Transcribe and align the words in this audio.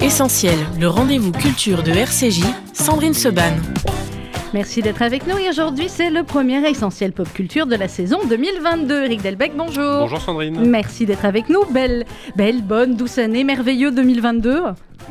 Essentiel, 0.00 0.56
le 0.80 0.88
rendez-vous 0.88 1.32
culture 1.32 1.82
de 1.82 1.90
RCJ, 1.90 2.42
Sandrine 2.72 3.12
Seban. 3.12 3.52
Merci 4.54 4.80
d'être 4.80 5.02
avec 5.02 5.26
nous 5.26 5.36
et 5.36 5.48
aujourd'hui 5.48 5.88
c'est 5.88 6.08
le 6.08 6.22
premier 6.22 6.66
essentiel 6.68 7.12
pop 7.12 7.30
culture 7.32 7.66
de 7.66 7.76
la 7.76 7.88
saison 7.88 8.20
2022. 8.28 9.04
Eric 9.04 9.22
Delbecq, 9.22 9.52
bonjour. 9.56 10.00
Bonjour 10.00 10.20
Sandrine. 10.20 10.68
Merci 10.68 11.04
d'être 11.04 11.24
avec 11.24 11.48
nous. 11.48 11.64
Belle, 11.70 12.06
belle, 12.36 12.62
bonne, 12.62 12.96
douce 12.96 13.18
année, 13.18 13.44
merveilleux 13.44 13.90
2022. 13.90 14.62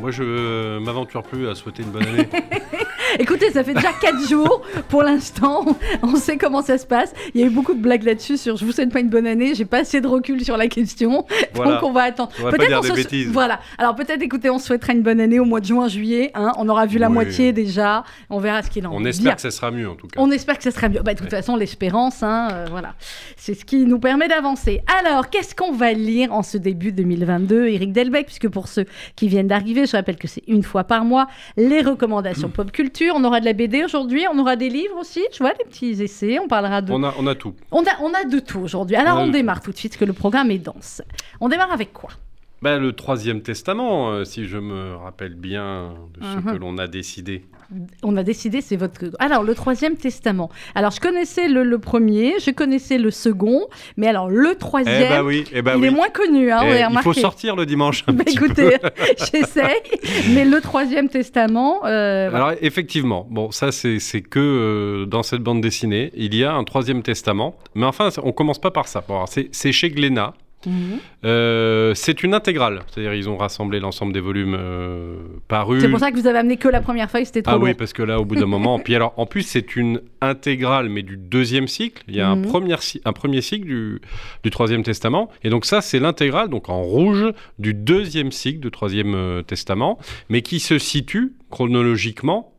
Moi, 0.01 0.11
je 0.11 0.79
m'aventure 0.79 1.23
plus 1.23 1.47
à 1.47 1.55
souhaiter 1.55 1.83
une 1.83 1.91
bonne 1.91 2.07
année. 2.07 2.27
Écoutez, 3.19 3.51
ça 3.51 3.63
fait 3.63 3.73
déjà 3.73 3.91
4 3.93 4.27
jours 4.29 4.61
pour 4.89 5.03
l'instant. 5.03 5.65
On 6.01 6.15
sait 6.15 6.37
comment 6.37 6.61
ça 6.61 6.77
se 6.77 6.85
passe. 6.85 7.13
Il 7.33 7.41
y 7.41 7.43
a 7.43 7.47
eu 7.47 7.49
beaucoup 7.49 7.73
de 7.73 7.81
blagues 7.81 8.03
là-dessus 8.03 8.37
sur 8.37 8.57
je 8.57 8.65
vous 8.65 8.71
souhaite 8.71 8.91
pas 8.91 8.99
une 8.99 9.09
bonne 9.09 9.27
année. 9.27 9.55
J'ai 9.55 9.65
pas 9.65 9.79
assez 9.79 10.01
de 10.01 10.07
recul 10.07 10.43
sur 10.43 10.57
la 10.57 10.67
question. 10.67 11.25
Voilà. 11.55 11.75
Donc 11.75 11.83
on 11.83 11.91
va 11.93 12.03
attendre. 12.03 12.31
On 12.43 12.49
dire 12.51 12.81
des 12.81 12.91
bêtises. 12.91 13.29
Voilà. 13.29 13.61
Alors 13.77 13.95
peut-être 13.95 14.21
écoutez, 14.21 14.49
on 14.49 14.59
souhaitera 14.59 14.91
une 14.91 15.03
bonne 15.03 15.21
année 15.21 15.39
au 15.39 15.45
mois 15.45 15.61
de 15.61 15.65
juin, 15.65 15.87
juillet. 15.87 16.31
hein. 16.35 16.51
On 16.57 16.67
aura 16.67 16.85
vu 16.85 16.97
la 16.97 17.07
Oui. 17.07 17.13
moitié 17.13 17.53
déjà. 17.53 18.03
On 18.29 18.39
verra 18.39 18.61
ce 18.61 18.69
qu'il 18.69 18.85
en 18.85 18.91
On 18.93 19.05
est. 19.05 19.09
espère 19.09 19.35
que 19.35 19.41
ça 19.41 19.51
sera 19.51 19.71
mieux 19.71 19.89
en 19.89 19.95
tout 19.95 20.07
cas. 20.07 20.19
On 20.19 20.29
espère 20.31 20.57
que 20.57 20.63
ça 20.63 20.71
sera 20.71 20.89
mieux. 20.89 20.99
Bah, 21.01 21.13
de 21.13 21.19
toute 21.19 21.31
Ouais. 21.31 21.37
façon, 21.37 21.55
l'espérance, 21.55 22.23
hein, 22.23 22.49
euh, 22.51 22.65
voilà, 22.69 22.93
c'est 23.37 23.53
ce 23.53 23.63
qui 23.63 23.85
nous 23.85 23.99
permet 23.99 24.27
d'avancer. 24.27 24.81
Alors, 24.99 25.29
qu'est-ce 25.29 25.55
qu'on 25.55 25.71
va 25.71 25.93
lire 25.93 26.33
en 26.33 26.43
ce 26.43 26.57
début 26.57 26.91
2022, 26.91 27.67
Eric 27.67 27.93
Delbecq? 27.93 28.25
Puisque 28.25 28.49
pour 28.49 28.67
ceux 28.67 28.85
qui 29.15 29.29
viennent 29.29 29.47
d'arriver, 29.47 29.85
je 29.85 29.95
rappelle 29.95 30.17
que 30.17 30.27
c'est 30.27 30.43
une 30.47 30.63
fois 30.63 30.83
par 30.83 31.05
mois 31.05 31.27
les 31.55 31.81
recommandations 31.81 32.49
pop 32.53 32.69
culture. 32.71 33.04
On 33.13 33.23
aura 33.23 33.39
de 33.39 33.45
la 33.45 33.53
BD 33.53 33.83
aujourd'hui, 33.83 34.25
on 34.31 34.37
aura 34.39 34.55
des 34.55 34.69
livres 34.69 34.97
aussi. 34.99 35.23
Tu 35.31 35.43
vois, 35.43 35.53
des 35.53 35.63
petits 35.65 36.01
essais. 36.03 36.39
On 36.39 36.47
parlera 36.47 36.81
de. 36.81 36.91
On 36.91 37.03
a, 37.03 37.13
on 37.19 37.27
a 37.27 37.35
tout. 37.35 37.53
On 37.71 37.81
a, 37.83 38.01
on 38.01 38.13
a 38.13 38.23
de 38.23 38.39
tout 38.39 38.59
aujourd'hui. 38.59 38.95
Alors, 38.95 39.19
On 39.19 39.27
démarre 39.27 39.61
tout 39.61 39.71
de 39.71 39.77
suite, 39.77 39.97
que 39.97 40.05
le 40.05 40.13
programme 40.13 40.51
est 40.51 40.57
dense. 40.59 41.01
On 41.41 41.49
démarre 41.49 41.71
avec 41.71 41.91
quoi? 41.93 42.09
Ben, 42.61 42.79
le 42.79 42.93
troisième 42.93 43.41
testament, 43.41 44.09
euh, 44.11 44.23
si 44.23 44.45
je 44.45 44.57
me 44.57 44.95
rappelle 44.95 45.35
bien 45.35 45.93
de 46.17 46.23
ce 46.23 46.37
Mhm. 46.37 46.53
que 46.53 46.57
l'on 46.59 46.77
a 46.77 46.87
décidé. 46.87 47.45
On 48.03 48.15
a 48.17 48.23
décidé, 48.23 48.61
c'est 48.61 48.75
votre. 48.75 48.99
Alors, 49.19 49.43
le 49.43 49.55
troisième 49.55 49.95
testament. 49.95 50.49
Alors, 50.75 50.91
je 50.91 50.99
connaissais 50.99 51.47
le, 51.47 51.63
le 51.63 51.79
premier, 51.79 52.33
je 52.39 52.51
connaissais 52.51 52.97
le 52.97 53.11
second, 53.11 53.67
mais 53.97 54.07
alors 54.07 54.29
le 54.29 54.55
troisième. 54.55 55.03
Eh 55.05 55.09
ben 55.09 55.23
oui, 55.23 55.43
eh 55.53 55.61
ben 55.61 55.73
il 55.75 55.81
oui. 55.81 55.87
est 55.87 55.91
moins 55.91 56.09
connu, 56.09 56.51
hein, 56.51 56.61
Eh, 56.65 56.83
il 56.89 56.99
faut 56.99 57.13
sortir 57.13 57.55
le 57.55 57.65
dimanche 57.65 58.03
un 58.07 58.13
Bah, 58.15 58.23
petit 58.23 58.35
écoutez, 58.37 58.77
j'essaye, 59.17 59.81
mais 60.33 60.45
le 60.45 60.61
troisième 60.61 61.09
testament, 61.09 61.85
euh, 61.85 62.27
voilà. 62.29 62.45
Alors 62.47 62.57
effectivement, 62.61 63.27
bon 63.29 63.51
ça 63.51 63.71
c'est 63.71 64.21
que 64.21 64.39
euh, 64.39 65.05
dans 65.05 65.23
cette 65.23 65.41
bande 65.41 65.61
dessinée, 65.61 66.11
il 66.15 66.35
y 66.35 66.43
a 66.43 66.53
un 66.53 66.63
troisième 66.63 67.03
testament. 67.03 67.55
Mais 67.75 67.85
enfin, 67.85 68.09
on 68.23 68.31
commence 68.31 68.59
pas 68.59 68.71
par 68.71 68.87
ça. 68.87 69.03
Bon, 69.07 69.23
c'est 69.27 69.71
chez 69.71 69.89
Glénat. 69.89 70.33
Mhm. 70.65 70.99
Euh, 71.25 71.93
c'est 71.95 72.23
une 72.23 72.33
intégrale, 72.33 72.81
c'est-à-dire 72.87 73.13
ils 73.13 73.29
ont 73.29 73.37
rassemblé 73.37 73.79
l'ensemble 73.79 74.13
des 74.13 74.19
volumes 74.19 74.55
euh, 74.57 75.17
parus. 75.47 75.81
c'est 75.81 75.89
pour 75.89 75.99
ça 75.99 76.11
que 76.11 76.17
vous 76.17 76.27
avez 76.27 76.37
amené 76.39 76.57
que 76.57 76.67
la 76.67 76.81
première 76.81 77.09
feuille, 77.09 77.25
c'était 77.25 77.41
trop 77.41 77.55
Ah 77.55 77.57
oui, 77.57 77.73
parce 77.73 77.93
que 77.93 78.03
là, 78.03 78.19
au 78.19 78.25
bout 78.25 78.35
d'un 78.35 78.45
moment, 78.45 78.79
puis 78.83 78.95
alors, 78.95 79.13
en 79.17 79.25
plus, 79.25 79.43
c'est 79.43 79.75
une 79.75 80.01
intégrale, 80.21 80.89
mais 80.89 81.01
du 81.03 81.17
deuxième 81.17 81.67
cycle. 81.67 82.03
Il 82.07 82.15
y 82.15 82.21
a 82.21 82.29
un, 82.29 82.35
Mhm. 82.35 82.45
premier, 82.47 82.75
un 83.05 83.13
premier 83.13 83.41
cycle 83.41 83.65
du, 83.65 84.01
du 84.43 84.49
Troisième 84.49 84.83
Testament, 84.83 85.29
et 85.43 85.49
donc 85.49 85.65
ça, 85.65 85.81
c'est 85.81 85.99
l'intégrale, 85.99 86.49
donc 86.49 86.69
en 86.69 86.81
rouge, 86.81 87.25
du 87.59 87.73
deuxième 87.73 88.31
cycle 88.31 88.59
du 88.59 88.71
Troisième 88.71 89.15
euh, 89.15 89.41
Testament, 89.41 89.97
mais 90.29 90.41
qui 90.41 90.59
se 90.59 90.77
situe 90.77 91.33
chronologiquement 91.49 92.53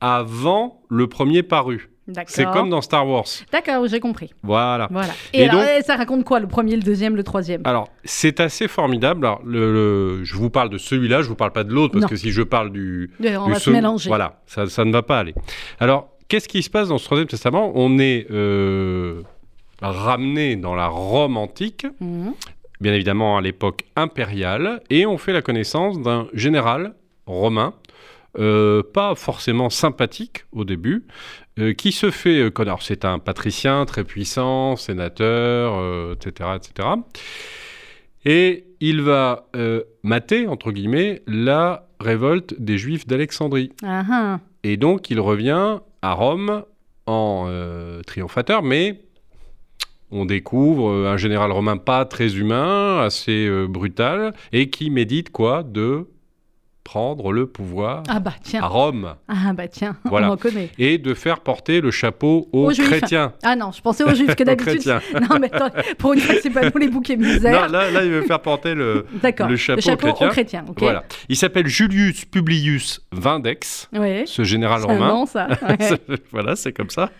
avant 0.00 0.80
le 0.88 1.06
premier 1.08 1.42
paru. 1.42 1.89
C'est 2.26 2.44
comme 2.46 2.70
dans 2.70 2.80
Star 2.80 3.06
Wars. 3.08 3.24
D'accord, 3.52 3.86
j'ai 3.86 4.00
compris. 4.00 4.30
Voilà. 4.42 4.88
Voilà. 4.90 5.12
Et, 5.32 5.40
Et 5.42 5.48
alors, 5.48 5.62
donc- 5.62 5.84
ça 5.84 5.96
raconte 5.96 6.24
quoi, 6.24 6.40
le 6.40 6.46
premier, 6.46 6.76
le 6.76 6.82
deuxième, 6.82 7.16
le 7.16 7.22
troisième? 7.22 7.62
Alors, 7.64 7.88
c'est 8.04 8.40
assez 8.40 8.68
formidable. 8.68 9.24
Alors, 9.26 9.40
le, 9.44 9.72
le- 10.18 10.24
je 10.24 10.34
vous 10.36 10.50
parle 10.50 10.70
de 10.70 10.78
celui-là, 10.78 11.22
je 11.22 11.28
vous 11.28 11.34
parle 11.36 11.52
pas 11.52 11.64
de 11.64 11.72
l'autre, 11.72 11.92
parce 11.92 12.02
Non. 12.02 12.08
que 12.08 12.16
si 12.16 12.30
je 12.30 12.42
parle 12.42 12.70
du, 12.72 13.10
On 13.20 13.46
du 13.46 13.52
va 13.52 13.58
se 13.58 13.70
mélanger. 13.70 14.08
Voilà, 14.08 14.40
ça, 14.46 14.66
ça 14.66 14.84
ne 14.84 14.92
va 14.92 15.02
pas 15.02 15.18
aller. 15.18 15.34
Alors, 15.78 16.08
qu'est-ce 16.28 16.48
qui 16.48 16.62
se 16.62 16.70
passe 16.70 16.88
dans 16.88 16.98
ce 16.98 17.04
Troisième 17.04 17.28
Testament? 17.28 17.72
On 17.74 17.98
est 17.98 18.26
euh, 18.30 19.22
ramené 19.82 20.56
dans 20.56 20.74
la 20.74 20.86
Rome 20.88 21.36
antique, 21.36 21.86
Mhm. 22.00 22.32
bien 22.80 22.92
évidemment 22.94 23.36
à 23.38 23.40
l'époque 23.40 23.84
impériale, 23.96 24.80
et 24.90 25.06
on 25.06 25.18
fait 25.18 25.32
la 25.32 25.42
connaissance 25.42 26.00
d'un 26.00 26.26
général 26.34 26.94
romain, 27.26 27.74
euh, 28.38 28.82
pas 28.82 29.14
forcément 29.14 29.70
sympathique 29.70 30.44
au 30.52 30.64
début, 30.64 31.04
euh, 31.58 31.72
qui 31.72 31.92
se 31.92 32.10
fait 32.10 32.38
euh. 32.38 32.50
Alors, 32.58 32.82
C'est 32.82 33.04
un 33.04 33.18
patricien 33.18 33.84
très 33.86 34.04
puissant, 34.04 34.76
sénateur, 34.76 35.74
euh, 35.78 36.14
etc., 36.14 36.50
etc. 36.56 36.88
Et 38.24 38.66
il 38.80 39.02
va 39.02 39.46
mater, 40.02 40.46
entre 40.46 40.72
guillemets, 40.72 41.22
la 41.26 41.88
révolte 42.00 42.54
des 42.58 42.76
Juifs 42.76 43.06
d'Alexandrie. 43.06 43.72
Et 44.62 44.76
donc, 44.76 45.10
il 45.10 45.20
revient 45.20 45.78
à 46.02 46.12
Rome 46.12 46.64
en 47.06 47.48
triomphateur, 48.06 48.62
mais 48.62 49.02
on 50.10 50.26
découvre 50.26 51.06
un 51.06 51.16
général 51.16 51.50
romain 51.50 51.78
pas 51.78 52.04
très 52.04 52.36
humain, 52.36 53.00
assez 53.00 53.50
brutal, 53.68 54.34
et 54.52 54.68
qui 54.68 54.90
médite 54.90 55.30
quoi 55.30 55.62
De 55.62 56.06
prendre 56.90 57.30
le 57.32 57.46
pouvoir 57.46 58.02
Ah 58.08 58.18
bah 58.18 58.34
tiens. 58.42 58.64
à 58.64 58.66
Rome 58.66 59.14
Ah 59.28 59.52
bah 59.52 59.68
tiens, 59.68 59.94
Voilà. 60.06 60.28
on 60.28 60.32
en 60.32 60.36
connaît. 60.36 60.70
et 60.76 60.98
de 60.98 61.14
faire 61.14 61.38
porter 61.38 61.80
le 61.80 61.92
chapeau 61.92 62.48
aux, 62.52 62.70
chrétiens. 62.72 63.32
Ah 63.44 63.54
non, 63.54 63.70
je 63.70 63.80
pensais 63.80 64.02
aux 64.02 64.12
juifs 64.12 64.34
que 64.34 64.42
d'habitude. 64.48 64.84
non 65.30 65.38
mais 65.40 65.54
attends, 65.54 65.70
pour 65.98 66.14
une 66.14 66.18
fois 66.18 66.34
c'est 66.42 66.50
pas 66.50 66.68
nous 66.68 66.80
les 66.80 66.88
bouquets 66.88 67.16
Non, 67.16 67.28
misères. 67.28 67.68
là, 67.68 67.88
là, 67.92 68.02
il 68.04 68.10
veut 68.10 68.22
faire 68.22 68.42
porter 68.42 68.74
le. 68.74 69.06
Le 69.22 69.56
chapeau 69.56 69.88
aux 69.92 69.96
chrétiens. 69.96 70.26
aux 70.26 70.30
chrétiens. 70.32 70.64
Voilà. 70.78 71.04
Il 71.28 71.36
s'appelle 71.36 71.68
Julius 71.68 72.24
Publius 72.24 73.00
Vindex, 73.12 73.88
Ouais. 73.92 74.24
ce 74.26 74.42
général 74.42 74.82
romain. 74.84 75.08
nom, 75.10 75.26
ça. 75.26 75.46
Ouais. 75.68 75.78
voilà, 76.32 76.56
c'est 76.56 76.72
comme 76.72 76.90
ça. 76.90 77.10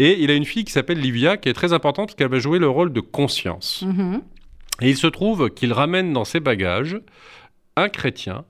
Et 0.00 0.20
il 0.20 0.32
a 0.32 0.34
une 0.34 0.44
fille 0.46 0.64
qui 0.64 0.72
s'appelle 0.72 0.98
Livia, 0.98 1.36
qui 1.36 1.48
est 1.48 1.52
très 1.54 1.72
importante 1.72 2.08
parce 2.08 2.16
qu'elle 2.16 2.28
va 2.30 2.40
jouer 2.40 2.58
le 2.58 2.68
rôle 2.68 2.92
de 2.92 3.00
conscience. 3.00 3.84
Mhm. 3.86 4.20
Et 4.82 4.90
il 4.90 4.96
se 4.96 5.06
trouve 5.06 5.50
qu'il 5.50 5.72
ramène 5.72 6.12
dans 6.12 6.24
ses 6.24 6.40
bagages 6.40 6.98
un 7.76 7.88
chrétien 7.88 8.44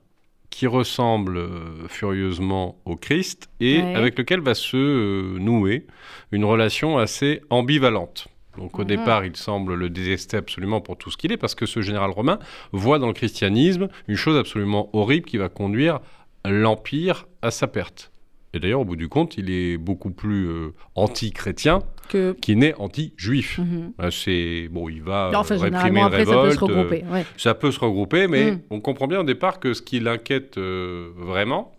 qui 0.57 0.65
ressemble 0.65 1.37
euh, 1.37 1.87
furieusement 1.87 2.79
au 2.85 2.95
Christ 2.95 3.47
et 3.59 3.77
Ouais. 3.83 3.95
avec 3.95 4.17
lequel 4.17 4.39
va 4.39 4.55
se 4.55 4.75
euh, 4.75 5.37
nouer 5.37 5.85
une 6.31 6.43
relation 6.45 6.97
assez 6.97 7.41
ambivalente. 7.51 8.27
Donc 8.57 8.79
au 8.79 8.81
Mhm. 8.81 8.87
départ, 8.87 9.23
il 9.23 9.35
semble 9.35 9.75
le 9.75 9.91
détester 9.91 10.35
absolument 10.35 10.81
pour 10.81 10.97
tout 10.97 11.11
ce 11.11 11.17
qu'il 11.17 11.31
est, 11.31 11.37
parce 11.37 11.53
que 11.53 11.67
ce 11.67 11.81
général 11.81 12.09
romain 12.09 12.39
voit 12.71 12.97
dans 12.97 13.05
le 13.05 13.13
christianisme 13.13 13.87
une 14.07 14.15
chose 14.15 14.35
absolument 14.35 14.89
horrible 14.93 15.27
qui 15.27 15.37
va 15.37 15.47
conduire 15.47 15.99
l'Empire 16.43 17.27
à 17.43 17.51
sa 17.51 17.67
perte. 17.67 18.11
Et 18.57 18.59
d'ailleurs, 18.59 18.81
au 18.81 18.85
bout 18.85 18.95
du 18.95 19.07
compte, 19.07 19.37
il 19.37 19.49
est 19.51 19.77
beaucoup 19.77 20.09
plus 20.11 20.47
euh, 20.47 20.73
anti-chrétien 20.95 21.79
Que. 22.09 22.33
qu'il 22.41 22.57
n'est 22.59 22.73
anti-juif. 22.75 23.59
Mhm. 23.59 23.93
Euh, 24.01 24.11
C'est 24.11 24.67
bon, 24.71 24.89
il 24.89 25.01
va 25.03 25.27
euh, 25.29 25.33
Enfin, 25.35 25.55
réprimer 25.55 25.77
généralement, 25.77 25.99
une 26.07 26.13
après, 26.13 26.25
ça 26.25 26.41
peut 26.41 26.51
se 26.51 26.59
regrouper. 26.59 27.03
ouais. 27.11 27.19
euh, 27.21 27.23
ça 27.37 27.53
peut 27.53 27.71
se 27.71 27.79
regrouper, 27.79 28.27
mais 28.27 28.51
Mm. 28.51 28.59
on 28.71 28.79
comprend 28.81 29.07
bien 29.07 29.19
au 29.19 29.23
départ 29.23 29.59
que 29.59 29.73
ce 29.73 29.81
qui 29.81 29.99
l'inquiète 29.99 30.57
euh, 30.57 31.09
vraiment, 31.15 31.71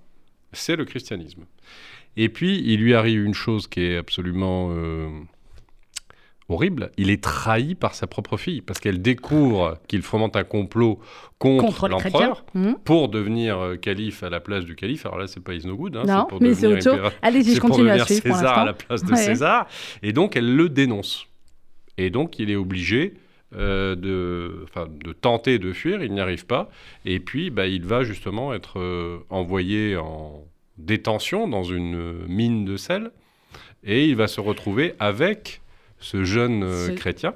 c'est 0.53 0.77
le 0.77 0.85
christianisme. 0.85 1.43
Et 2.17 2.29
puis, 2.29 2.63
il 2.65 2.81
lui 2.81 2.95
arrive 2.95 3.23
une 3.25 3.35
chose 3.35 3.67
qui 3.69 3.81
est 3.83 3.97
absolument 3.97 4.71
euh, 4.73 5.09
horrible. 6.49 6.91
Il 6.97 7.11
est 7.11 7.23
trahi 7.23 7.75
par 7.75 7.95
sa 7.95 8.07
propre 8.07 8.37
fille, 8.37 8.61
parce 8.63 8.81
qu'elle 8.81 9.03
découvre 9.03 9.79
qu'il 9.87 10.03
fomente 10.03 10.35
un 10.37 10.45
complot 10.45 10.99
contre, 11.39 11.65
Contre 11.65 11.89
l'empereur 11.89 12.45
Mhm. 12.55 12.77
pour 12.85 13.09
devenir 13.09 13.59
euh, 13.59 13.77
calife 13.77 14.23
à 14.23 14.31
la 14.31 14.41
place 14.41 14.65
du 14.65 14.75
calife. 14.75 15.05
Alors 15.07 15.19
là, 15.19 15.27
c'est 15.27 15.41
pas 15.43 15.55
is 15.55 15.67
no 15.67 15.77
good. 15.77 15.97
hein, 15.97 16.05
Non, 16.07 16.25
pour 16.27 16.41
mais 16.43 16.55
c'est 16.55 16.69
devenir 16.69 16.95
impéra- 16.95 17.13
Allez-y, 17.23 17.45
je 17.51 17.55
c'est 17.55 17.61
pour 17.61 17.71
continue 17.71 17.91
à 17.91 18.05
suivre 18.05 18.23
pour 18.23 18.37
César 18.37 18.59
à 18.59 18.65
la 18.65 18.73
place 18.73 19.05
de 19.05 19.11
Ouais. 19.13 19.17
César. 19.19 19.67
Et 20.03 20.13
donc, 20.13 20.37
elle 20.37 20.57
le 20.57 20.69
dénonce. 20.69 21.27
Et 21.99 22.11
donc, 22.11 22.39
il 22.39 22.51
est 22.51 22.57
obligé 22.57 23.15
euh, 23.57 23.95
de, 23.97 24.67
tenter 25.23 25.59
de 25.59 25.73
fuir. 25.73 26.03
Il 26.03 26.13
n'y 26.13 26.21
arrive 26.21 26.45
pas. 26.45 26.69
Et 27.07 27.19
puis, 27.19 27.49
bah, 27.51 27.67
il 27.67 27.83
va 27.85 28.05
justement 28.05 28.53
être 28.53 28.79
euh, 28.79 29.19
envoyé 29.31 29.97
en 29.97 30.45
détention 30.77 31.49
dans 31.49 31.63
une 31.63 32.27
mine 32.27 32.65
de 32.67 32.77
sel. 32.77 33.11
Et 33.85 34.07
il 34.07 34.17
va 34.17 34.27
se 34.29 34.41
retrouver 34.41 34.95
avec 34.99 35.61
ce 36.01 36.25
jeune 36.25 36.63
euh, 36.63 36.95
chrétien. 36.95 37.35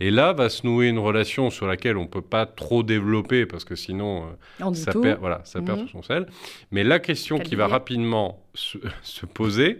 Et 0.00 0.10
là 0.10 0.32
va 0.34 0.48
se 0.50 0.66
nouer 0.66 0.88
une 0.88 0.98
relation 0.98 1.48
sur 1.48 1.66
laquelle 1.66 1.96
on 1.96 2.02
ne 2.02 2.08
peut 2.08 2.20
pas 2.20 2.44
trop 2.44 2.82
développer 2.82 3.46
parce 3.46 3.64
que 3.64 3.74
sinon 3.76 4.26
euh, 4.60 4.74
ça 4.74 4.92
perd, 4.92 5.18
voilà, 5.20 5.40
ça 5.44 5.62
perd 5.62 5.78
Mhm. 5.78 5.84
tout 5.86 5.90
son 5.92 6.02
sel. 6.02 6.26
Mais 6.72 6.84
la 6.84 6.98
question 6.98 7.38
qui 7.38 7.54
va 7.54 7.68
rapidement 7.68 8.44
se, 8.54 8.76
se 9.02 9.24
poser, 9.24 9.78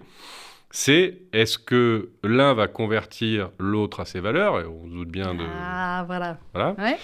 c'est 0.71 1.19
est-ce 1.35 1.59
que 1.59 2.11
l'un 2.25 2.55
va 2.55 2.69
convertir 2.69 3.51
l'autre 3.59 4.01
à 4.01 4.05
ses 4.07 4.21
valeurs 4.21 4.61
Et 4.61 4.65
on 4.65 4.87
se 4.87 4.93
doute 4.93 5.09
bien 5.11 5.35
de. 5.35 5.45
Ah, 5.61 6.05
voilà. 6.07 6.39
Voilà. 6.55 6.75
Ouais. 6.79 6.97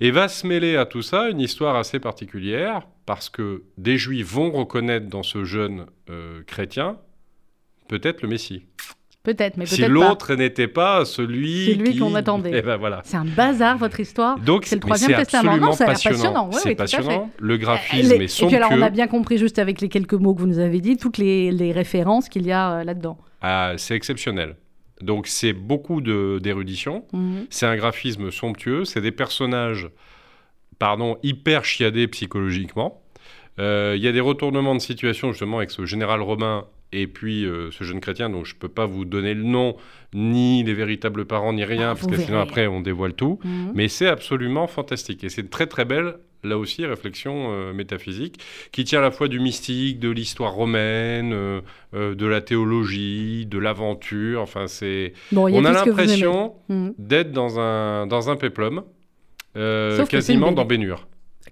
Et 0.00 0.10
va 0.10 0.28
se 0.28 0.46
mêler 0.46 0.76
à 0.76 0.86
tout 0.86 1.02
ça 1.02 1.28
une 1.28 1.40
histoire 1.40 1.76
assez 1.76 2.00
particulière 2.00 2.82
parce 3.06 3.28
que 3.28 3.64
des 3.76 3.98
juifs 3.98 4.26
vont 4.32 4.50
reconnaître 4.50 5.06
dans 5.08 5.22
ce 5.22 5.44
jeune 5.44 5.86
euh, 6.10 6.42
chrétien 6.46 6.98
peut-être 7.88 8.22
le 8.22 8.28
Messie. 8.28 8.64
Peut-être, 9.24 9.56
mais 9.56 9.64
si 9.66 9.78
peut-être 9.78 9.88
pas. 9.88 10.08
l'autre 10.08 10.34
n'était 10.34 10.68
pas 10.68 11.04
celui, 11.06 11.64
C'est 11.66 11.72
lui 11.74 11.92
qui- 11.92 11.98
qu'on 11.98 12.14
attendait. 12.14 12.50
Eh 12.54 12.62
ben 12.62 12.76
voilà. 12.76 13.00
C'est 13.04 13.16
un 13.16 13.24
bazar, 13.24 13.78
votre 13.78 13.98
histoire. 13.98 14.38
Donc 14.38 14.66
C'est 14.66 14.76
le 14.76 14.80
Troisième 14.80 15.16
Testament. 15.16 15.56
Non, 15.56 15.72
ça 15.72 15.84
a 15.84 15.86
passionnant. 15.88 16.16
passionnant. 16.18 16.50
Oui, 16.52 16.58
c'est 16.62 16.68
oui, 16.68 16.74
passionnant. 16.74 17.30
Le 17.38 17.54
Euh, 17.54 17.58
graphisme 17.58 18.10
les- 18.10 18.16
est 18.16 18.24
Et 18.24 18.28
somptueux. 18.28 18.46
puis 18.58 18.64
alors, 18.64 18.78
on 18.78 18.82
a 18.82 18.90
bien 18.90 19.06
compris, 19.06 19.38
juste 19.38 19.58
avec 19.58 19.80
les 19.80 19.88
quelques 19.88 20.12
mots 20.14 20.34
que 20.34 20.40
vous 20.40 20.46
nous 20.46 20.58
avez 20.60 20.80
dit, 20.80 20.96
toutes 20.98 21.16
les, 21.18 21.50
les 21.50 21.72
références 21.72 22.28
qu'il 22.28 22.46
y 22.46 22.52
a 22.52 22.74
euh, 22.80 22.84
là-dedans. 22.84 23.16
Ah, 23.40 23.72
c'est 23.78 23.94
exceptionnel. 23.96 24.56
Donc 25.00 25.26
c'est 25.26 25.52
beaucoup 25.54 26.00
d'érudition. 26.00 27.04
Mhm. 27.12 27.46
C'est 27.50 27.66
un 27.66 27.76
graphisme 27.76 28.30
somptueux. 28.30 28.84
C'est 28.84 29.00
des 29.00 29.10
personnages, 29.10 29.88
pardon, 30.78 31.16
hyper 31.22 31.64
chiadés 31.64 32.08
psychologiquement. 32.08 33.00
Euh, 33.58 33.94
Il 33.96 34.02
y 34.02 34.08
a 34.08 34.12
des 34.12 34.20
retournements 34.20 34.74
de 34.74 34.80
situation 34.80 35.30
justement 35.32 35.58
avec 35.58 35.70
ce 35.70 35.84
général 35.86 36.20
romain 36.20 36.64
et 36.92 37.06
puis 37.06 37.44
euh, 37.44 37.70
ce 37.72 37.82
jeune 37.84 38.00
chrétien 38.00 38.30
dont 38.30 38.44
je 38.44 38.54
peux 38.54 38.68
pas 38.68 38.86
vous 38.86 39.04
donner 39.04 39.34
le 39.34 39.42
nom 39.42 39.76
ni 40.12 40.62
les 40.62 40.74
véritables 40.74 41.24
parents 41.24 41.52
ni 41.52 41.64
rien 41.64 41.90
Ah, 41.90 41.94
parce 41.94 42.06
que 42.06 42.16
sinon 42.16 42.40
après 42.40 42.66
on 42.66 42.80
dévoile 42.80 43.14
tout. 43.14 43.38
Mhm. 43.44 43.72
Mais 43.74 43.88
c'est 43.88 44.06
absolument 44.06 44.66
fantastique 44.66 45.24
et 45.24 45.28
c'est 45.28 45.40
une 45.42 45.48
très 45.48 45.66
très 45.66 45.84
belle 45.84 46.16
là 46.44 46.58
aussi 46.58 46.84
réflexion 46.84 47.48
euh, 47.52 47.72
métaphysique 47.72 48.38
qui 48.70 48.84
tient 48.84 48.98
à 48.98 49.02
la 49.02 49.10
fois 49.10 49.28
du 49.28 49.40
mystique, 49.40 49.98
de 49.98 50.10
l'histoire 50.10 50.52
romaine, 50.52 51.32
euh, 51.32 51.60
de 52.14 52.26
la 52.26 52.42
théologie, 52.42 53.46
de 53.46 53.58
l'aventure. 53.58 54.42
Enfin 54.42 54.66
c'est 54.66 55.14
Bon, 55.32 55.50
on 55.52 55.64
a 55.64 55.72
l'impression 55.72 56.54
Mhm. 56.68 56.94
d'être 56.98 57.32
dans 57.32 57.58
un, 57.58 58.06
dans 58.06 58.28
un 58.30 58.36
péplum, 58.36 58.82
quasiment 60.08 60.52
dans 60.52 60.64
Bénure. 60.64 61.06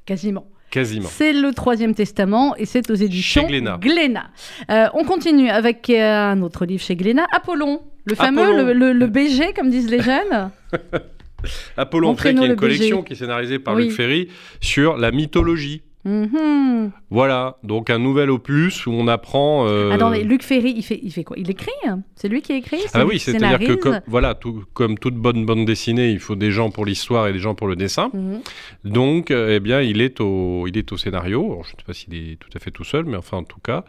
Quasiment. 0.05 0.47
Quasiment. 0.73 1.09
C'est 1.09 1.33
le 1.35 1.53
Troisième 1.53 1.95
Testament 1.95 2.57
et 2.57 2.65
c'est 2.67 2.91
aux 2.91 2.95
éditions 2.95 3.43
Chez 3.43 3.61
Glénat. 3.79 4.31
Euh, 4.71 4.87
on 4.95 5.05
continue 5.05 5.49
avec 5.51 5.89
euh, 5.91 6.31
un 6.33 6.41
autre 6.43 6.65
livre 6.65 6.83
chez 6.83 6.97
Glénat, 6.97 7.27
Apollon. 7.31 7.83
Le 8.07 8.15
fameux, 8.17 8.43
Apollon. 8.43 8.67
le, 8.67 8.73
le- 8.73 8.93
le 8.95 9.07
BG, 9.07 9.53
comme 9.55 9.71
disent 9.71 9.91
les 9.91 10.01
jeunes. 10.03 10.51
Apollon 11.77 12.15
qui 12.15 12.29
est 12.29 12.33
une 12.33 12.47
le 12.47 12.55
collection 12.55 12.99
BG. 12.99 13.05
qui 13.07 13.13
est 13.13 13.17
scénarisée 13.17 13.59
par 13.59 13.75
Oui. 13.75 13.85
Luc 13.85 13.93
Ferry 13.93 14.29
sur 14.61 14.97
la 14.97 15.11
mythologie. 15.11 15.83
Mhm. 16.05 16.91
Voilà, 17.11 17.59
donc 17.63 17.89
un 17.91 17.99
nouvel 17.99 18.31
opus 18.31 18.87
où 18.87 18.91
on 18.93 19.07
apprend. 19.09 19.67
euh, 19.69 19.93
Attendez, 19.93 20.25
Luc 20.25 20.43
Ferry, 20.43 20.75
il 20.77 20.83
fait, 20.83 20.99
il 21.03 21.13
fait 21.13 21.23
quoi? 21.25 21.37
Il 21.39 21.49
écrit 21.51 21.71
hein? 21.87 22.01
C'est 22.17 22.29
lui 22.29 22.43
qui 22.43 22.55
écrit? 22.55 22.81
Ah 22.93 23.07
oui, 23.07 23.19
c'est-à-dire 23.19 23.59
que 23.61 23.75
comme, 23.75 24.01
voilà, 24.09 24.35
tout- 24.35 24.65
comme 24.75 24.99
toute 24.99 25.15
bonne 25.15 25.47
bande 25.47 25.65
dessinée, 25.65 26.11
il 26.11 26.19
faut 26.19 26.35
des 26.35 26.51
gens 26.51 26.71
pour 26.71 26.85
l'histoire 26.87 27.29
et 27.29 27.33
des 27.33 27.39
gens 27.39 27.55
pour 27.55 27.69
le 27.69 27.77
dessin. 27.77 28.11
Mhm. 28.15 28.41
Donc, 28.85 29.31
euh, 29.31 29.57
eh 29.57 29.61
bien, 29.61 29.81
il 29.81 30.01
est 30.01 30.21
au, 30.21 30.67
il 30.67 30.77
est 30.77 30.91
au 30.93 30.97
scénario. 30.97 31.45
Alors, 31.53 31.65
je 31.65 31.73
ne 31.75 31.77
sais 31.79 31.85
pas 31.87 31.93
s'il 31.95 32.15
est 32.15 32.37
tout 32.37 32.51
à 32.55 32.59
fait 32.59 32.71
tout 32.73 32.85
seul, 32.85 33.05
mais 33.05 33.17
enfin, 33.17 33.37
en 33.39 33.45
tout 33.45 33.61
cas, 33.61 33.85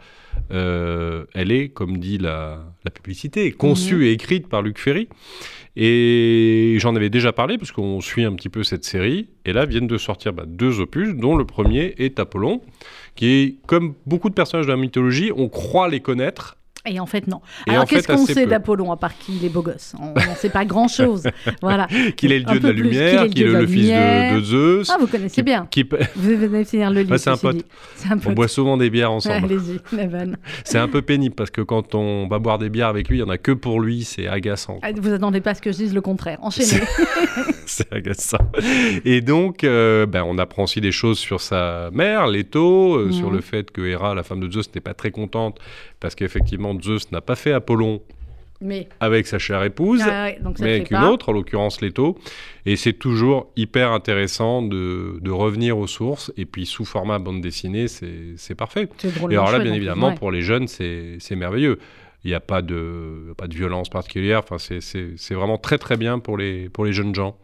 euh, 0.50 1.24
elle 1.34 1.52
est, 1.52 1.68
comme 1.68 1.98
dit 1.98 2.18
la, 2.18 2.64
la 2.84 2.90
publicité, 2.90 3.50
conçue 3.52 3.96
Mhm. 3.96 4.02
et 4.02 4.10
écrite 4.12 4.48
par 4.48 4.62
Luc 4.62 4.78
Ferry. 4.78 5.08
Et 5.76 6.76
j'en 6.78 6.94
avais 6.94 7.10
déjà 7.10 7.32
parlé, 7.32 7.58
parce 7.58 7.72
qu'on 7.72 8.00
suit 8.00 8.24
un 8.24 8.32
petit 8.34 8.48
peu 8.48 8.62
cette 8.62 8.84
série. 8.84 9.28
Et 9.44 9.52
là, 9.52 9.64
viennent 9.66 9.86
de 9.88 9.98
sortir 9.98 10.32
bah, 10.32 10.44
deux 10.46 10.80
opus, 10.80 11.14
dont 11.16 11.36
le 11.36 11.44
premier 11.44 11.94
est 11.98 12.18
Apollon, 12.20 12.60
qui 13.16 13.26
est, 13.26 13.56
comme 13.66 13.94
beaucoup 14.06 14.28
de 14.28 14.34
personnages 14.34 14.66
de 14.66 14.70
la 14.70 14.76
mythologie, 14.76 15.32
on 15.36 15.48
croit 15.48 15.88
les 15.88 16.00
connaître. 16.00 16.56
Et 16.86 17.00
en 17.00 17.06
fait, 17.06 17.26
non. 17.26 17.40
Et 17.66 17.70
Alors, 17.70 17.86
qu'est-ce 17.86 18.06
qu'on 18.06 18.26
sait 18.26 18.44
d'Apollon, 18.46 18.92
à 18.92 18.96
part 18.98 19.16
qu'il 19.16 19.42
est 19.44 19.48
beau 19.48 19.62
gosse? 19.62 19.94
On 19.98 20.12
ne 20.12 20.36
sait 20.36 20.50
pas 20.50 20.66
grand-chose. 20.66 21.22
voilà. 21.62 21.86
Qu'il 22.16 22.30
est 22.30 22.40
le 22.40 22.44
dieu 22.44 22.60
de 22.60 22.66
la 22.68 22.74
plus, 22.74 22.82
lumière, 22.82 23.26
qu'il 23.28 23.42
est 23.42 23.46
le 23.46 23.62
est 23.62 23.66
fils 23.66 23.88
de, 23.88 24.40
Zeus. 24.44 24.90
Ah, 24.92 24.96
vous 25.00 25.06
connaissez 25.06 25.36
qui- 25.36 25.42
bien. 25.42 25.66
qui- 25.70 25.88
Vous 26.14 26.36
venez 26.36 26.64
finir 26.64 26.90
le 26.90 27.00
livre. 27.00 27.12
Ouais, 27.12 27.18
c'est 27.18 27.30
un 27.30 27.36
pote. 27.38 27.64
on 28.26 28.32
boit 28.32 28.48
souvent 28.48 28.76
des 28.76 28.90
bières 28.90 29.12
ensemble. 29.12 29.46
Allez-y, 29.46 29.80
la 29.96 30.06
vanne. 30.06 30.36
C'est 30.64 30.78
un 30.78 30.88
peu 30.88 31.00
pénible 31.00 31.34
parce 31.34 31.50
que 31.50 31.62
quand 31.62 31.94
on 31.94 32.26
va 32.28 32.38
boire 32.38 32.58
des 32.58 32.68
bières 32.68 32.88
avec 32.88 33.08
lui, 33.08 33.16
il 33.16 33.20
y 33.20 33.24
en 33.24 33.30
a 33.30 33.38
que 33.38 33.52
pour 33.52 33.80
lui, 33.80 34.04
c'est 34.04 34.28
agaçant. 34.28 34.78
Ah, 34.82 34.88
Vous 34.94 35.12
attendez 35.12 35.40
pas 35.40 35.50
à 35.50 35.54
ce 35.54 35.62
que 35.62 35.72
je 35.72 35.76
dise 35.78 35.94
le 35.94 36.00
contraire. 36.02 36.38
Enchaînez. 36.42 36.82
c'est. 38.14 38.36
Et 39.04 39.20
donc, 39.20 39.64
euh, 39.64 40.06
ben, 40.06 40.22
on 40.26 40.38
apprend 40.38 40.64
aussi 40.64 40.80
des 40.80 40.92
choses 40.92 41.18
sur 41.18 41.40
sa 41.40 41.90
mère, 41.92 42.26
Leto, 42.26 42.94
euh, 42.96 43.06
Mhm. 43.06 43.12
sur 43.12 43.30
le 43.30 43.40
fait 43.40 43.70
que 43.70 43.82
Héra, 43.82 44.14
la 44.14 44.22
femme 44.22 44.40
de 44.40 44.50
Zeus, 44.50 44.68
n'est 44.74 44.80
pas 44.80 44.94
très 44.94 45.10
contente 45.10 45.58
parce 46.00 46.14
qu'effectivement, 46.14 46.78
Zeus 46.80 47.10
n'a 47.12 47.20
pas 47.20 47.36
fait 47.36 47.52
Apollon 47.52 48.00
Mais, 48.60 48.88
avec 49.00 49.26
sa 49.26 49.38
chère 49.38 49.62
épouse. 49.64 50.00
ah 50.04 50.24
ouais, 50.24 50.38
donc 50.40 50.58
ça 50.58 50.64
mais 50.64 50.74
avec 50.76 50.90
une 50.90 50.96
pas. 50.98 51.10
autre, 51.10 51.28
en 51.28 51.32
l'occurrence 51.32 51.80
Leto. 51.82 52.16
Et 52.66 52.76
c'est 52.76 52.92
toujours 52.94 53.50
hyper 53.56 53.90
intéressant 53.92 54.62
de, 54.62 55.18
de 55.20 55.30
revenir 55.30 55.76
aux 55.76 55.86
sources. 55.88 56.32
Et 56.36 56.46
puis, 56.46 56.64
sous 56.64 56.84
format 56.84 57.18
bande 57.18 57.40
dessinée, 57.42 57.88
c'est 57.88 58.34
c'est 58.36 58.54
parfait. 58.54 58.88
Et 59.30 59.34
alors 59.34 59.50
là, 59.52 59.58
bien 59.58 59.74
évidemment, 59.74 60.08
ouais. 60.10 60.14
pour 60.14 60.30
les 60.30 60.42
jeunes, 60.42 60.68
c'est 60.68 61.18
merveilleux. 61.36 61.78
Il 62.24 62.28
n'y 62.28 62.34
a 62.34 62.40
pas 62.40 62.62
de, 62.62 63.34
pas 63.36 63.48
de 63.48 63.54
violence 63.54 63.90
particulière. 63.90 64.38
Enfin, 64.48 64.56
c'est 64.58 65.34
vraiment 65.34 65.58
très, 65.58 65.76
très 65.76 65.98
bien 65.98 66.18
pour 66.20 66.38
les, 66.38 66.70
pour 66.70 66.86
les 66.86 66.92
jeunes 66.94 67.14
gens. 67.14 67.36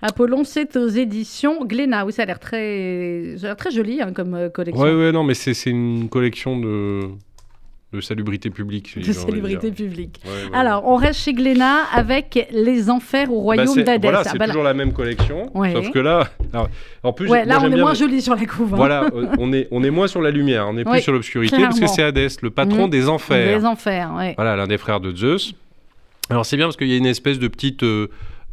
Apollon, 0.00 0.44
c'est 0.44 0.76
aux 0.76 0.86
éditions 0.88 1.64
Glénat. 1.64 2.04
Oui, 2.06 2.12
ça 2.12 2.22
a 2.22 2.26
l'air 2.26 2.38
très, 2.38 3.34
très 3.56 3.70
joli 3.70 4.00
hein, 4.00 4.12
comme 4.12 4.34
euh, 4.34 4.48
collection. 4.48 4.84
Ouais, 4.84 4.94
ouais, 4.94 5.12
non, 5.12 5.24
mais 5.24 5.34
c'est 5.34 5.54
une 5.70 6.08
collection 6.08 6.56
de, 6.58 7.00
de 7.92 8.00
salubrité 8.00 8.48
publique. 8.50 8.96
de 8.96 9.00
dire. 9.02 9.74
publique. 9.74 10.20
Ouais, 10.24 10.30
ouais. 10.52 10.56
Alors, 10.56 10.86
on 10.86 10.94
reste 10.94 11.20
chez 11.20 11.32
Glénat 11.32 11.78
avec 11.92 12.46
Les 12.52 12.90
Enfers 12.90 13.32
au 13.32 13.38
Bah, 13.38 13.42
royaume 13.42 13.66
c'est- 13.74 13.82
d'Hadès. 13.82 14.06
Voilà, 14.06 14.22
Ah, 14.24 14.28
c'est 14.30 14.38
bah 14.38 14.46
là- 14.46 14.52
toujours 14.52 14.62
la 14.62 14.74
même 14.74 14.92
collection. 14.92 15.50
Ouais. 15.58 15.72
Sauf 15.72 15.90
que 15.90 15.98
là, 15.98 16.28
alors, 16.52 16.68
en 17.02 17.12
plus, 17.12 17.26
moi, 17.26 17.44
là, 17.44 17.58
on 17.60 17.66
est 17.66 17.70
bien 17.70 17.78
moins 17.82 17.94
joli 17.94 18.22
sur 18.22 18.36
la 18.36 18.46
couve. 18.46 18.74
hein. 18.74 18.76
Voilà, 18.76 19.04
euh, 19.12 19.26
on 19.38 19.52
est, 19.52 19.66
on 19.72 19.82
est 19.82 19.90
moins 19.90 20.06
sur 20.06 20.22
la 20.22 20.30
lumière, 20.30 20.68
on 20.68 20.76
est 20.78 20.84
plus 20.84 20.92
Oui, 20.92 21.02
sur 21.02 21.12
l'obscurité 21.12 21.56
parce 21.58 21.80
que 21.80 21.88
c'est 21.88 22.04
Hadès, 22.04 22.28
le 22.40 22.50
patron 22.50 22.84
Mhm. 22.84 22.90
des 22.90 23.08
enfers. 23.08 23.58
Les 23.58 23.64
Enfers, 23.64 24.14
ouais. 24.16 24.34
Voilà, 24.36 24.54
l'un 24.54 24.68
des 24.68 24.78
frères 24.78 25.00
de 25.00 25.12
Zeus. 25.12 25.54
Alors 26.30 26.46
c'est 26.46 26.56
bien 26.56 26.66
parce 26.66 26.76
qu'il 26.76 26.88
y 26.88 26.94
a 26.94 26.98
une 26.98 27.06
espèce 27.06 27.38
de 27.40 27.48
petite, 27.48 27.82
euh, 27.82 28.08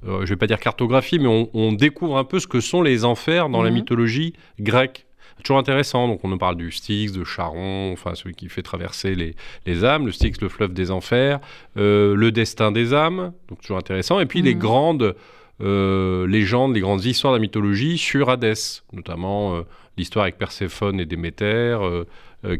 euh, 0.07 0.21
je 0.25 0.29
vais 0.29 0.35
pas 0.35 0.47
dire 0.47 0.59
cartographie, 0.59 1.19
mais 1.19 1.27
on, 1.27 1.49
on 1.53 1.71
découvre 1.73 2.17
un 2.17 2.23
peu 2.23 2.39
ce 2.39 2.47
que 2.47 2.59
sont 2.59 2.81
les 2.81 3.05
enfers 3.05 3.49
dans 3.49 3.61
la 3.63 3.69
Mhm. 3.69 3.75
mythologie 3.75 4.33
grecque. 4.59 5.05
Toujours 5.43 5.57
intéressant, 5.59 6.07
donc 6.07 6.21
on 6.23 6.29
nous 6.29 6.37
parle 6.37 6.55
du 6.55 6.71
Styx, 6.71 7.11
de 7.11 7.23
Charon, 7.25 7.91
enfin 7.91 8.15
celui 8.15 8.33
qui 8.35 8.47
fait 8.47 8.61
traverser 8.61 9.15
les, 9.15 9.35
les 9.65 9.83
âmes, 9.83 10.05
le 10.05 10.11
Styx, 10.13 10.39
le 10.41 10.47
fleuve 10.49 10.73
des 10.73 10.91
enfers, 10.91 11.39
euh, 11.77 12.15
le 12.15 12.31
destin 12.31 12.71
des 12.71 12.93
âmes, 12.93 13.33
donc 13.49 13.59
toujours 13.61 13.77
intéressant, 13.77 14.19
et 14.21 14.25
puis 14.25 14.41
les 14.41 14.53
Mhm. 14.55 14.59
grandes 14.59 15.15
euh, 15.61 16.27
légendes, 16.27 16.73
les 16.73 16.81
grandes 16.81 17.05
histoires 17.05 17.31
de 17.33 17.37
la 17.37 17.41
mythologie 17.41 17.97
sur 17.97 18.29
Hadès, 18.29 18.81
notamment 18.91 19.55
euh, 19.55 19.61
l'histoire 19.97 20.23
avec 20.23 20.37
Perséphone 20.37 20.99
et 20.99 21.05
Déméter, 21.05 21.77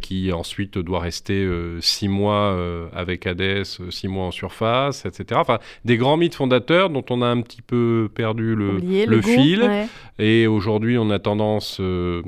qui 0.02 0.32
ensuite 0.32 0.78
doit 0.78 1.00
rester 1.00 1.44
euh, 1.44 1.80
six 1.82 2.08
mois 2.08 2.54
euh, 2.54 2.88
avec 2.94 3.28
Hadès, 3.28 3.64
euh, 3.80 3.92
six 3.92 4.08
mois 4.08 4.26
en 4.26 4.32
surface, 4.32 5.06
etc. 5.06 5.40
Enfin, 5.42 5.60
des 5.86 5.98
grands 5.98 6.18
mythes 6.18 6.36
fondateurs 6.36 6.90
dont 6.90 7.06
on 7.10 7.22
a 7.22 7.28
un 7.28 7.42
petit 7.42 7.62
peu 7.62 8.10
perdu 8.14 8.56
le, 8.56 8.76
Oubliez 8.76 9.06
le 9.06 9.20
goût, 9.20 9.30
fil. 9.30 9.62
ouais. 9.64 9.88
Et 10.20 10.48
aujourd'hui, 10.48 10.98
on 10.98 11.10
a 11.10 11.20
tendance 11.20 11.78
euh, 11.80 12.22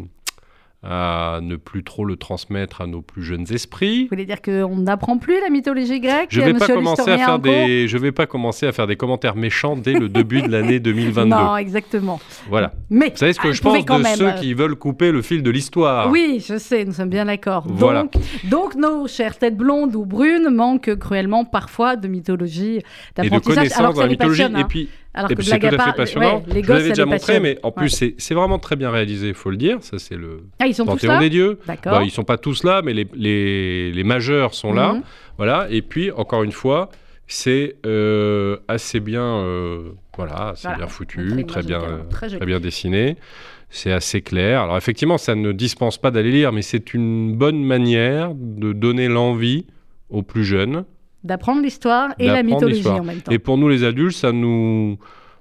à 0.83 1.39
ne 1.41 1.55
plus 1.55 1.83
trop 1.83 2.05
le 2.05 2.17
transmettre 2.17 2.81
à 2.81 2.87
nos 2.87 3.01
plus 3.01 3.23
jeunes 3.23 3.51
esprits. 3.51 4.03
Vous 4.03 4.09
voulez 4.09 4.25
dire 4.25 4.41
qu'on 4.41 4.77
n'apprend 4.77 5.17
plus 5.17 5.39
la 5.41 5.49
mythologie 5.49 5.99
grecque 5.99 6.27
Je 6.29 6.39
vais 6.39 6.53
pas 6.53 6.67
commencer 6.67 7.09
à 7.09 7.17
faire 7.17 7.39
des, 7.39 7.87
je 7.87 7.97
vais 7.97 8.11
pas 8.11 8.27
commencer 8.27 8.67
à 8.67 8.71
faire 8.71 8.85
des 8.85 8.95
commentaires 8.95 9.35
méchants 9.35 9.75
dès 9.75 9.93
le 9.93 10.07
début 10.07 10.41
de 10.41 10.49
l'année 10.49 10.79
2022. 10.79 11.29
Non, 11.29 11.57
exactement. 11.57 12.19
Voilà. 12.47 12.73
Mais 12.91 13.09
Vous 13.09 13.17
savez 13.17 13.33
ce 13.33 13.39
que 13.39 13.47
ah, 13.47 13.51
je 13.51 13.61
pense 13.61 13.85
de 13.85 13.93
même, 14.03 14.15
ceux 14.15 14.27
euh, 14.27 14.31
qui 14.33 14.53
veulent 14.53 14.75
couper 14.75 15.11
le 15.11 15.23
fil 15.23 15.41
de 15.41 15.49
l'histoire. 15.49 16.11
Oui, 16.11 16.43
je 16.47 16.57
sais, 16.59 16.85
nous 16.85 16.93
sommes 16.93 17.09
bien 17.09 17.25
d'accord. 17.25 17.63
Voilà. 17.67 18.03
Donc, 18.03 18.13
donc, 18.43 18.75
nos 18.75 19.07
chères 19.07 19.37
têtes 19.37 19.57
blondes 19.57 19.95
ou 19.95 20.05
brunes 20.05 20.49
manquent 20.49 20.95
cruellement 20.95 21.43
parfois 21.43 21.95
de 21.95 22.07
mythologie, 22.07 22.77
Et 22.77 23.21
de 23.23 23.29
d'apprentissage. 23.29 23.71
alors 23.79 23.93
dans 23.93 24.01
ça 24.01 24.03
la 24.03 24.09
mythologie. 24.09 24.43
Et 24.43 24.63
puis, 24.65 24.89
Alors 25.17 25.31
et 25.31 25.35
que 25.35 25.41
c'est 25.41 25.59
tout 25.59 25.65
à 25.65 25.67
à 25.67 25.71
fait 25.71 25.77
part, 25.77 25.95
passionnant. 25.95 26.37
ouais, 26.37 26.53
les 26.53 26.63
je 26.63 26.71
l'avais 26.71 26.89
déjà 26.89 27.05
montré, 27.05 27.39
mais 27.39 27.57
en 27.63 27.71
plus, 27.71 27.83
Ouais. 27.85 27.89
c'est- 27.89 28.15
c'est 28.17 28.33
vraiment 28.33 28.59
très 28.59 28.75
bien 28.75 28.91
réalisé, 28.91 29.29
il 29.29 29.33
faut 29.33 29.49
le 29.49 29.57
dire. 29.57 29.77
Ça, 29.81 29.97
c'est 29.99 30.15
le 30.15 30.41
Ah, 30.59 30.67
ils 30.67 30.73
sont 30.75 30.85
tous 30.85 30.91
Panthéon 30.91 31.13
là 31.13 31.19
des 31.19 31.29
dieux. 31.29 31.59
Bah, 31.67 32.01
ils 32.03 32.11
sont 32.11 32.23
pas 32.23 32.37
tous 32.37 32.63
là, 32.63 32.81
mais 32.83 32.93
les, 32.93 33.07
les, 33.15 33.91
les 33.91 34.03
majeurs 34.03 34.53
sont 34.53 34.73
là. 34.73 34.93
Mhm. 34.93 35.01
Voilà. 35.37 35.67
Et 35.69 35.81
puis, 35.81 36.11
encore 36.11 36.43
une 36.43 36.51
fois, 36.51 36.89
c'est 37.27 37.75
euh, 37.85 38.57
assez 38.67 38.99
bien, 38.99 39.21
euh, 39.23 39.89
voilà, 40.15 40.53
bien 40.77 40.87
foutu, 40.87 41.45
très 41.47 41.61
bien, 41.63 41.81
très 42.09 42.45
bien 42.45 42.59
dessiné. 42.59 43.17
C'est 43.69 43.91
assez 43.91 44.21
clair. 44.21 44.61
Alors, 44.61 44.77
effectivement, 44.77 45.17
ça 45.17 45.35
ne 45.35 45.51
dispense 45.51 45.97
pas 45.97 46.09
d'aller 46.09 46.31
lire, 46.31 46.53
mais 46.53 46.61
c'est 46.61 46.93
une 46.93 47.35
bonne 47.35 47.61
manière 47.63 48.31
de 48.33 48.71
donner 48.71 49.09
l'envie 49.09 49.65
aux 50.09 50.21
plus 50.21 50.45
jeunes. 50.45 50.85
D'apprendre 51.27 51.61
l'histoire 51.61 52.09
et 52.19 52.27
la 52.27 52.41
mythologie 52.43 52.87
en 52.87 53.03
même 53.03 53.21
temps. 53.21 53.31
Et 53.31 53.37
pour 53.39 53.57
nous, 53.57 53.67
les 53.69 53.83
adultes, 53.83 54.15
ça 54.15 54.31
nous 54.31 54.97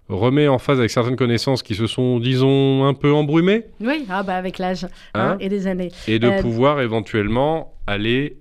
remet 0.08 0.46
en 0.48 0.58
phase 0.58 0.78
avec 0.78 0.90
certaines 0.90 1.16
connaissances 1.16 1.62
qui 1.62 1.74
se 1.74 1.86
sont, 1.86 2.18
disons, 2.20 2.84
un 2.84 2.94
peu 2.94 3.12
embrumées. 3.12 3.64
Oui, 3.80 4.04
ah 4.08 4.22
bah 4.22 4.36
avec 4.36 4.58
l'âge 4.58 4.84
hein, 4.84 4.88
Hein 5.14 5.36
et 5.40 5.48
les 5.48 5.66
années. 5.66 5.90
et 6.06 6.18
de 6.18 6.28
Euh, 6.28 6.40
pouvoir 6.42 6.80
éventuellement 6.80 7.72
aller 7.86 8.36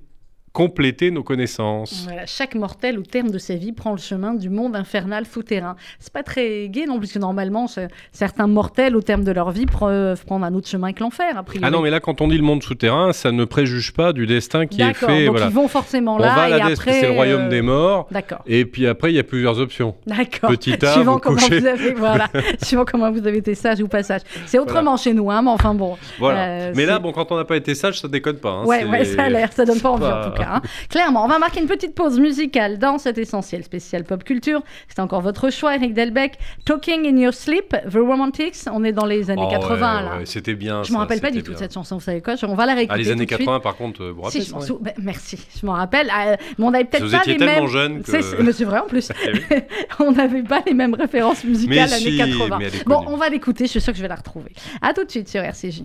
compléter 0.55 1.11
nos 1.11 1.21
connaissances. 1.21 2.05
Voilà, 2.07 2.25
chaque 2.25 2.55
mortel, 2.55 2.97
au 2.97 3.01
terme 3.01 3.29
de 3.29 3.37
sa 3.37 3.55
vie, 3.55 3.73
prend 3.73 3.91
le 3.91 3.97
chemin 3.97 4.33
du 4.33 4.49
monde 4.49 4.73
infernal 4.77 5.25
souterrain. 5.25 5.75
C'est 5.99 6.13
pas 6.13 6.23
très 6.23 6.69
gai 6.69 6.85
non 6.85 6.97
plus, 6.97 7.11
que 7.11 7.19
normalement, 7.19 7.67
certains 8.13 8.47
mortels, 8.47 8.95
au 8.95 9.01
terme 9.01 9.25
de 9.25 9.31
leur 9.33 9.51
vie, 9.51 9.65
peuvent 9.65 10.25
prendre 10.25 10.45
un 10.45 10.53
autre 10.53 10.69
chemin 10.69 10.93
que 10.93 11.01
l'enfer, 11.01 11.37
a 11.37 11.43
priori. 11.43 11.65
Ah 11.67 11.71
non, 11.71 11.81
mais 11.81 11.89
là, 11.89 11.99
quand 11.99 12.21
on 12.21 12.29
dit 12.29 12.37
le 12.37 12.43
monde 12.43 12.63
souterrain, 12.63 13.11
ça 13.11 13.33
ne 13.33 13.43
préjuge 13.43 13.91
pas 13.91 14.13
du 14.13 14.25
destin 14.27 14.65
qui 14.65 14.81
est 14.81 14.93
fait. 14.93 15.25
donc 15.25 15.35
voilà. 15.35 15.47
ils 15.47 15.53
vont 15.53 15.67
forcément 15.67 16.15
On 16.15 16.19
là, 16.19 16.33
va 16.35 16.41
à 16.43 16.47
et 16.47 16.51
l'Hadès, 16.51 16.73
après... 16.73 16.93
c'est 17.01 17.07
le 17.09 17.13
royaume 17.15 17.41
euh, 17.47 17.49
des 17.49 17.61
morts. 17.61 18.07
D'accord. 18.11 18.39
Et 18.47 18.63
puis 18.63 18.87
après, 18.87 19.11
il 19.11 19.15
y 19.15 19.19
a 19.19 19.23
plusieurs 19.23 19.59
options. 19.59 19.93
D'accord. 20.07 20.51
Petit 20.51 20.85
A, 20.85 20.93
Suivant 20.93 21.13
vous 21.15 21.19
comment 21.19 21.35
couchez. 21.35 21.59
vous 21.59 21.65
avez, 21.65 21.91
voilà, 21.93 22.29
suivant 22.63 22.85
comment 22.89 23.11
vous 23.11 23.27
avez 23.27 23.39
été 23.39 23.55
sage 23.55 23.81
ou 23.81 23.89
pas 23.89 24.03
sage. 24.03 24.21
C'est 24.45 24.57
autrement 24.59 24.95
chez 24.95 25.13
nous, 25.13 25.29
hein, 25.29 25.41
mais 25.41 25.51
enfin 25.51 25.73
bon. 25.73 25.97
Voilà. 26.17 26.45
Euh, 26.45 26.73
mais 26.77 26.85
là, 26.85 26.99
bon, 26.99 27.11
quand 27.11 27.29
on 27.33 27.35
n'a 27.35 27.43
pas 27.43 27.57
été 27.57 27.75
sage, 27.75 27.99
ça 27.99 28.07
déconne 28.07 28.37
pas. 28.37 28.51
hein. 28.51 28.63
Ouais, 28.65 28.85
ouais, 28.85 29.03
ça 29.03 29.23
a 29.23 29.29
l'air, 29.29 29.51
ça 29.51 29.65
donne 29.65 29.81
pas 29.81 29.89
envie 29.89 30.01
pas- 30.03 30.21
en 30.27 30.29
tout 30.31 30.37
cas. 30.37 30.44
Hein. 30.47 30.61
Clairement, 30.89 31.25
on 31.25 31.27
va 31.27 31.39
marquer 31.39 31.59
une 31.61 31.67
petite 31.67 31.95
pause 31.95 32.19
musicale 32.19 32.77
dans 32.79 32.97
cet 32.97 33.17
essentiel 33.17 33.63
spécial 33.63 34.03
pop 34.03 34.23
culture. 34.23 34.61
C'est 34.87 34.99
encore 34.99 35.21
votre 35.21 35.49
choix, 35.49 35.75
Eric 35.75 35.93
Delbecq. 35.93 36.37
Talking 36.65 37.05
in 37.05 37.17
Your 37.17 37.33
Sleep, 37.33 37.75
The 37.91 37.95
Romantics. 37.95 38.55
On 38.71 38.83
est 38.83 38.91
dans 38.91 39.05
les 39.05 39.29
années 39.31 39.43
Oh, 39.45 39.51
80 39.51 39.71
ouais, 39.71 39.79
là. 40.09 40.17
ouais, 40.17 40.25
C'était 40.25 40.55
bien. 40.55 40.83
Je 40.83 40.91
me 40.93 40.97
rappelle 40.97 41.21
pas 41.21 41.31
du 41.31 41.43
tout 41.43 41.53
de 41.53 41.57
cette 41.57 41.73
chanson, 41.73 41.95
vous 41.97 42.01
savez 42.03 42.21
quoi 42.21 42.35
On 42.43 42.55
va 42.55 42.65
la 42.65 42.73
réécouter. 42.75 42.93
Ah, 42.93 42.97
les 42.97 43.11
années 43.11 43.25
tout 43.25 43.31
de 43.33 43.35
suite. 43.35 43.47
80, 43.47 43.59
par 43.59 43.75
contre, 43.75 44.03
euh, 44.03 44.11
vous 44.15 44.29
Si, 44.29 44.43
ça, 44.43 44.57
ouais 44.57 44.93
merci, 44.97 45.37
je 45.59 45.65
m'en 45.65 45.73
rappelle. 45.73 46.07
Euh, 46.09 46.35
mais 46.57 46.65
on 46.65 46.71
n'avait 46.71 46.85
peut-être 46.85 47.09
pas 47.11 47.21
les 47.25 47.37
mêmes. 47.37 47.67
jeune 47.67 48.01
que- 48.03 48.11
C'est- 48.11 48.41
Mais 48.43 48.51
c'est 48.53 48.65
vrai 48.65 48.79
en 48.79 48.87
plus. 48.87 49.11
Eh 49.25 49.63
on 49.99 50.11
n'avait 50.11 50.43
pas 50.43 50.61
les 50.65 50.73
mêmes 50.73 50.93
références 50.95 51.43
musicales 51.43 51.75
Mais 51.87 51.93
années 51.93 52.11
si, 52.11 52.17
80. 52.17 52.57
mais 52.59 52.65
elle 52.65 52.75
est 52.75 52.85
Bon, 52.87 53.03
on 53.07 53.17
va 53.17 53.29
l'écouter, 53.29 53.65
je 53.65 53.71
suis 53.71 53.81
sûre 53.81 53.93
que 53.93 53.97
je 53.97 54.01
vais 54.03 54.07
la 54.09 54.15
retrouver. 54.15 54.51
À 54.81 54.93
tout 54.93 55.03
de 55.03 55.11
suite 55.11 55.29
sur 55.29 55.41
RCJ. 55.41 55.83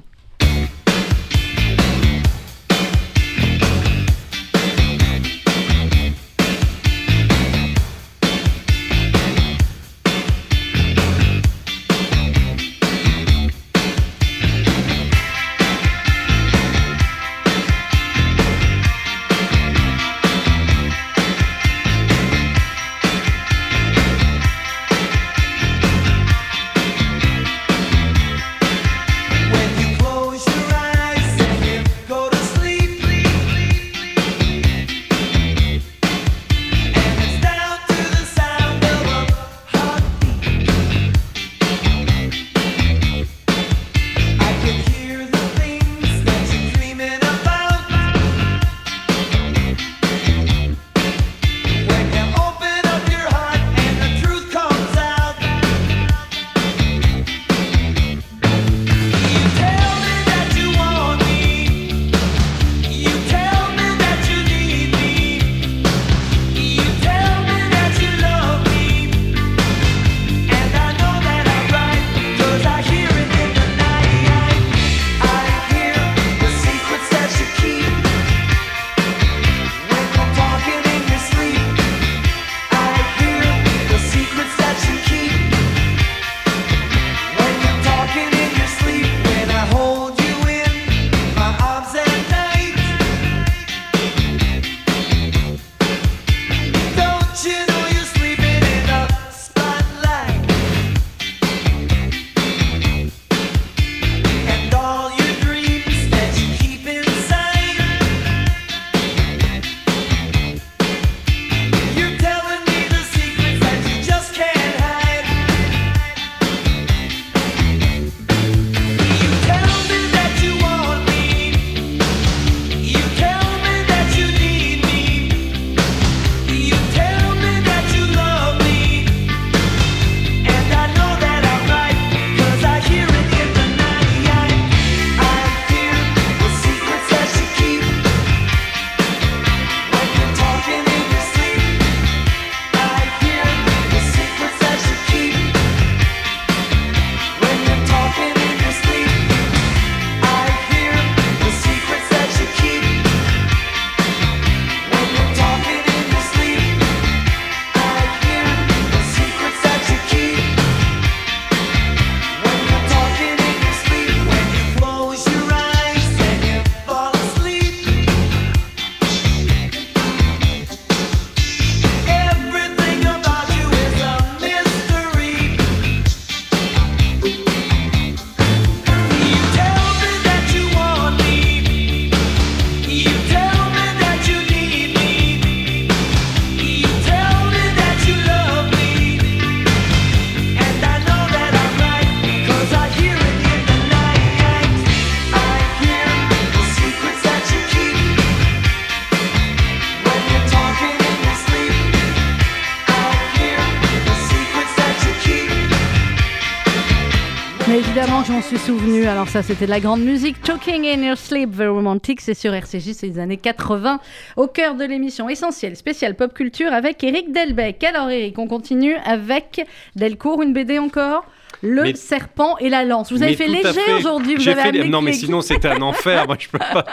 Alors 209.21 209.29
ça, 209.29 209.43
c'était 209.43 209.67
de 209.67 209.71
la 209.71 209.81
grande 209.81 210.01
musique. 210.01 210.41
Talking 210.41 210.87
in 210.87 211.03
Your 211.03 211.19
Sleep, 211.19 211.55
The 211.55 211.69
Romantic, 211.69 212.23
c'est 212.23 212.33
sur 212.33 212.55
RCJ, 212.55 212.95
c'est 212.95 213.07
les 213.07 213.19
années 213.19 213.37
80. 213.37 214.01
Au 214.39 214.47
cœur 214.47 214.77
de 214.77 214.85
l'émission 214.85 215.29
essentielle, 215.29 215.77
spéciale 215.77 216.15
pop 216.15 216.33
culture 216.33 216.73
avec 216.73 217.05
Eric 217.05 217.31
Delbecq. 217.31 217.85
Alors 217.85 218.09
Eric, 218.09 218.39
on 218.39 218.47
continue 218.47 218.95
avec 219.05 219.67
Delcourt, 219.95 220.41
une 220.41 220.55
BD 220.55 220.79
encore? 220.79 221.27
Le 221.63 221.83
Mais- 221.83 221.95
serpent 221.95 222.57
et 222.59 222.71
la 222.71 222.85
lance. 222.85 223.13
Vous 223.13 223.23
avez 223.23 223.37
fait 223.37 223.47
léger 223.47 223.73
fait. 223.73 223.93
aujourd'hui. 223.93 224.37
Vous 224.37 224.49
avez 224.49 224.61
fait 224.63 224.73
les- 224.73 224.89
Non, 224.89 225.03
mais 225.03 225.13
sinon, 225.13 225.43
c'était 225.43 225.69
un 225.69 225.83
enfer. 225.83 226.27
Moi, 226.27 226.37
je 226.39 226.49
peux 226.49 226.59
pas, 226.59 226.85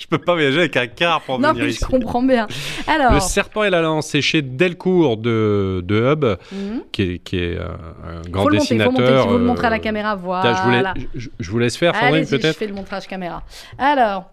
je 0.00 0.06
peux 0.08 0.18
pas 0.18 0.32
voyager 0.34 0.58
avec 0.58 0.76
un 0.76 0.86
car 0.88 1.20
pour 1.20 1.38
Non, 1.38 1.50
venir 1.52 1.64
mais 1.64 1.70
ici. 1.70 1.78
je 1.82 1.86
comprends 1.86 2.22
bien. 2.22 2.48
Alors, 2.88 3.12
Le 3.14 3.20
serpent 3.20 3.62
et 3.62 3.70
la 3.70 3.80
lance, 3.80 4.08
c'est 4.08 4.20
chez 4.20 4.42
Delcourt 4.42 5.18
de, 5.18 5.82
de 5.86 6.12
Hub, 6.12 6.24
Mhm. 6.52 6.82
qui 6.90 7.02
est, 7.02 7.18
qui 7.20 7.38
est 7.38 7.58
un, 7.58 7.62
un 7.64 8.22
grand 8.28 8.42
faut 8.42 8.48
le 8.48 8.54
monter, 8.56 8.74
dessinateur. 8.74 8.92
faut 8.94 9.00
monter. 9.02 9.20
Si 9.22 9.26
vous 9.28 9.34
le 9.34 9.40
euh, 9.40 9.46
montrez 9.46 9.66
à 9.66 9.70
la 9.70 9.78
caméra, 9.78 10.16
voilà. 10.16 10.52
Je, 10.54 10.62
vous 10.62 10.70
laisse, 10.70 11.06
je, 11.14 11.28
je 11.38 11.50
vous 11.50 11.58
laisse 11.58 11.76
faire, 11.76 11.94
Sandrine, 11.94 12.14
Allez-y, 12.16 12.26
je 12.30 12.36
peut-être 12.36 12.56
fais 12.58 12.66
le 12.66 12.74
montrage 12.74 13.06
caméra. 13.06 13.42
Alors, 13.78 14.30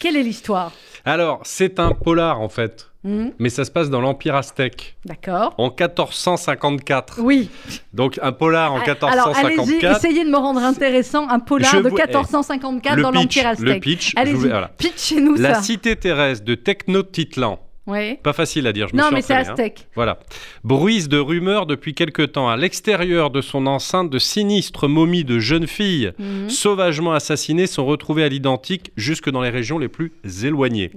quelle 0.00 0.16
est 0.16 0.22
l'histoire? 0.22 0.72
Alors, 1.04 1.40
c'est 1.44 1.78
un 1.78 1.92
polar 1.92 2.40
en 2.40 2.48
fait, 2.48 2.87
Mhm. 3.04 3.32
mais 3.38 3.48
ça 3.48 3.64
se 3.64 3.70
passe 3.70 3.90
dans 3.90 4.00
l'Empire 4.00 4.34
aztèque 4.34 4.96
D'accord. 5.04 5.54
en 5.58 5.70
1454. 5.70 7.20
Oui. 7.22 7.48
Donc 7.92 8.18
un 8.22 8.32
polar 8.32 8.72
en 8.72 8.78
Ah, 8.80 8.82
Alors, 9.10 9.28
allez-y, 9.36 9.56
1454. 9.58 9.96
essayez 9.98 10.24
de 10.24 10.30
me 10.30 10.36
rendre 10.36 10.60
intéressant 10.60 11.28
un 11.28 11.38
polar 11.38 11.70
Je 11.72 11.76
de 11.78 11.88
vous- 11.88 11.94
1454 11.96 12.96
le 12.96 13.02
dans 13.02 13.12
pitch, 13.12 13.36
l'Empire 13.36 13.42
le 13.44 13.48
aztèque. 13.70 13.82
pitch, 13.82 14.10
je 14.10 14.20
Allez-y, 14.20 14.34
vous- 14.34 14.48
voilà. 14.48 14.68
pitchez-nous 14.78 15.34
La 15.36 15.62
cité 15.62 15.94
terrestre 15.96 16.44
de 16.44 16.54
Technotitlan. 16.54 17.60
Ouais. 17.86 18.20
Pas 18.22 18.34
facile 18.34 18.66
à 18.66 18.72
dire, 18.74 18.88
je 18.88 18.94
me 18.94 18.98
Non, 19.00 19.06
suis 19.06 19.14
mais 19.14 19.22
c'est 19.22 19.32
hein. 19.34 19.44
aztèque. 19.48 19.86
Voilà. 19.94 20.18
Bruise 20.62 21.08
de 21.08 21.18
rumeurs 21.18 21.64
depuis 21.64 21.94
quelque 21.94 22.20
temps. 22.22 22.46
À 22.50 22.56
l'extérieur 22.58 23.30
de 23.30 23.40
son 23.40 23.66
enceinte, 23.66 24.10
de 24.10 24.18
sinistres 24.18 24.88
momies 24.88 25.24
de 25.24 25.38
jeunes 25.38 25.66
filles 25.66 26.12
Mhm. 26.18 26.50
sauvagement 26.50 27.12
assassinées 27.14 27.66
sont 27.66 27.86
retrouvées 27.86 28.24
à 28.24 28.28
l'identique 28.28 28.92
jusque 28.98 29.30
dans 29.30 29.40
les 29.40 29.48
régions 29.50 29.78
les 29.78 29.88
plus 29.88 30.12
éloignées. 30.44 30.90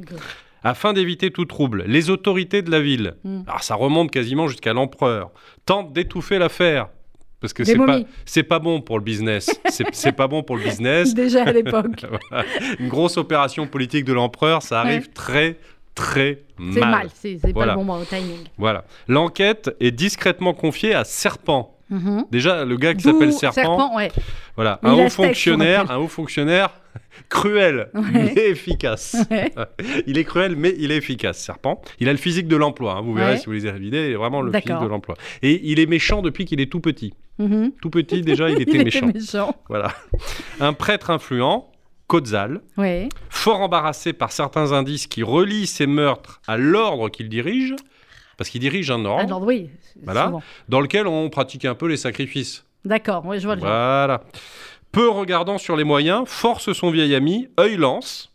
Afin 0.64 0.94
d'éviter 0.94 1.32
tout 1.32 1.46
trouble, 1.46 1.84
les 1.88 2.10
autorités 2.10 2.62
de 2.62 2.70
la 2.72 2.82
ville, 2.82 3.16
Mm. 3.24 3.42
alors 3.48 3.64
ça 3.64 3.76
remonte 3.76 4.12
quasiment 4.12 4.48
jusqu'à 4.48 4.74
l'empereur, 4.74 5.32
tentent 5.66 5.92
d'étouffer 5.94 6.38
l'affaire. 6.38 6.90
Parce 7.40 7.54
que 7.54 7.64
c'est 7.64 7.76
pas, 7.76 8.02
c'est 8.26 8.44
pas 8.44 8.60
bon 8.60 8.82
pour 8.82 9.00
le 9.00 9.04
business. 9.04 9.50
C'est 9.94 10.12
pas 10.12 10.28
bon 10.28 10.44
pour 10.44 10.58
le 10.58 10.64
business. 10.64 11.16
Déjà 11.16 11.42
à 11.44 11.52
l'époque. 11.52 12.06
Voilà. 12.30 12.46
Une 12.80 12.88
grosse 12.88 13.18
opération 13.18 13.66
politique 13.66 14.06
de 14.06 14.14
l'empereur, 14.14 14.62
ça 14.62 14.82
arrive 14.82 15.02
Ouais. 15.08 15.14
très, 15.16 15.58
très 15.96 16.44
mal. 16.60 16.74
C'est 16.74 16.80
mal, 16.82 17.08
c'est 17.42 17.52
Voilà. 17.54 17.74
pas 17.74 17.80
le 17.82 17.86
bon 17.88 18.06
timing. 18.06 18.38
Voilà. 18.60 18.86
L'enquête 19.08 19.76
est 19.80 19.90
discrètement 19.92 20.54
confiée 20.54 20.94
à 20.94 21.04
Serpent. 21.04 21.76
Mhm. 21.92 22.26
Déjà, 22.32 22.66
le 22.66 22.78
gars 22.78 22.94
qui 22.94 23.02
s'appelle 23.04 23.34
Serpent, 23.34 23.96
ouais. 23.96 24.10
voilà, 24.56 24.80
Mais 24.82 24.90
un 24.90 24.94
haut 25.06 25.10
fonctionnaire, 25.10 25.92
un 25.92 25.98
haut 25.98 26.08
fonctionnaire 26.08 26.70
cruel, 27.30 27.90
Ouais. 27.94 28.02
mais 28.14 28.34
efficace. 28.50 29.16
Ouais. 29.30 29.52
il 30.08 30.18
est 30.18 30.24
cruel, 30.24 30.56
mais 30.56 30.74
il 30.78 30.92
est 30.92 30.98
efficace, 30.98 31.38
Serpent. 31.40 31.82
Il 32.00 32.08
a 32.10 32.12
le 32.12 32.18
physique 32.18 32.48
de 32.48 32.56
l'emploi, 32.56 32.94
hein, 32.96 33.02
vous 33.02 33.14
verrez 33.14 33.38
si 33.38 33.46
vous 33.46 33.52
lisez 33.52 33.72
la 33.72 33.78
vidéo, 33.78 34.02
il 34.06 34.12
est 34.12 34.16
vraiment 34.16 34.42
le 34.42 34.52
physique 34.52 34.80
de 34.80 34.88
l'emploi. 34.88 35.16
Et 35.42 35.60
il 35.70 35.80
est 35.80 35.86
méchant 35.86 36.22
depuis 36.22 36.46
qu'il 36.46 36.60
est 36.62 36.72
tout 36.72 36.80
petit. 36.80 37.14
Mhm. 37.40 37.72
Tout 37.82 37.90
petit, 37.90 38.22
déjà, 38.22 38.50
il 38.50 38.62
était 38.62 38.78
Il 38.78 38.84
méchant. 38.86 39.10
était 39.10 39.20
méchant. 39.20 39.56
Voilà. 39.70 39.94
Un 40.60 40.74
prêtre 40.74 41.10
influent, 41.10 41.68
Ouais. 42.78 43.08
fort 43.30 43.62
embarrassé 43.62 44.12
par 44.12 44.34
certains 44.34 44.74
indices 44.74 45.08
qui 45.08 45.24
relient 45.24 45.66
ces 45.66 45.88
meurtres 45.88 46.42
à 46.46 46.58
l'ordre 46.58 47.08
qu'il 47.08 47.30
dirige, 47.30 47.74
parce 48.42 48.50
qu'il 48.50 48.60
dirige 48.62 48.90
un 48.90 49.06
ordre 49.06 49.24
Alors 49.24 49.44
oui. 49.44 49.70
Voilà. 50.04 50.26
souvent. 50.26 50.42
dans 50.68 50.82
lequel 50.82 51.06
on 51.06 51.30
pratique 51.30 51.64
un 51.64 51.76
peu 51.76 51.86
les 51.88 51.96
sacrifices. 51.96 52.66
D'accord, 52.84 53.24
ouais, 53.28 53.38
je 53.40 53.46
vois 53.46 53.54
le 53.54 53.62
genre. 53.62 53.70
Voilà. 53.70 54.24
Peu 54.92 55.10
regardant 55.10 55.60
sur 55.60 55.76
les 55.76 55.84
moyens, 55.84 56.24
force 56.26 56.74
son 56.74 56.90
vieil 56.90 57.14
ami, 57.14 57.50
œil 57.60 57.76
lance, 57.78 58.34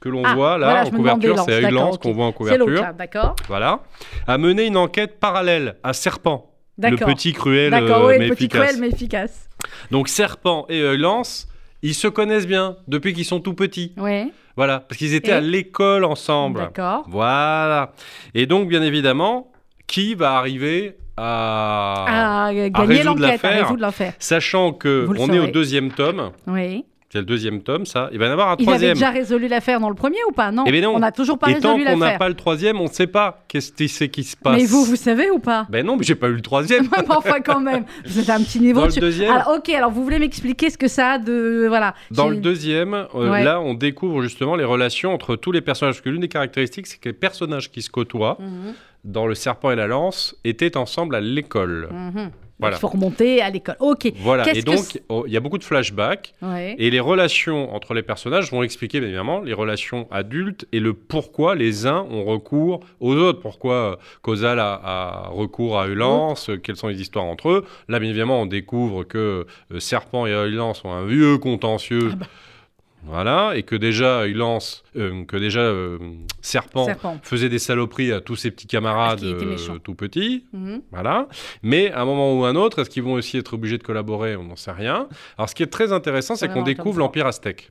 que 0.00 0.08
l'on 0.08 0.22
Ah, 0.24 0.34
voit 0.34 0.56
là 0.56 0.66
voilà, 0.68 0.86
en 0.86 0.90
couverture, 0.90 1.38
c'est 1.44 1.52
œil 1.66 1.70
lance 1.70 1.98
qu'on 1.98 2.12
voit 2.12 2.24
en 2.24 2.32
couverture. 2.32 2.94
d'accord 2.94 3.36
Voilà. 3.46 3.80
A 4.26 4.38
mené 4.38 4.64
une 4.64 4.78
enquête 4.78 5.20
parallèle 5.20 5.76
à 5.82 5.92
Serpent, 5.92 6.50
le 6.78 6.96
petit 6.96 7.34
cruel 7.34 7.74
euh, 7.74 8.06
oui, 8.06 8.14
mais 8.18 8.28
petit 8.30 8.44
efficace. 8.44 8.62
cruel 8.68 8.80
mais 8.80 8.88
efficace. 8.88 9.50
Donc 9.90 10.08
Serpent 10.08 10.64
et 10.70 10.80
œil 10.80 10.96
lance, 10.96 11.46
ils 11.82 11.94
se 11.94 12.08
connaissent 12.08 12.46
bien 12.46 12.76
depuis 12.88 13.12
qu'ils 13.14 13.24
sont 13.24 13.40
tout 13.40 13.54
petits. 13.54 13.92
Ouais, 13.96 14.28
Voilà, 14.56 14.80
parce 14.80 14.98
qu'ils 14.98 15.14
étaient 15.14 15.30
Et 15.30 15.34
à 15.34 15.40
l'école 15.40 16.04
ensemble. 16.04 16.60
d'accord. 16.60 17.04
Voilà. 17.08 17.92
Et 18.34 18.46
donc, 18.46 18.68
bien 18.68 18.82
évidemment, 18.82 19.50
qui 19.86 20.14
va 20.14 20.32
arriver 20.36 20.96
à... 21.16 22.46
À 22.48 22.52
gagner 22.54 22.70
à 22.72 22.80
résoudre 22.82 23.20
l'affaire? 23.20 24.14
Sachant 24.18 24.72
que 24.72 25.06
on 25.08 25.14
est 25.14 25.38
au 25.38 25.42
saurez. 25.42 25.50
deuxième 25.52 25.90
tome, 25.90 26.32
Oui. 26.46 26.84
C'est 27.12 27.18
le 27.18 27.24
deuxième 27.24 27.62
tome, 27.62 27.86
ça. 27.86 28.08
Il 28.12 28.18
va 28.18 28.26
y 28.26 28.28
en 28.28 28.32
avoir 28.32 28.48
un 28.50 28.52
Ils 28.52 28.62
avaient 28.62 28.64
troisième. 28.66 28.94
déjà 28.94 29.10
résolu 29.10 29.48
l'affaire 29.48 29.80
dans 29.80 29.88
le 29.88 29.94
premier 29.96 30.18
ou 30.28 30.32
pas? 30.32 30.52
Non. 30.52 30.64
Eh 30.66 30.70
ben 30.70 30.82
non. 30.82 30.94
On 30.94 31.00
n'a 31.00 31.10
toujours 31.12 31.38
pas 31.38 31.50
Et 31.50 31.58
tant 31.58 31.74
résolu 31.74 31.84
qu'on 31.90 31.96
n'a 31.98 32.04
l'affaire. 32.06 32.18
pas 32.18 32.28
le 32.28 32.34
troisième, 32.36 32.80
on 32.80 32.84
ne 32.84 32.88
sait 32.88 33.08
pas 33.08 33.42
qu'est-ce 33.48 33.72
qui, 33.72 33.88
c'est 33.88 34.08
qui 34.08 34.22
se 34.22 34.36
passe. 34.36 34.56
Mais 34.56 34.64
vous, 34.66 34.84
vous 34.84 34.94
savez 34.96 35.28
ou 35.30 35.40
pas? 35.40 35.66
Ben 35.70 35.84
non, 35.84 35.96
mais 35.96 36.04
j'ai 36.04 36.14
pas 36.14 36.28
eu 36.28 36.34
le 36.34 36.40
troisième. 36.40 36.88
Mais 36.96 37.04
enfin 37.08 37.40
quand 37.40 37.60
même, 37.60 37.84
vous 38.06 38.18
êtes 38.20 38.30
à 38.30 38.36
un 38.36 38.40
petit 38.42 38.60
niveau. 38.60 38.80
Dans 38.80 38.86
le 38.86 38.92
deuxième- 38.92 39.32
Alors, 39.32 39.56
ok, 39.58 39.68
alors 39.70 39.90
vous 39.90 40.04
voulez 40.04 40.18
m'expliquer 40.20 40.70
ce 40.70 40.78
que 40.78 40.88
ça 40.88 41.12
a 41.12 41.18
de 41.18 41.66
voilà. 41.68 41.94
Dans 42.12 42.28
J'ai- 42.28 42.36
le 42.36 42.40
deuxième, 42.40 42.94
euh, 42.94 43.30
Ouais. 43.30 43.42
là, 43.44 43.60
on 43.60 43.74
découvre 43.74 44.22
justement 44.22 44.54
les 44.54 44.64
relations 44.64 45.12
entre 45.12 45.34
tous 45.36 45.50
les 45.52 45.60
personnages. 45.60 45.94
Parce 45.96 46.04
que 46.04 46.10
l'une 46.10 46.20
des 46.20 46.28
caractéristiques, 46.28 46.86
c'est 46.86 47.00
que 47.00 47.08
les 47.08 47.12
personnages 47.12 47.70
qui 47.72 47.82
se 47.82 47.90
côtoient 47.90 48.36
Mhm, 48.38 48.74
dans 49.04 49.26
Le 49.26 49.34
Serpent 49.34 49.70
et 49.72 49.76
la 49.76 49.86
Lance 49.88 50.36
étaient 50.44 50.76
ensemble 50.76 51.14
à 51.16 51.20
l'école. 51.20 51.88
mhm. 51.90 52.30
Voilà. 52.60 52.76
Il 52.76 52.80
faut 52.80 52.88
remonter 52.88 53.40
à 53.40 53.50
l'école. 53.50 53.76
Ok. 53.80 54.12
Voilà. 54.16 54.54
Et 54.54 54.62
donc, 54.62 55.00
oh, 55.08 55.24
il 55.26 55.32
y 55.32 55.36
a 55.36 55.40
beaucoup 55.40 55.58
de 55.58 55.64
flashbacks. 55.64 56.34
Ouais. 56.42 56.76
Et 56.78 56.90
les 56.90 57.00
relations 57.00 57.74
entre 57.74 57.94
les 57.94 58.02
personnages 58.02 58.50
vont 58.50 58.62
expliquer 58.62 59.00
bien 59.00 59.08
évidemment 59.08 59.40
les 59.40 59.54
relations 59.54 60.06
adultes 60.10 60.66
et 60.72 60.80
le 60.80 60.92
pourquoi 60.94 61.54
les 61.54 61.86
uns 61.86 62.06
ont 62.10 62.24
recours 62.24 62.80
aux 63.00 63.14
autres. 63.14 63.40
Pourquoi 63.40 63.74
euh, 63.74 63.96
Causal 64.22 64.60
a, 64.60 64.80
a 64.84 65.28
recours 65.28 65.78
à 65.78 65.86
Eulance, 65.88 66.50
euh, 66.50 66.56
quelles 66.56 66.76
sont 66.76 66.88
les 66.88 67.00
histoires 67.00 67.24
entre 67.24 67.48
eux. 67.50 67.64
Là, 67.88 67.98
bien 67.98 68.10
évidemment, 68.10 68.42
on 68.42 68.46
découvre 68.46 69.04
que 69.04 69.46
euh, 69.72 69.80
Serpent 69.80 70.26
et 70.26 70.32
Eulance 70.32 70.84
ont 70.84 70.92
un 70.92 71.06
vieux 71.06 71.38
contentieux. 71.38 72.10
Ah 72.12 72.16
bah. 72.16 72.26
Voilà, 73.04 73.52
et 73.56 73.62
que 73.62 73.74
déjà 73.76 74.26
Eulance, 74.26 74.84
euh, 74.96 75.24
que 75.24 75.36
déjà 75.36 75.60
euh, 75.60 75.98
Serpent, 76.42 76.84
Serpent. 76.84 77.18
faisait 77.22 77.48
des 77.48 77.58
saloperies 77.58 78.12
à 78.12 78.20
tous 78.20 78.36
ses 78.36 78.50
petits 78.50 78.66
camarades 78.66 79.22
était 79.22 79.44
euh, 79.44 79.78
tout 79.82 79.94
petits. 79.94 80.44
Mhm. 80.52 80.82
Voilà. 80.92 81.26
Mais 81.62 81.90
à 81.92 82.02
un 82.02 82.04
moment 82.04 82.38
ou 82.38 82.44
un 82.44 82.56
autre, 82.56 82.80
est-ce 82.80 82.90
qu'ils 82.90 83.02
vont 83.02 83.14
aussi 83.14 83.38
être 83.38 83.54
obligés 83.54 83.78
de 83.78 83.82
collaborer? 83.82 84.36
On 84.36 84.44
n'en 84.44 84.56
sait 84.56 84.72
rien. 84.72 85.08
Alors, 85.38 85.48
ce 85.48 85.54
qui 85.54 85.62
est 85.62 85.68
très 85.68 85.92
intéressant, 85.92 86.36
c'est 86.36 86.48
qu'on 86.48 86.62
découvre 86.62 86.98
l'Empire 86.98 87.26
aztèque. 87.26 87.70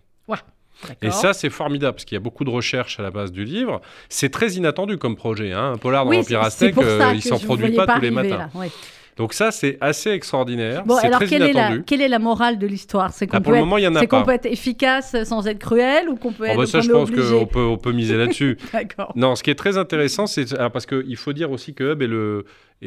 Et 1.01 1.11
ça, 1.11 1.33
c'est 1.33 1.49
formidable, 1.49 1.95
parce 1.95 2.05
qu'il 2.05 2.15
y 2.15 2.17
a 2.17 2.21
beaucoup 2.21 2.43
de 2.45 2.49
recherches 2.49 2.99
à 2.99 3.03
la 3.03 3.11
base 3.11 3.31
du 3.31 3.43
livre. 3.43 3.81
C'est 4.07 4.29
très 4.29 4.53
inattendu 4.53 4.97
comme 4.97 5.15
projet. 5.15 5.51
Hein. 5.51 5.73
Un 5.73 5.77
polar 5.77 6.05
dans 6.05 6.11
Oui, 6.11 6.17
l'Empire 6.17 6.41
aztèque, 6.41 6.75
il 6.77 7.21
que 7.21 7.27
s'en 7.27 7.39
produit 7.39 7.73
pas, 7.75 7.85
tous 7.85 8.01
les 8.01 8.11
matins. 8.11 8.37
là, 8.37 8.49
ouais. 8.55 8.71
Donc 9.19 9.33
ça, 9.33 9.51
c'est 9.51 9.77
assez 9.81 10.09
extraordinaire. 10.11 10.83
Bon, 10.85 10.95
c'est 10.97 11.07
alors 11.07 11.19
très 11.19 11.27
quelle 11.27 11.41
est, 11.43 11.51
la, 11.53 11.77
quelle 11.79 12.01
est 12.01 12.07
la 12.07 12.19
morale 12.19 12.57
de 12.57 12.65
l'histoire? 12.65 13.11
C'est 13.13 13.27
qu'on 13.27 13.37
Ah, 13.37 13.41
peut, 13.41 13.51
le 13.51 13.57
être- 13.57 13.63
moment, 13.63 13.77
il 13.77 13.83
y 13.83 13.87
en 13.87 13.93
a 13.95 13.99
c'est 13.99 14.07
qu'on 14.07 14.19
pas. 14.21 14.25
peut 14.27 14.31
être 14.31 14.45
efficace 14.45 15.13
sans 15.25 15.45
être 15.45 15.59
cruel 15.59 16.07
ou 16.09 16.15
qu'on 16.15 16.31
peut 16.31 16.45
Oh, 16.47 16.51
être 16.51 16.57
bah, 16.57 16.65
ça, 16.65 16.79
qu'on 16.79 16.83
je 16.85 16.91
pense 16.91 17.11
qu'on 17.11 17.45
peut, 17.45 17.63
on 17.65 17.77
peut 17.77 17.91
miser 17.91 18.15
là-dessus. 18.15 18.57
D'accord. 18.73 19.11
Non, 19.17 19.35
ce 19.35 19.43
qui 19.43 19.49
est 19.51 19.55
très 19.55 19.77
intéressant, 19.77 20.25
c'est 20.25 20.53
alors, 20.53 20.71
parce 20.71 20.85
qu'il 20.85 21.17
faut 21.17 21.33
dire 21.33 21.51
aussi 21.51 21.73
que 21.73 21.83
Hub 21.91 22.01
est 22.01 22.07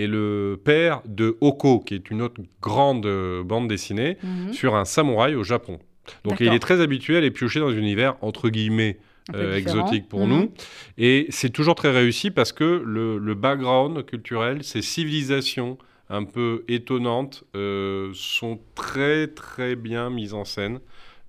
le, 0.06 0.56
père 0.64 1.02
de 1.04 1.36
Oko, 1.42 1.80
qui 1.80 1.94
est 1.94 2.10
une 2.10 2.22
autre 2.22 2.40
grande 2.62 3.04
euh, 3.04 3.44
bande 3.44 3.68
dessinée 3.68 4.16
Mhm. 4.22 4.54
sur 4.54 4.74
un 4.74 4.86
samouraï 4.86 5.34
au 5.34 5.44
Japon. 5.44 5.78
Donc 6.24 6.40
il 6.40 6.52
est 6.52 6.58
très 6.58 6.80
habitué 6.80 7.18
à 7.18 7.20
les 7.20 7.30
piocher 7.30 7.60
dans 7.60 7.68
un 7.68 7.76
univers 7.76 8.16
entre 8.22 8.48
guillemets 8.48 8.96
euh, 9.36 9.54
exotique 9.56 10.08
pour 10.08 10.20
Mhm. 10.26 10.28
nous. 10.30 10.50
Et 10.98 11.26
c'est 11.28 11.50
toujours 11.50 11.74
très 11.76 11.90
réussi 11.90 12.30
parce 12.30 12.52
que 12.52 12.82
le, 12.84 13.18
le 13.18 13.34
background 13.34 14.04
culturel, 14.06 14.64
ces 14.64 14.80
civilisations 14.82 15.76
un 16.12 16.24
peu 16.24 16.64
étonnantes, 16.68 17.42
euh, 17.56 18.10
sont 18.14 18.60
très 18.76 19.26
très 19.26 19.74
bien 19.74 20.10
mises 20.10 20.34
en 20.34 20.44
scène. 20.44 20.78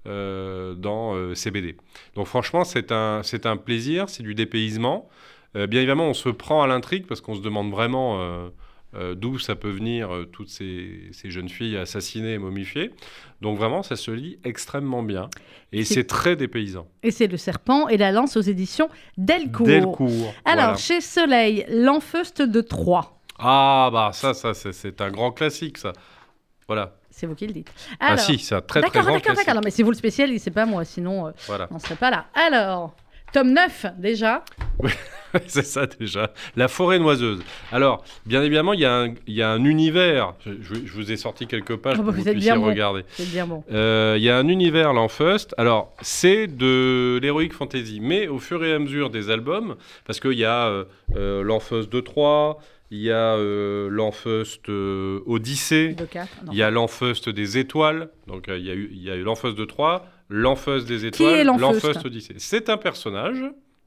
euh, 0.06 0.74
dans 0.76 1.16
euh, 1.16 1.34
ces 1.34 1.50
BD. 1.50 1.78
Donc 2.16 2.28
franchement, 2.28 2.66
c'est 2.66 2.92
un, 2.92 3.22
un 3.46 3.58
plaisir, 3.58 4.10
c'est 4.10 4.22
du 4.24 4.36
dépaysement. 4.36 5.08
Bien 5.56 5.80
évidemment, 5.80 6.10
on 6.10 6.14
se 6.14 6.28
prend 6.30 6.62
à 6.62 6.68
l'intrigue 6.68 7.06
parce 7.08 7.22
qu'on 7.22 7.36
se 7.36 7.42
demande 7.42 7.72
vraiment 7.72 8.18
euh, 8.96 9.16
d'où 9.16 9.40
ça 9.40 9.56
peut 9.56 9.70
venir, 9.70 10.14
euh, 10.14 10.26
toutes 10.26 10.50
ces, 10.50 11.10
ces 11.14 11.32
jeunes 11.32 11.48
filles 11.48 11.78
assassinées 11.78 12.34
et 12.34 12.38
momifiées. 12.38 12.92
Donc 13.42 13.58
vraiment, 13.58 13.82
ça 13.82 13.96
se 13.96 14.12
lit 14.12 14.38
extrêmement 14.44 15.04
bien 15.04 15.30
et 15.72 15.86
C'est- 15.86 15.94
c'est 15.94 16.04
très 16.04 16.36
dépaysant. 16.36 16.88
Et 17.02 17.12
c'est 17.12 17.28
le 17.28 17.38
serpent 17.38 17.88
et 17.88 17.98
la 17.98 18.12
lance 18.12 18.36
aux 18.36 18.42
éditions 18.42 18.90
Delcourt. 19.18 19.68
Delcourt. 19.68 20.34
Alors, 20.44 20.64
voilà. 20.66 20.76
chez 20.76 21.00
Soleil, 21.02 21.66
l'enfeuste 21.70 22.42
de 22.42 22.62
Troyes. 22.62 23.10
Ah 23.40 23.90
bah 23.92 24.12
ça, 24.14 24.34
ça 24.34 24.54
c'est, 24.54 25.02
un 25.02 25.10
grand 25.12 25.32
classique 25.32 25.78
ça. 25.78 25.94
Voilà. 26.68 26.94
C'est 27.10 27.28
vous 27.28 27.36
qui 27.36 27.46
le 27.48 27.54
dites. 27.54 27.72
ah 28.00 28.18
si, 28.18 28.40
c'est 28.40 28.56
un 28.56 28.62
très 28.62 28.82
très 28.82 28.90
D'accord, 28.90 29.04
grand 29.04 29.14
d'accord, 29.16 29.36
d'accord. 29.36 29.54
Non, 29.56 29.62
mais 29.64 29.70
c'est 29.72 29.84
vous 29.84 29.92
le 29.92 29.98
spécialiste, 29.98 30.46
c'est 30.46 30.52
pas 30.52 30.66
moi, 30.66 30.84
sinon 30.86 31.28
euh, 31.28 31.32
Voilà. 31.48 31.68
on 31.70 31.76
ne 31.76 31.80
serait 31.80 31.96
pas 31.96 32.10
là. 32.10 32.26
Alors, 32.34 32.96
tome 33.32 33.54
9, 33.54 33.86
déjà. 34.00 34.44
c'est 35.48 35.66
ça 35.66 35.86
déjà. 35.86 36.32
La 36.56 36.68
forêt 36.68 36.98
noiseuse. 37.00 37.42
Alors, 37.72 38.04
bien 38.26 38.42
évidemment, 38.44 38.74
il 38.74 38.80
y, 38.80 38.86
a 38.86 38.94
un- 39.02 39.14
il 39.28 39.34
y 39.34 39.42
a 39.44 39.50
un 39.50 39.64
univers. 39.64 40.34
Je, 40.46 40.74
vous 40.94 41.12
ai 41.12 41.18
sorti 41.18 41.46
quelques 41.48 41.76
pages 41.76 41.98
bah, 41.98 42.04
pour 42.04 42.14
que 42.14 42.18
vous 42.18 42.24
puissiez 42.24 42.40
bien 42.40 42.58
bon. 42.58 42.66
regarder. 42.68 43.04
Bon. 43.48 43.64
Euh, 43.72 44.16
Il 44.18 44.24
y 44.24 44.30
a 44.30 44.38
un 44.38 44.48
univers 44.48 44.94
Lanfeust. 44.94 45.54
Alors, 45.58 45.94
c'est 46.02 46.48
de 46.48 47.20
l'heroic 47.22 47.50
fantasy, 47.52 48.00
mais 48.02 48.28
au 48.28 48.40
fur 48.40 48.64
et 48.64 48.74
à 48.74 48.80
mesure 48.80 49.10
des 49.10 49.30
albums, 49.30 49.76
parce 50.06 50.20
qu'il 50.20 50.34
y 50.34 50.46
a 50.46 50.68
euh, 50.68 50.86
euh, 51.16 51.44
Lanfeust 51.44 51.92
de 51.92 52.00
3, 52.00 52.60
il 52.92 53.00
y 53.00 53.12
a 53.12 53.36
euh, 53.36 53.90
Lanfeust 53.90 54.70
euh, 54.70 55.22
Odyssée, 55.26 55.94
De 55.94 56.06
4. 56.06 56.28
il 56.52 56.58
y 56.58 56.64
a 56.64 56.70
Lanfeust 56.72 57.30
des 57.30 57.58
étoiles. 57.58 58.10
Donc, 58.28 58.50
euh, 58.50 58.58
il 58.58 58.66
y 58.66 58.70
a 58.70 58.74
eu, 58.74 58.90
il 58.92 59.02
y 59.04 59.10
a 59.10 59.16
eu 59.16 59.24
Lanfeust 59.24 59.58
de 59.58 59.66
3, 59.66 60.06
Lanfeust 60.30 60.88
des 60.88 61.06
étoiles, 61.06 61.46
Lanfeust 61.48 62.06
Odyssée. 62.06 62.36
C'est 62.38 62.70
un 62.70 62.78
personnage 62.78 63.44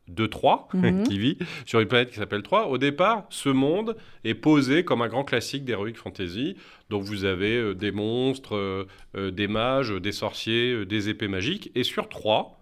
de 0.09 0.27
3 0.27 0.69
Mhm. 0.73 1.03
qui 1.09 1.19
vit 1.19 1.39
sur 1.67 1.81
une 1.81 1.89
planète 1.89 2.11
qui 2.11 2.17
s'appelle 2.17 2.43
3. 2.43 2.67
Au 2.69 2.79
départ, 2.79 3.25
ce 3.31 3.49
monde 3.49 3.97
est 4.25 4.35
posé 4.35 4.85
comme 4.85 5.03
un 5.03 5.09
grand 5.09 5.25
classique 5.25 5.65
d'heroic 5.65 5.95
fantasy. 5.95 6.57
Donc 6.91 7.03
vous 7.03 7.25
avez 7.25 7.57
euh, 7.57 7.75
des 7.75 7.91
monstres, 7.91 8.55
euh, 8.55 8.87
euh, 9.17 9.31
des 9.33 9.49
mages, 9.49 9.91
des 9.93 10.13
sorciers, 10.13 10.85
des 10.87 11.09
épées 11.09 11.27
magiques. 11.29 11.73
Et 11.75 11.83
sur 11.83 12.09
3, 12.09 12.57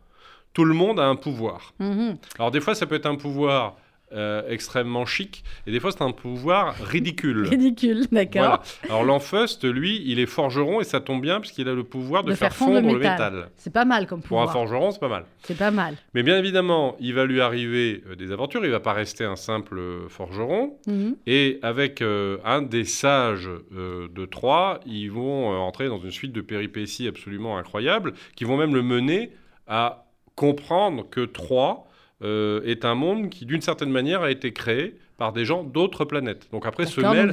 tout 0.54 0.64
le 0.64 0.72
monde 0.72 0.98
a 1.00 1.04
un 1.06 1.16
pouvoir. 1.16 1.74
Mhm. 1.80 2.16
Alors 2.38 2.50
des 2.50 2.60
fois, 2.62 2.74
ça 2.74 2.86
peut 2.86 2.94
être 2.94 3.06
un 3.06 3.16
pouvoir 3.16 3.76
euh, 4.14 4.42
extrêmement 4.48 5.04
chic, 5.06 5.44
et 5.66 5.72
des 5.72 5.80
fois, 5.80 5.92
c'est 5.92 6.02
un 6.02 6.12
pouvoir 6.12 6.74
ridicule. 6.76 7.46
Ridicule, 7.48 8.06
d'accord. 8.12 8.42
Voilà. 8.42 8.62
Alors 8.88 9.04
l'Enfust, 9.04 9.64
lui, 9.64 10.02
il 10.06 10.18
est 10.18 10.26
forgeron 10.26 10.80
et 10.80 10.84
ça 10.84 11.00
tombe 11.00 11.20
bien 11.22 11.40
puisqu'il 11.40 11.68
a 11.68 11.74
le 11.74 11.84
pouvoir 11.84 12.24
de, 12.24 12.30
De 12.30 12.34
faire, 12.36 12.54
fondre 12.54 12.74
fondre, 12.80 12.92
le 12.92 12.98
métal. 12.98 13.34
métal. 13.34 13.50
C'est 13.56 13.72
pas 13.72 13.84
mal 13.84 14.06
comme 14.06 14.22
Pour 14.22 14.40
un 14.40 14.46
pouvoir. 14.46 14.66
forgeron, 14.68 14.90
c'est 14.92 15.00
pas 15.00 15.08
mal. 15.08 15.24
C'est 15.42 15.56
pas 15.58 15.70
mal. 15.70 15.96
Mais 16.14 16.22
bien 16.22 16.38
évidemment, 16.38 16.96
il 17.00 17.14
va 17.14 17.24
lui 17.26 17.40
arriver 17.40 18.02
euh, 18.08 18.14
des 18.16 18.32
aventures. 18.32 18.64
Il 18.64 18.70
va 18.70 18.80
pas 18.80 18.92
rester 18.92 19.24
un 19.24 19.36
simple 19.36 19.78
euh, 19.78 20.08
forgeron. 20.08 20.76
Mhm. 20.86 21.16
Et 21.26 21.58
avec 21.62 22.02
euh, 22.02 22.38
un 22.44 22.62
des 22.62 22.84
sages 22.84 23.48
de 23.72 24.24
Troie, 24.26 24.80
ils 24.86 25.08
vont 25.10 25.48
entrer 25.48 25.88
dans 25.88 25.98
une 25.98 26.10
suite 26.10 26.32
de 26.32 26.40
péripéties 26.40 27.08
absolument 27.08 27.58
incroyables, 27.58 28.14
qui 28.36 28.44
vont 28.44 28.56
même 28.56 28.74
le 28.74 28.82
mener 28.82 29.32
à 29.66 30.06
comprendre 30.36 31.08
que 31.08 31.20
Troie 31.24 31.86
euh, 32.24 32.62
est 32.64 32.84
un 32.84 32.94
monde 32.94 33.28
qui, 33.30 33.44
d'une 33.46 33.60
certaine 33.60 33.90
manière, 33.90 34.22
a 34.22 34.30
été 34.30 34.52
créé 34.52 34.96
par 35.18 35.32
des 35.32 35.44
gens 35.44 35.62
d'autres 35.62 36.04
planètes. 36.04 36.48
Donc 36.52 36.66
après 36.66 36.86
se 36.86 37.00
mêle 37.00 37.30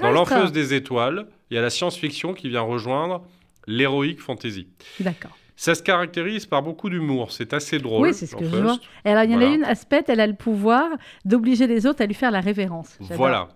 dans 0.00 0.12
l'enfeuse 0.12 0.52
des 0.52 0.74
étoiles, 0.74 1.26
il 1.50 1.54
y 1.54 1.58
a 1.58 1.62
la 1.62 1.70
science-fiction 1.70 2.34
qui 2.34 2.48
vient 2.48 2.60
rejoindre 2.60 3.24
l'héroïque 3.66 4.20
fantasy. 4.20 4.68
D'accord. 5.00 5.36
Ça 5.56 5.74
se 5.74 5.82
caractérise 5.82 6.46
par 6.46 6.62
beaucoup 6.62 6.90
d'humour, 6.90 7.30
c'est 7.32 7.52
assez 7.54 7.78
drôle. 7.78 8.08
Oui, 8.08 8.14
c'est 8.14 8.26
ce 8.26 8.34
que 8.36 8.44
je 8.44 8.56
vois. 8.56 8.76
Et 9.04 9.10
alors, 9.10 9.22
il 9.24 9.30
y 9.30 9.34
en 9.34 9.38
a 9.38 9.40
Voilà. 9.40 9.54
une, 9.54 9.64
Aspect, 9.64 10.04
elle 10.08 10.20
a 10.20 10.26
le 10.26 10.34
pouvoir 10.34 10.88
d'obliger 11.24 11.66
les 11.68 11.86
autres 11.86 12.02
à 12.02 12.06
lui 12.06 12.14
faire 12.14 12.32
la 12.32 12.40
révérence. 12.40 12.96
Voilà. 13.00 13.48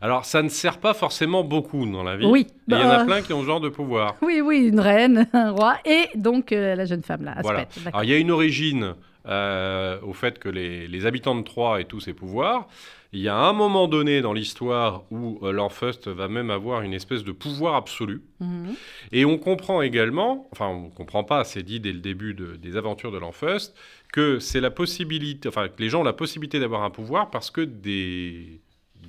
Alors, 0.00 0.24
ça 0.24 0.42
ne 0.42 0.48
sert 0.48 0.78
pas 0.78 0.94
forcément 0.94 1.42
beaucoup 1.42 1.84
dans 1.84 2.04
la 2.04 2.16
vie. 2.16 2.24
Oui. 2.26 2.46
Il 2.68 2.74
y 2.74 2.76
en 2.76 2.88
a 2.88 2.98
Bah, 2.98 3.04
plein 3.04 3.22
qui 3.22 3.32
ont 3.32 3.40
ce 3.40 3.46
genre 3.46 3.60
de 3.60 3.68
pouvoir. 3.68 4.14
Oui, 4.22 4.40
oui, 4.40 4.68
une 4.68 4.78
reine, 4.78 5.26
un 5.32 5.50
roi, 5.50 5.76
et 5.84 6.06
donc 6.14 6.52
euh, 6.52 6.76
la 6.76 6.84
jeune 6.84 7.02
femme 7.02 7.24
là, 7.24 7.32
Aspect. 7.32 7.42
Voilà. 7.42 7.66
Alors, 7.86 8.04
il 8.04 8.10
y 8.10 8.14
a 8.14 8.18
une 8.18 8.30
origine 8.30 8.94
euh, 9.26 10.00
au 10.02 10.12
fait 10.12 10.38
que 10.38 10.48
les, 10.48 10.88
les 10.88 11.06
habitants 11.06 11.34
de 11.34 11.42
Troie 11.42 11.80
aient 11.80 11.84
tous 11.84 12.00
ces 12.00 12.12
pouvoirs. 12.14 12.66
Il 13.14 13.20
y 13.20 13.28
a 13.28 13.36
un 13.36 13.52
moment 13.52 13.88
donné 13.88 14.22
dans 14.22 14.32
l'histoire 14.32 15.02
où 15.10 15.38
euh, 15.42 15.52
l'Enfust 15.52 16.08
va 16.08 16.28
même 16.28 16.48
avoir 16.50 16.80
une 16.80 16.94
espèce 16.94 17.24
de 17.24 17.32
pouvoir 17.32 17.74
absolu. 17.74 18.22
Mhm. 18.40 18.74
Et 19.12 19.24
on 19.26 19.36
comprend 19.36 19.82
également, 19.82 20.48
enfin 20.50 20.68
on 20.68 20.86
ne 20.86 20.90
comprend 20.90 21.22
pas, 21.22 21.44
c'est 21.44 21.62
dit 21.62 21.78
dès 21.78 21.92
le 21.92 21.98
début 22.00 22.32
de- 22.32 22.56
des 22.56 22.76
aventures 22.78 23.12
de 23.12 23.18
l'Enfust, 23.18 23.74
que 24.14 24.38
c'est 24.38 24.60
la 24.62 24.70
possibilité, 24.70 25.46
enfin 25.48 25.68
que 25.68 25.80
les 25.82 25.90
gens 25.90 26.00
ont 26.00 26.04
la 26.04 26.14
possibilité 26.14 26.58
d'avoir 26.58 26.82
un 26.84 26.90
pouvoir 26.90 27.30
parce 27.30 27.50
que 27.50 27.60
des, 27.60 28.60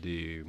des, 0.02 0.44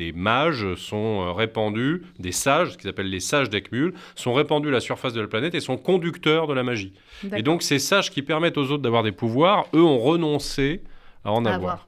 des 0.00 0.12
mages 0.12 0.74
sont 0.76 1.26
euh, 1.26 1.32
répandus, 1.32 2.02
des 2.18 2.32
sages, 2.32 2.72
ce 2.72 2.78
qu'ils 2.78 2.88
appellent 2.88 3.10
les 3.10 3.20
sages 3.20 3.50
d'Ekmul, 3.50 3.92
sont 4.14 4.32
répandus 4.32 4.68
à 4.68 4.72
la 4.72 4.80
surface 4.80 5.12
de 5.12 5.20
la 5.20 5.26
planète 5.26 5.54
et 5.54 5.60
sont 5.60 5.76
conducteurs 5.76 6.46
de 6.46 6.54
la 6.54 6.62
magie. 6.62 6.94
Et 7.36 7.42
donc 7.42 7.62
ces 7.62 7.78
sages 7.78 8.10
qui 8.10 8.22
permettent 8.22 8.56
aux 8.56 8.70
autres 8.70 8.82
d'avoir 8.82 9.02
des 9.02 9.12
pouvoirs, 9.12 9.66
eux 9.74 9.82
ont 9.82 9.98
renoncé 9.98 10.82
à 11.22 11.32
en 11.32 11.44
À 11.44 11.50
avoir. 11.54 11.60
voir. 11.60 11.86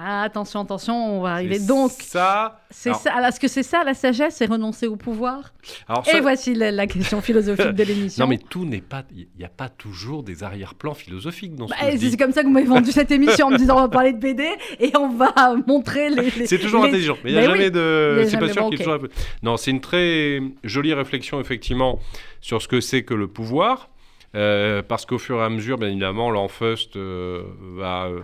Ah, 0.00 0.22
attention, 0.22 0.60
attention, 0.60 1.18
on 1.18 1.20
va 1.22 1.32
arriver. 1.32 1.58
Donc, 1.58 1.90
ça. 1.90 2.60
c'est 2.70 2.90
alors- 2.90 3.00
ça. 3.00 3.12
alors, 3.14 3.28
Est-ce 3.28 3.40
que 3.40 3.48
c'est 3.48 3.62
ça 3.64 3.82
la 3.84 3.94
sagesse, 3.94 4.36
c'est 4.36 4.46
renoncer 4.46 4.86
au 4.86 4.96
pouvoir 4.96 5.52
Alors 5.88 6.04
Et 6.14 6.20
voici 6.20 6.54
la, 6.54 6.70
la 6.70 6.86
question 6.86 7.20
philosophique 7.20 7.72
de 7.72 7.82
l'émission. 7.82 8.24
non 8.24 8.28
mais 8.30 8.38
tout 8.38 8.64
n'est 8.64 8.80
pas, 8.80 9.02
il 9.14 9.26
n'y 9.38 9.44
a 9.44 9.48
pas 9.48 9.68
toujours 9.68 10.22
des 10.22 10.42
arrière-plans 10.44 10.94
philosophiques 10.94 11.56
dans 11.56 11.66
ce 11.66 11.72
Bah, 11.72 11.78
c'est 11.98 12.16
comme 12.16 12.32
ça 12.32 12.42
que 12.42 12.46
vous 12.46 12.52
m'avez 12.52 12.66
vendu 12.66 12.92
cette 12.92 13.10
émission 13.10 13.46
en 13.46 13.50
me 13.50 13.58
disant 13.58 13.76
on 13.76 13.80
va 13.80 13.88
parler 13.88 14.12
de 14.12 14.18
BD 14.18 14.46
et 14.78 14.92
on 14.96 15.08
va 15.08 15.32
montrer 15.66 16.10
les. 16.10 16.30
les- 16.30 16.46
C'est 16.46 16.58
toujours 16.58 16.82
les- 16.84 16.90
intelligent, 16.90 17.16
mais 17.24 17.30
il 17.30 17.32
n'y 17.34 17.38
a 17.38 17.42
Mais 17.42 17.46
jamais 17.48 17.64
oui, 17.64 17.70
de. 17.72 18.24
C'est 18.28 18.38
pas 18.38 18.48
sûr 18.52 18.62
bon, 18.62 18.70
qu'il 18.70 18.78
toujours. 18.78 18.98
Non, 19.42 19.56
c'est 19.56 19.70
une 19.72 19.80
très 19.80 20.40
jolie 20.64 20.94
réflexion 20.94 21.40
effectivement 21.40 21.98
sur 22.40 22.62
ce 22.62 22.68
que 22.68 22.80
c'est 22.80 23.02
que 23.02 23.14
le 23.14 23.26
pouvoir, 23.26 23.88
euh, 24.36 24.82
parce 24.86 25.06
qu'au 25.06 25.18
fur 25.18 25.40
et 25.40 25.44
à 25.44 25.48
mesure, 25.48 25.78
bien 25.78 25.88
évidemment, 25.88 26.30
l'Enfust 26.30 26.96
euh, 26.96 27.42
va 27.76 28.04
euh, 28.06 28.20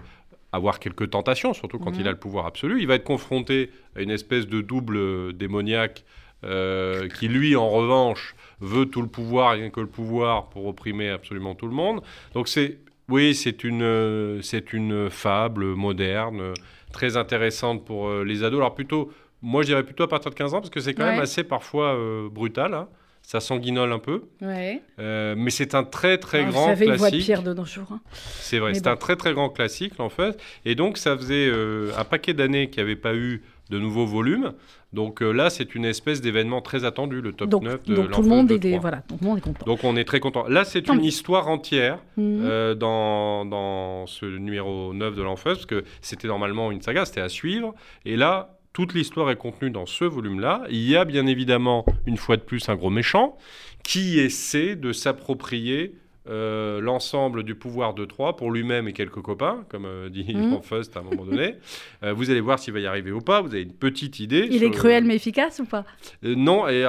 avoir 0.54 0.78
quelques 0.78 1.10
tentations, 1.10 1.52
surtout 1.54 1.78
quand 1.78 1.90
Mhm. 1.92 2.00
il 2.00 2.08
a 2.08 2.10
le 2.12 2.18
pouvoir 2.18 2.46
absolu. 2.46 2.80
Il 2.80 2.86
va 2.86 2.94
être 2.94 3.04
confronté 3.04 3.70
à 3.96 4.02
une 4.02 4.10
espèce 4.10 4.46
de 4.46 4.60
double 4.60 4.96
euh, 4.96 5.32
démoniaque 5.32 6.04
euh, 6.44 7.08
qui, 7.08 7.28
lui, 7.28 7.56
en 7.56 7.68
revanche, 7.70 8.34
veut 8.60 8.86
tout 8.86 9.00
le 9.02 9.08
pouvoir, 9.08 9.52
rien 9.52 9.70
que 9.70 9.80
le 9.80 9.86
pouvoir, 9.86 10.48
pour 10.50 10.66
opprimer 10.66 11.08
absolument 11.10 11.54
tout 11.54 11.66
le 11.66 11.72
monde. 11.72 12.02
Donc 12.34 12.48
c'est, 12.48 12.78
oui, 13.08 13.34
c'est 13.34 13.64
une, 13.64 13.82
euh, 13.82 14.42
c'est 14.42 14.72
une 14.72 15.08
fable 15.10 15.64
moderne, 15.74 16.52
très 16.92 17.16
intéressante 17.16 17.84
pour 17.84 18.10
les 18.22 18.44
ados. 18.44 18.58
Alors 18.60 18.74
plutôt, 18.74 19.10
moi 19.42 19.62
je 19.62 19.68
dirais 19.68 19.82
plutôt 19.84 20.04
à 20.04 20.08
partir 20.08 20.30
de 20.30 20.36
15 20.36 20.52
ans, 20.54 20.58
parce 20.60 20.70
que 20.70 20.80
c'est 20.80 20.94
quand 20.94 21.04
même 21.06 21.20
assez 21.20 21.44
parfois 21.44 21.94
euh, 21.94 22.28
brutal. 22.28 22.74
hein. 22.74 22.88
Ça 23.26 23.40
sanguinole 23.40 23.90
un 23.90 23.98
peu, 23.98 24.24
Ouais. 24.42 24.82
Euh, 24.98 25.34
mais 25.36 25.50
c'est 25.50 25.74
un 25.74 25.82
très 25.82 26.18
très 26.18 26.40
Ah, 26.44 26.50
grand 26.50 26.60
Vous 26.64 26.68
savez, 26.68 26.84
une 26.86 26.92
voix 26.96 27.06
de 27.08 27.10
classique. 27.12 27.24
pierre 27.26 27.42
de 27.42 27.54
nos 27.54 27.64
jours. 27.64 27.88
hein. 27.90 28.00
C'est 28.12 28.58
vrai, 28.58 28.74
c'est 28.74 28.84
bon. 28.84 28.90
un 28.90 28.96
très 28.96 29.16
très 29.16 29.32
grand 29.32 29.48
classique 29.48 29.98
en 29.98 30.10
fait. 30.10 30.38
Et 30.66 30.74
donc 30.74 30.98
ça 30.98 31.16
faisait 31.16 31.48
euh, 31.50 31.90
un 31.96 32.04
paquet 32.04 32.34
d'années 32.34 32.68
qu'il 32.68 32.82
n'y 32.84 32.90
avait 32.90 33.00
pas 33.00 33.14
eu 33.14 33.42
de 33.70 33.78
nouveaux 33.78 34.04
volumes. 34.04 34.52
Donc 34.92 35.22
euh, 35.22 35.32
là, 35.32 35.48
c'est 35.48 35.74
une 35.74 35.86
espèce 35.86 36.20
d'événement 36.20 36.60
très 36.60 36.84
attendu, 36.84 37.22
le 37.22 37.32
top 37.32 37.48
Donc, 37.48 37.62
9 37.64 37.72
de 37.86 37.94
donc 37.94 37.96
tout 37.96 38.02
le 38.02 38.08
l'Enfeust 38.10 38.28
monde 38.28 38.46
de 38.48 38.54
est 38.54 38.58
des- 38.58 38.68
Troie. 38.72 38.80
voilà, 38.82 38.96
donc 39.08 39.18
tout 39.18 39.24
le 39.24 39.28
monde 39.30 39.38
est 39.38 39.40
content. 39.40 39.64
Donc 39.66 39.84
on 39.84 39.96
est 39.96 40.04
très 40.04 40.20
content. 40.20 40.46
Là, 40.46 40.64
c'est 40.66 40.86
une 40.88 41.02
histoire 41.02 41.48
entière 41.48 41.98
Mhm. 42.18 42.40
euh, 42.44 42.74
dans, 42.74 43.46
dans 43.46 44.06
ce 44.06 44.26
numéro 44.26 44.92
9 44.92 45.16
de 45.16 45.22
l'Enfeust, 45.22 45.66
parce 45.66 45.66
que 45.66 45.84
c'était 46.02 46.28
normalement 46.28 46.70
une 46.70 46.82
saga, 46.82 47.06
c'était 47.06 47.22
à 47.22 47.30
suivre. 47.30 47.74
Et 48.04 48.16
là, 48.16 48.58
toute 48.74 48.92
l'histoire 48.92 49.30
est 49.30 49.36
contenue 49.36 49.70
dans 49.70 49.86
ce 49.86 50.04
volume-là. 50.04 50.64
Il 50.68 50.86
y 50.86 50.96
a 50.96 51.06
bien 51.06 51.26
évidemment, 51.26 51.86
une 52.06 52.18
fois 52.18 52.36
de 52.36 52.42
plus, 52.42 52.68
un 52.68 52.74
gros 52.76 52.90
méchant 52.90 53.38
qui 53.84 54.18
essaie 54.18 54.76
de 54.76 54.92
s'approprier 54.92 55.94
euh, 56.26 56.80
l'ensemble 56.80 57.42
du 57.42 57.54
pouvoir 57.54 57.92
de 57.92 58.06
Troie 58.06 58.34
pour 58.34 58.50
lui-même 58.50 58.88
et 58.88 58.94
quelques 58.94 59.20
copains, 59.20 59.64
comme 59.68 59.84
euh, 59.84 60.08
dit 60.08 60.24
Mhm. 60.34 60.52
l'Enfeust 60.52 60.96
à 60.96 61.00
un 61.00 61.02
moment 61.02 61.24
donné. 61.26 61.56
Euh, 62.02 62.12
vous 62.14 62.30
allez 62.30 62.40
voir 62.40 62.58
s'il 62.58 62.72
va 62.74 62.80
y 62.80 62.86
arriver 62.86 63.12
ou 63.12 63.20
pas. 63.20 63.40
Vous 63.42 63.48
avez 63.48 63.62
une 63.62 63.72
petite 63.74 64.20
idée. 64.20 64.48
Il 64.50 64.58
sur- 64.58 64.68
est 64.68 64.70
cruel 64.70 65.04
mais 65.04 65.16
efficace 65.16 65.58
ou 65.60 65.66
pas? 65.66 65.84
Non, 66.22 66.66
et, 66.68 66.84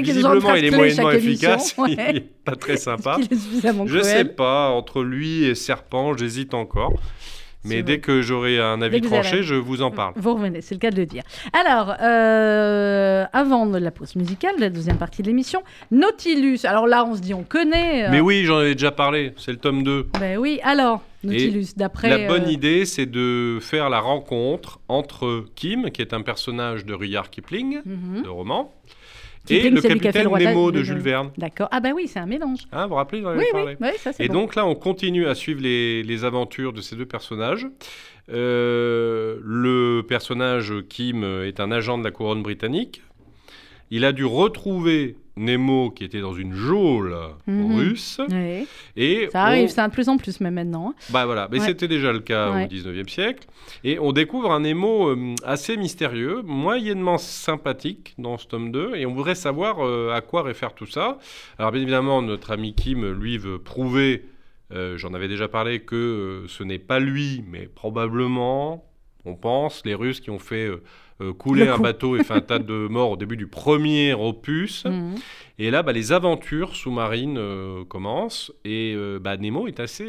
visiblement, 0.00 0.54
il 0.54 0.64
est 0.66 0.70
moyennement 0.70 1.10
efficace. 1.10 1.74
ouais. 1.78 1.90
il 2.10 2.16
est 2.18 2.32
pas 2.44 2.54
très 2.56 2.76
sympa. 2.88 3.16
Est 3.20 3.34
suffisamment 3.34 3.86
Je 3.86 3.98
sais 4.00 4.10
cruel 4.20 4.34
pas, 4.34 4.68
entre 4.70 5.02
lui 5.02 5.44
et 5.44 5.54
Serpent, 5.54 6.14
j'hésite 6.16 6.52
encore. 6.54 6.92
Mais 7.64 7.82
dès 7.82 8.00
que 8.00 8.22
j'aurai 8.22 8.58
un 8.58 8.80
avis 8.80 9.00
tranché, 9.00 9.34
avez- 9.38 9.42
je 9.42 9.54
vous 9.54 9.82
en 9.82 9.90
parle. 9.90 10.14
Vous 10.16 10.34
revenez, 10.34 10.60
c'est 10.62 10.74
le 10.74 10.80
cas 10.80 10.90
de 10.90 10.96
le 10.96 11.06
dire. 11.06 11.22
Alors, 11.52 11.94
euh, 12.00 13.24
avant 13.32 13.66
de 13.66 13.78
la 13.78 13.90
pause 13.90 14.16
musicale, 14.16 14.54
la 14.58 14.70
deuxième 14.70 14.96
partie 14.96 15.22
de 15.22 15.26
l'émission, 15.26 15.62
Nautilus. 15.90 16.60
Alors 16.64 16.86
là, 16.86 17.04
on 17.04 17.14
se 17.16 17.20
dit, 17.20 17.34
on 17.34 17.42
connaît. 17.42 18.06
euh, 18.06 18.10
Mais 18.10 18.20
oui, 18.20 18.44
j'en 18.44 18.58
avais 18.58 18.74
déjà 18.74 18.92
parlé, 18.92 19.32
c'est 19.36 19.52
le 19.52 19.58
tome 19.58 19.82
2. 19.82 20.08
Ben 20.18 20.38
oui, 20.38 20.60
alors, 20.62 21.02
Nautilus, 21.22 21.74
d'après. 21.76 22.08
La 22.08 22.28
bonne 22.28 22.44
euh, 22.46 22.52
idée, 22.52 22.86
c'est 22.86 23.06
de 23.06 23.58
faire 23.60 23.90
la 23.90 24.00
rencontre 24.00 24.80
entre 24.88 25.44
Kim, 25.54 25.90
qui 25.90 26.00
est 26.00 26.14
un 26.14 26.22
personnage 26.22 26.86
de 26.86 26.94
Rudyard 26.94 27.28
Kipling, 27.30 27.80
mhm. 27.84 28.22
de 28.22 28.28
roman, 28.28 28.72
et 29.48 29.70
le 29.70 29.80
capitaine 29.80 30.28
le 30.32 30.44
Nemo 30.44 30.70
de 30.70 30.78
de- 30.78 30.82
Jules 30.84 30.98
Verne. 30.98 31.30
D'accord. 31.38 31.68
Ah 31.72 31.80
bah 31.80 31.90
oui, 31.94 32.06
c'est 32.06 32.18
un 32.20 32.26
mélange. 32.26 32.60
Hein, 32.72 32.82
vous 32.84 32.90
vous 32.90 32.94
rappelez, 32.96 33.22
j'en 33.22 33.32
Oui, 33.32 33.38
oui, 33.44 33.46
parlé. 33.52 33.76
oui, 33.80 33.88
ça 33.98 34.12
c'est 34.12 34.24
Et 34.24 34.28
bon. 34.28 34.34
donc 34.34 34.54
là, 34.54 34.66
on 34.66 34.74
continue 34.74 35.26
à 35.26 35.34
suivre 35.34 35.60
les, 35.62 36.02
les 36.02 36.24
aventures 36.24 36.72
de 36.72 36.80
ces 36.80 36.94
deux 36.96 37.06
personnages. 37.06 37.66
Euh, 38.32 39.38
le 39.44 40.02
personnage 40.06 40.72
Kim 40.88 41.24
est 41.44 41.58
un 41.60 41.70
agent 41.72 41.98
de 41.98 42.04
la 42.04 42.10
couronne 42.10 42.42
britannique. 42.42 43.02
Il 43.90 44.04
a 44.04 44.12
dû 44.12 44.24
retrouver 44.24 45.16
Nemo 45.36 45.90
qui 45.90 46.04
était 46.04 46.20
dans 46.20 46.34
une 46.34 46.52
geôle 46.54 47.16
Mhm. 47.46 47.76
russe. 47.76 48.20
Oui. 48.30 48.66
Et 48.96 49.28
Ça 49.32 49.44
arrive, 49.44 49.68
ça 49.68 49.86
de 49.88 49.92
plus 49.92 50.08
en 50.08 50.16
plus 50.16 50.40
même 50.40 50.54
maintenant. 50.54 50.90
hein. 50.90 50.94
Bah 51.10 51.24
voilà, 51.26 51.48
mais 51.50 51.60
Ouais. 51.60 51.66
c'était 51.66 51.88
déjà 51.88 52.12
le 52.12 52.20
cas 52.20 52.52
Ouais. 52.52 52.64
au 52.64 52.68
19e 52.68 53.08
siècle. 53.08 53.46
Et 53.84 53.98
on 53.98 54.12
découvre 54.12 54.50
un 54.52 54.60
Nemo 54.60 55.08
euh, 55.10 55.34
assez 55.44 55.76
mystérieux, 55.76 56.42
moyennement 56.44 57.18
sympathique 57.18 58.14
dans 58.18 58.38
ce 58.38 58.46
tome 58.46 58.70
2. 58.72 58.94
Et 58.96 59.06
on 59.06 59.14
voudrait 59.14 59.34
savoir 59.34 59.84
euh, 59.86 60.10
à 60.12 60.20
quoi 60.20 60.42
réfère 60.42 60.74
tout 60.74 60.86
ça. 60.86 61.18
Alors 61.58 61.72
bien 61.72 61.82
évidemment, 61.82 62.22
notre 62.22 62.50
ami 62.50 62.74
Kim, 62.74 63.08
lui, 63.12 63.38
veut 63.38 63.58
prouver, 63.58 64.24
euh, 64.72 64.96
j'en 64.98 65.14
avais 65.14 65.28
déjà 65.28 65.48
parlé, 65.48 65.80
que 65.80 66.44
ce 66.48 66.62
n'est 66.64 66.78
pas 66.78 66.98
lui, 67.00 67.44
mais 67.48 67.66
probablement, 67.66 68.84
on 69.24 69.34
pense, 69.34 69.82
les 69.84 69.94
Russes 69.94 70.20
qui 70.20 70.30
ont 70.30 70.38
fait 70.38 70.68
euh, 71.20 71.32
couler 71.32 71.66
Le 71.66 71.72
un 71.72 71.78
bateau 71.78 72.16
et 72.16 72.24
fait 72.24 72.34
un 72.34 72.40
tas 72.40 72.58
de 72.58 72.72
morts 72.90 73.12
au 73.12 73.16
début 73.16 73.36
du 73.36 73.46
premier 73.46 74.14
opus. 74.14 74.84
Mhm. 74.84 75.16
Et 75.58 75.70
là, 75.70 75.82
bah, 75.82 75.92
les 75.92 76.12
aventures 76.12 76.74
sous-marines 76.74 77.36
euh, 77.38 77.84
commencent 77.84 78.52
et 78.64 78.94
euh, 78.96 79.18
bah, 79.18 79.36
Nemo 79.36 79.66
est 79.66 79.80
assez 79.80 80.06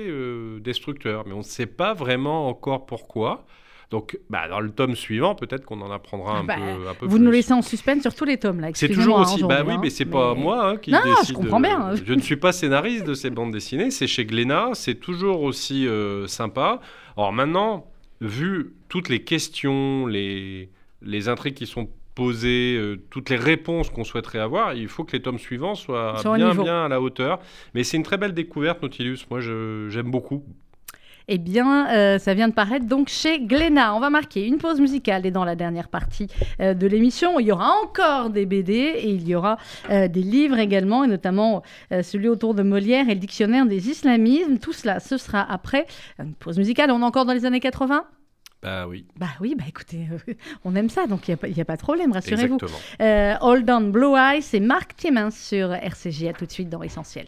destructeur, 0.61 1.23
mais 1.27 1.33
on 1.33 1.39
ne 1.39 1.43
sait 1.43 1.65
pas 1.65 1.93
vraiment 1.93 2.47
encore 2.47 2.85
pourquoi. 2.85 3.45
Donc, 3.91 4.17
bah, 4.29 4.47
dans 4.47 4.61
le 4.61 4.69
tome 4.69 4.95
suivant, 4.95 5.35
peut-être 5.35 5.65
qu'on 5.65 5.81
en 5.81 5.91
apprendra 5.91 6.37
un 6.37 6.43
Bah, 6.45 6.55
peu, 6.55 6.87
un 6.89 6.93
peu 6.93 7.05
Vous 7.05 7.17
plus. 7.17 7.25
nous 7.25 7.31
laissez 7.31 7.51
en 7.51 7.61
suspense 7.61 8.01
sur 8.01 8.15
tous 8.15 8.23
les 8.23 8.37
tomes 8.37 8.61
là. 8.61 8.69
C'est 8.73 8.87
toujours 8.87 9.19
hein, 9.19 9.23
aussi. 9.23 9.41
Bah 9.41 9.47
aujourd'hui, 9.47 9.67
oui, 9.67 9.73
hein. 9.75 9.79
mais 9.83 9.89
c'est 9.89 10.05
pas 10.05 10.33
moi 10.33 10.65
hein, 10.69 10.77
qui 10.77 10.91
Non, 10.91 10.99
non, 11.05 11.15
je 11.27 11.33
comprends 11.33 11.59
bien. 11.59 11.93
Je 11.95 12.13
ne 12.13 12.21
suis 12.21 12.37
pas 12.37 12.53
scénariste 12.53 13.05
de 13.05 13.13
ces 13.13 13.29
bandes 13.29 13.51
dessinées. 13.51 13.91
C'est 13.91 14.07
chez 14.07 14.23
Glénat. 14.25 14.69
C'est 14.75 14.95
toujours 14.95 15.41
aussi 15.41 15.87
euh, 15.87 16.25
sympa. 16.27 16.79
Alors 17.17 17.33
maintenant, 17.33 17.91
vu 18.21 18.75
toutes 18.87 19.09
les 19.09 19.23
questions, 19.23 20.07
les 20.07 20.69
les 21.01 21.29
intrigues 21.29 21.55
qui 21.55 21.67
sont 21.67 21.89
poser 22.13 22.75
euh, 22.77 22.97
toutes 23.09 23.29
les 23.29 23.37
réponses 23.37 23.89
qu'on 23.89 24.03
souhaiterait 24.03 24.39
avoir. 24.39 24.73
Il 24.73 24.89
faut 24.89 25.05
que 25.05 25.13
les 25.13 25.21
tomes 25.21 25.39
suivants 25.39 25.75
soient 25.75 26.21
bien, 26.35 26.53
bien 26.53 26.85
à 26.85 26.87
la 26.89 26.99
hauteur. 26.99 27.39
Mais 27.73 27.85
c'est 27.85 27.95
une 27.95 28.03
très 28.03 28.17
belle 28.17 28.33
découverte, 28.33 28.81
Nautilus. 28.81 29.19
Moi, 29.29 29.39
j'aime 29.39 30.11
beaucoup. 30.11 30.43
Eh 31.27 31.37
bien, 31.37 31.89
euh, 31.91 32.19
ça 32.19 32.33
vient 32.33 32.47
de 32.47 32.53
paraître 32.53 32.85
donc 32.85 33.07
chez 33.07 33.39
Glénat. 33.39 33.95
On 33.95 33.99
va 33.99 34.09
marquer 34.09 34.45
une 34.45 34.57
pause 34.57 34.81
musicale 34.81 35.25
et 35.25 35.31
dans 35.31 35.45
la 35.45 35.55
dernière 35.55 35.87
partie 35.87 36.27
euh, 36.59 36.73
de 36.73 36.87
l'émission, 36.87 37.39
il 37.39 37.47
y 37.47 37.51
aura 37.51 37.71
encore 37.83 38.29
des 38.29 38.45
BD 38.45 38.73
et 38.73 39.09
il 39.09 39.27
y 39.27 39.35
aura 39.35 39.57
euh, 39.89 40.07
des 40.07 40.23
livres 40.23 40.59
également, 40.59 41.03
et 41.03 41.07
notamment 41.07 41.63
celui 41.89 42.27
autour 42.27 42.53
de 42.53 42.63
Molière 42.63 43.09
et 43.09 43.13
le 43.13 43.19
dictionnaire 43.19 43.65
des 43.65 43.89
islamismes. 43.89 44.57
Tout 44.57 44.73
cela, 44.73 44.99
ce 44.99 45.17
sera 45.17 45.41
après 45.49 45.85
une 46.19 46.33
pause 46.33 46.57
musicale. 46.57 46.91
On 46.91 47.01
est 47.01 47.05
encore 47.05 47.25
dans 47.25 47.33
les 47.33 47.45
années 47.45 47.59
80 47.59 48.03
Bah 48.63 48.87
oui, 48.87 49.05
Bah 49.17 49.29
oui, 49.39 49.55
bah 49.57 49.63
écoutez, 49.67 50.07
euh, 50.11 50.33
on 50.65 50.75
aime 50.75 50.89
ça, 50.89 51.07
donc 51.07 51.27
il 51.27 51.37
n'y 51.53 51.61
a, 51.61 51.65
pas 51.65 51.75
de 51.75 51.81
problème, 51.81 52.11
rassurez-vous. 52.11 52.55
exactement. 52.55 52.79
Euh, 53.01 53.35
Hold 53.41 53.69
on 53.69 53.81
Blue 53.89 54.15
Eyes, 54.15 54.43
c'est 54.43 54.59
Marc 54.59 54.95
Thiemens 54.95 55.31
sur 55.31 55.73
RCJ. 55.73 56.25
À 56.25 56.33
tout 56.33 56.45
de 56.45 56.51
suite 56.51 56.69
dans 56.69 56.83
Essentiel. 56.83 57.25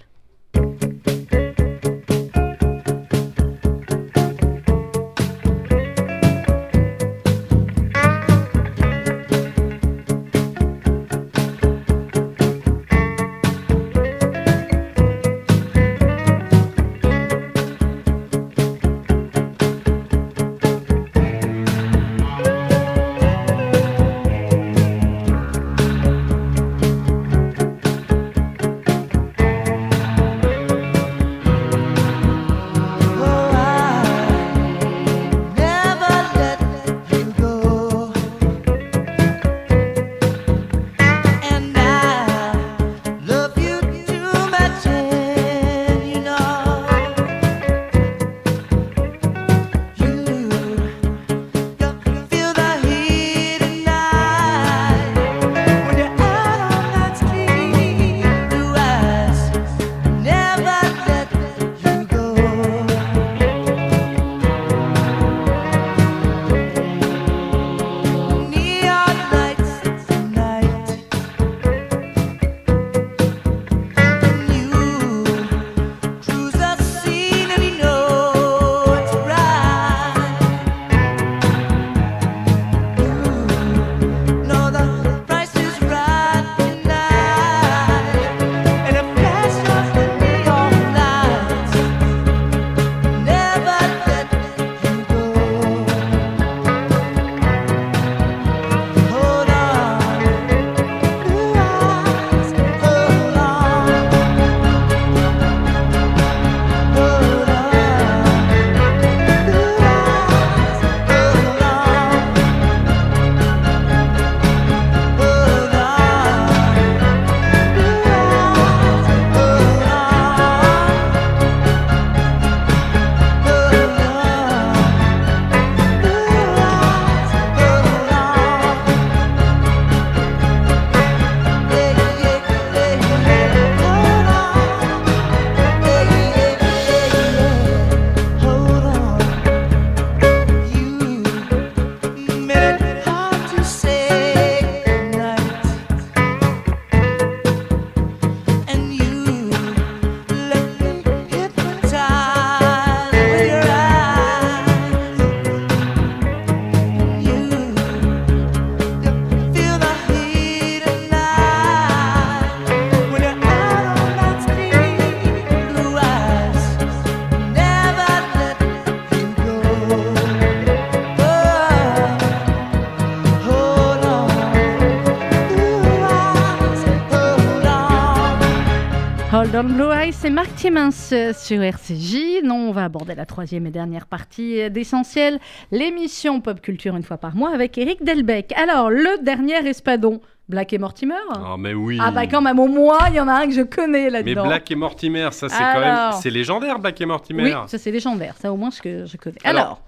Blue 179.64 179.92
Eyes, 179.94 180.12
c'est 180.12 180.30
Marc 180.30 180.54
Thiemens 180.56 181.14
euh, 181.14 181.32
sur 181.34 181.62
RCJ. 181.62 182.44
Non, 182.44 182.70
on 182.70 182.72
va 182.74 182.84
aborder 182.84 183.16
la 183.16 183.26
troisième 183.26 183.66
et 183.66 183.72
dernière 183.72 184.08
partie 184.08 184.62
euh, 184.62 184.70
d'Essentiel, 184.70 185.40
l'émission 185.72 186.42
Pop 186.42 186.60
Culture 186.62 186.98
une 186.98 187.04
fois 187.04 187.18
par 187.18 187.36
mois 187.36 187.54
avec 187.54 187.78
Eric 187.78 188.04
Delbecq. 188.04 188.52
Alors, 188.58 188.90
le 188.90 189.24
dernier 189.24 189.66
espadon, 189.66 190.20
Black 190.50 190.74
et 190.74 190.78
Mortimer 190.78 191.16
Ah, 191.34 191.56
mais 191.58 191.74
oui. 191.74 191.98
Ah 192.02 192.12
bah 192.12 192.28
quand 192.28 192.42
même, 192.42 192.60
au 192.60 192.68
moins, 192.68 193.08
il 193.10 193.16
y 193.16 193.20
en 193.22 193.30
a 193.30 193.34
un 193.36 193.48
que 193.48 193.54
je 193.54 193.62
connais 193.62 194.06
Mais 194.06 194.10
là-dedans. 194.10 194.48
Black 194.48 194.70
et 194.70 194.76
Mortimer, 194.76 195.30
ça 195.32 195.48
c'est 195.48 195.58
quand 195.58 195.80
même. 195.80 196.12
C'est 196.22 196.30
légendaire, 196.30 196.80
Black 196.80 197.00
et 197.00 197.06
Mortimer. 197.06 197.44
Oui, 197.44 197.54
ça 197.68 197.78
c'est 197.78 197.92
légendaire, 197.92 198.36
ça 198.38 198.52
au 198.52 198.58
moins 198.58 198.70
je, 198.70 198.82
que 198.82 199.06
je 199.06 199.16
connais. 199.16 199.38
Alors, 199.46 199.62
Alors, 199.64 199.82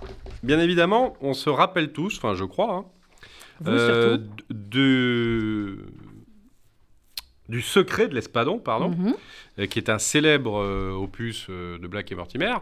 Bien 0.44 0.60
évidemment, 0.60 1.14
on 1.22 1.34
se 1.34 1.50
rappelle 1.50 1.92
tous, 1.92 2.18
enfin 2.18 2.34
je 2.34 2.46
crois, 2.46 2.74
hein, 2.74 2.86
vous 3.62 3.72
euh, 3.72 4.18
surtout. 4.18 4.24
de, 4.52 5.78
du 7.50 7.62
secret 7.62 8.08
de 8.08 8.16
l'Espadon, 8.16 8.58
pardon, 8.60 8.90
Mhm. 8.90 9.14
euh, 9.60 9.66
qui 9.68 9.80
est 9.80 9.90
un 9.90 10.00
célèbre 10.00 10.60
euh, 10.62 10.92
opus 10.92 11.48
euh, 11.50 11.78
de 11.78 11.88
Black 11.88 12.12
et 12.12 12.16
Mortimer, 12.16 12.56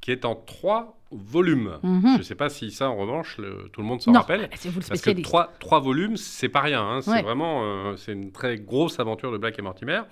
qui 0.00 0.10
est 0.12 0.24
en 0.24 0.34
trois 0.34 0.96
volumes. 1.12 1.72
Mhm. 1.82 2.12
Je 2.14 2.18
ne 2.18 2.22
sais 2.22 2.36
pas 2.36 2.48
si 2.48 2.70
ça, 2.70 2.88
en 2.88 2.96
revanche, 2.96 3.36
le- 3.38 3.68
tout 3.72 3.80
le 3.80 3.86
monde 3.88 4.00
s'en 4.00 4.12
rappelle. 4.12 4.48
c'est 4.54 4.68
vous 4.68 4.78
le 4.78 4.86
Parce 4.86 5.00
que 5.02 5.10
trois, 5.22 5.52
trois 5.58 5.80
volumes, 5.80 6.16
c'est 6.16 6.48
pas 6.48 6.60
rien. 6.60 6.82
hein. 6.82 7.00
C'est 7.00 7.10
Ouais. 7.10 7.22
vraiment 7.22 7.62
euh, 7.64 7.96
c'est 7.96 8.12
une 8.12 8.30
très 8.30 8.56
grosse 8.58 9.00
aventure 9.00 9.32
de 9.32 9.36
Black 9.36 9.58
et 9.58 9.62
Mortimer. 9.62 10.02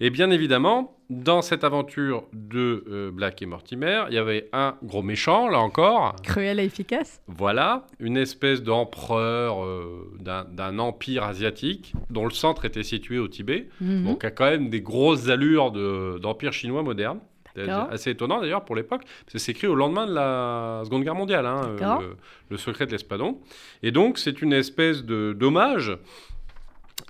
Et 0.00 0.08
bien 0.08 0.30
évidemment, 0.30 0.96
dans 1.10 1.42
cette 1.42 1.64
aventure 1.64 2.24
de 2.32 2.82
euh, 2.88 3.10
Black 3.10 3.42
et 3.42 3.46
Mortimer, 3.46 4.04
il 4.08 4.14
y 4.14 4.18
avait 4.18 4.48
un 4.54 4.74
gros 4.82 5.02
méchant, 5.02 5.48
là 5.48 5.58
encore. 5.58 6.16
Cruel 6.22 6.60
et 6.60 6.64
efficace. 6.64 7.20
Voilà, 7.26 7.86
une 8.00 8.16
espèce 8.16 8.62
d'empereur 8.62 9.62
euh, 9.62 10.10
d'un 10.20 10.78
empire 10.78 11.24
asiatique 11.24 11.92
dont 12.08 12.24
le 12.24 12.30
centre 12.32 12.64
était 12.64 12.82
situé 12.84 13.18
au 13.18 13.28
Tibet. 13.28 13.68
Mhm. 13.82 14.04
Donc, 14.04 14.24
a 14.24 14.30
quand 14.30 14.46
même 14.48 14.70
des 14.70 14.80
grosses 14.80 15.28
allures 15.28 15.72
de- 15.72 16.18
d'empire 16.22 16.52
chinois 16.54 16.82
moderne. 16.82 17.18
Assez 17.90 18.10
étonnant 18.10 18.40
d'ailleurs 18.40 18.64
pour 18.64 18.76
l'époque, 18.76 19.02
parce 19.24 19.32
que 19.32 19.38
c'est 19.38 19.52
écrit 19.52 19.66
au 19.66 19.74
lendemain 19.74 20.06
de 20.06 20.12
la 20.14 20.82
Seconde 20.84 21.02
Guerre 21.04 21.14
mondiale, 21.14 21.46
hein, 21.46 21.60
euh, 21.80 21.98
le, 22.00 22.16
le 22.50 22.56
secret 22.56 22.86
de 22.86 22.92
l'Espadon. 22.92 23.40
Et 23.82 23.90
donc, 23.90 24.18
c'est 24.18 24.40
une 24.42 24.52
espèce 24.52 25.04
de 25.04 25.32
d'hommage 25.38 25.96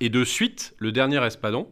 et 0.01 0.09
de 0.09 0.25
suite, 0.25 0.75
le 0.79 0.93
dernier 0.93 1.25
Espadon, 1.25 1.69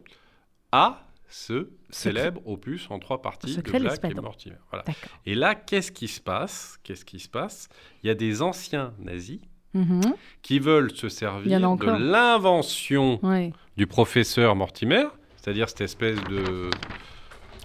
à 0.72 1.02
ce 1.28 1.68
célèbre 1.90 2.40
opus 2.46 2.86
en 2.90 2.98
trois 2.98 3.22
parties 3.22 3.46
de 3.48 3.52
Secret 3.52 3.78
de 3.78 3.84
Black 3.84 4.04
et. 4.04 4.14
Mortimer. 4.14 4.56
Voilà. 4.70 4.84
Et 5.26 5.34
là, 5.34 5.54
qu'est-ce 5.54 5.92
qui 5.92 6.08
se 6.08 6.20
passe? 6.20 6.78
Qu'est-ce 6.82 7.04
qui 7.04 7.18
se 7.20 7.28
passe? 7.28 7.68
Il 8.02 8.06
y 8.06 8.10
a 8.10 8.14
des 8.14 8.42
anciens 8.42 8.92
nazis 8.98 9.40
Mhm. 9.74 10.00
qui 10.40 10.58
veulent 10.58 10.90
se 10.92 11.08
servir 11.10 11.60
de 11.60 11.86
l'invention 12.10 13.18
Ouais. 13.22 13.52
du 13.76 13.86
professeur 13.86 14.56
Mortimer, 14.56 15.04
c'est-à-dire 15.36 15.68
cette 15.68 15.82
espèce 15.82 16.22
de 16.24 16.70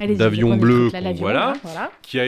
D'avion 0.08 0.58
bleu 0.58 0.90
trucs, 0.90 0.94
là, 0.94 1.00
qu'on 1.00 1.06
l'avion, 1.06 1.22
voit 1.22 1.34
là. 1.34 1.40
là, 1.54 1.60
voilà. 1.64 1.92
qui, 2.02 2.20
a, 2.20 2.26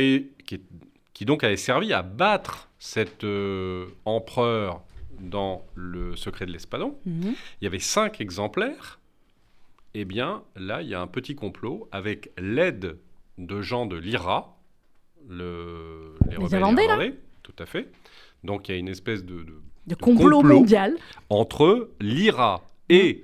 qui, 1.13 1.25
donc 1.25 1.43
avait 1.43 1.57
servi 1.57 1.93
à 1.93 2.01
battre 2.01 2.69
cet 2.79 3.23
euh, 3.23 3.85
empereur 4.05 4.81
dans 5.19 5.63
le 5.75 6.15
secret 6.17 6.45
de 6.45 6.51
l'espadon. 6.51 6.97
Mhm. 7.05 7.33
Il 7.61 7.63
y 7.63 7.67
avait 7.67 7.79
cinq 7.79 8.19
exemplaires. 8.21 8.99
Eh 9.93 10.05
bien, 10.05 10.41
là, 10.55 10.81
il 10.81 10.89
y 10.89 10.95
a 10.95 10.99
un 11.01 11.07
petit 11.07 11.35
complot 11.35 11.87
avec 11.91 12.31
l'aide 12.37 12.97
de 13.37 13.61
gens 13.61 13.85
de 13.85 13.95
l'IRA, 13.95 14.57
le, 15.29 16.15
les, 16.29 16.35
rebelles 16.37 16.59
Irlandais, 16.59 16.87
là 16.87 16.97
tout 17.43 17.53
à 17.59 17.65
fait. 17.65 17.89
Donc, 18.43 18.67
il 18.67 18.71
y 18.73 18.75
a 18.75 18.77
une 18.79 18.87
espèce 18.89 19.23
de, 19.23 19.43
de- 19.43 19.61
De 19.87 19.95
complot, 19.95 20.37
complot. 20.37 20.59
mondial. 20.59 20.97
entre 21.29 21.89
l'IRA 22.01 22.61
et 22.89 23.23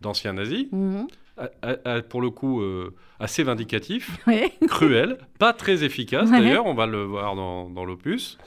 d'anciens 0.00 0.32
nazis, 0.34 0.66
Mhm. 0.72 1.06
À- 1.36 1.50
à- 1.62 1.90
à- 1.96 2.02
pour 2.02 2.20
le 2.20 2.30
coup 2.30 2.60
euh, 2.62 2.94
assez 3.20 3.42
vindicatif, 3.42 4.18
Ouais. 4.26 4.52
cruel, 4.68 5.18
pas 5.38 5.52
très 5.52 5.84
efficace 5.84 6.30
Ouais. 6.30 6.40
d'ailleurs, 6.40 6.66
on 6.66 6.74
va 6.74 6.86
le 6.86 7.02
voir 7.04 7.34
dans, 7.36 7.68
dans 7.70 7.84
l'opus, 7.84 8.38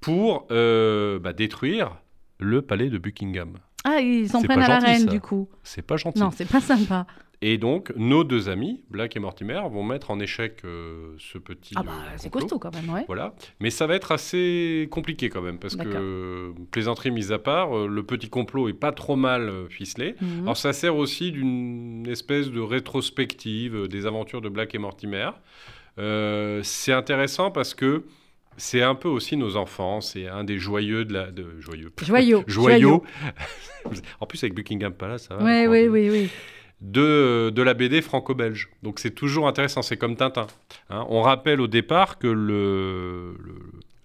pour 0.00 0.46
euh, 0.50 1.18
bah, 1.18 1.32
détruire 1.32 1.96
le 2.38 2.62
palais 2.62 2.88
de 2.90 2.98
Buckingham. 2.98 3.54
Ah, 3.84 4.00
ils 4.00 4.28
s'en 4.28 4.42
prennent 4.42 4.60
à 4.60 4.68
la 4.68 4.78
reine, 4.80 5.06
du 5.06 5.20
coup. 5.20 5.48
C'est 5.62 5.82
pas 5.82 5.96
gentil. 5.96 6.18
Non, 6.18 6.30
c'est 6.30 6.48
pas 6.50 6.60
sympa. 6.60 7.06
Et 7.40 7.56
donc, 7.56 7.92
nos 7.94 8.24
deux 8.24 8.48
amis, 8.48 8.82
Black 8.90 9.14
et 9.16 9.20
Mortimer, 9.20 9.60
vont 9.70 9.84
mettre 9.84 10.10
en 10.10 10.18
échec 10.18 10.62
euh, 10.64 11.14
ce 11.18 11.38
petit. 11.38 11.74
Ah 11.76 11.84
bah, 11.84 11.92
euh, 11.92 12.14
c'est 12.16 12.30
complot. 12.30 12.48
costaud 12.48 12.58
quand 12.58 12.74
même, 12.74 12.90
ouais. 12.90 13.04
Voilà. 13.06 13.34
Mais 13.60 13.70
ça 13.70 13.86
va 13.86 13.94
être 13.94 14.10
assez 14.10 14.88
compliqué 14.90 15.30
quand 15.30 15.42
même, 15.42 15.58
parce 15.58 15.76
que, 15.76 15.84
D'accord. 15.84 16.00
euh, 16.02 16.52
plaisanterie 16.72 17.12
mise 17.12 17.30
à 17.30 17.38
part, 17.38 17.86
le 17.86 18.02
petit 18.02 18.28
complot 18.28 18.68
est 18.68 18.72
pas 18.72 18.92
trop 18.92 19.14
mal 19.14 19.66
ficelé. 19.68 20.16
Mhm. 20.20 20.42
Alors 20.42 20.56
ça 20.56 20.72
sert 20.72 20.96
aussi 20.96 21.30
d'une 21.30 22.06
espèce 22.08 22.50
de 22.50 22.60
rétrospective 22.60 23.86
des 23.86 24.06
aventures 24.06 24.40
de 24.40 24.48
Black 24.48 24.74
et 24.74 24.78
Mortimer. 24.78 25.30
Euh, 25.98 26.60
c'est 26.62 26.92
intéressant 26.92 27.50
parce 27.50 27.74
que 27.74 28.04
c'est 28.56 28.82
un 28.82 28.94
peu 28.94 29.08
aussi 29.08 29.36
nos 29.36 29.56
enfants, 29.56 30.00
c'est 30.00 30.26
un 30.26 30.44
des 30.44 30.58
joyeux 30.58 31.04
de 31.04 31.12
la... 31.12 31.30
De, 31.30 31.60
joyeux. 31.60 31.90
Joyaux. 32.00 32.44
Joyaux. 32.46 33.04
en 34.20 34.26
plus 34.26 34.42
avec 34.42 34.54
Buckingham 34.54 34.92
Palace, 34.92 35.26
ça 35.28 35.36
va. 35.36 35.44
Ouais, 35.44 35.66
oui, 35.66 35.86
crois. 35.86 35.92
oui, 35.92 36.10
oui. 36.10 36.30
De, 36.80 37.50
de 37.50 37.62
la 37.62 37.74
BD 37.74 38.00
franco-belge. 38.02 38.68
Donc 38.84 39.00
c'est 39.00 39.10
toujours 39.10 39.48
intéressant, 39.48 39.82
c'est 39.82 39.96
comme 39.96 40.14
Tintin. 40.14 40.46
hein. 40.90 41.04
On 41.10 41.22
rappelle 41.22 41.60
au 41.60 41.66
départ 41.66 42.18
que 42.18 42.28
le, 42.28 43.32
le- 43.44 43.56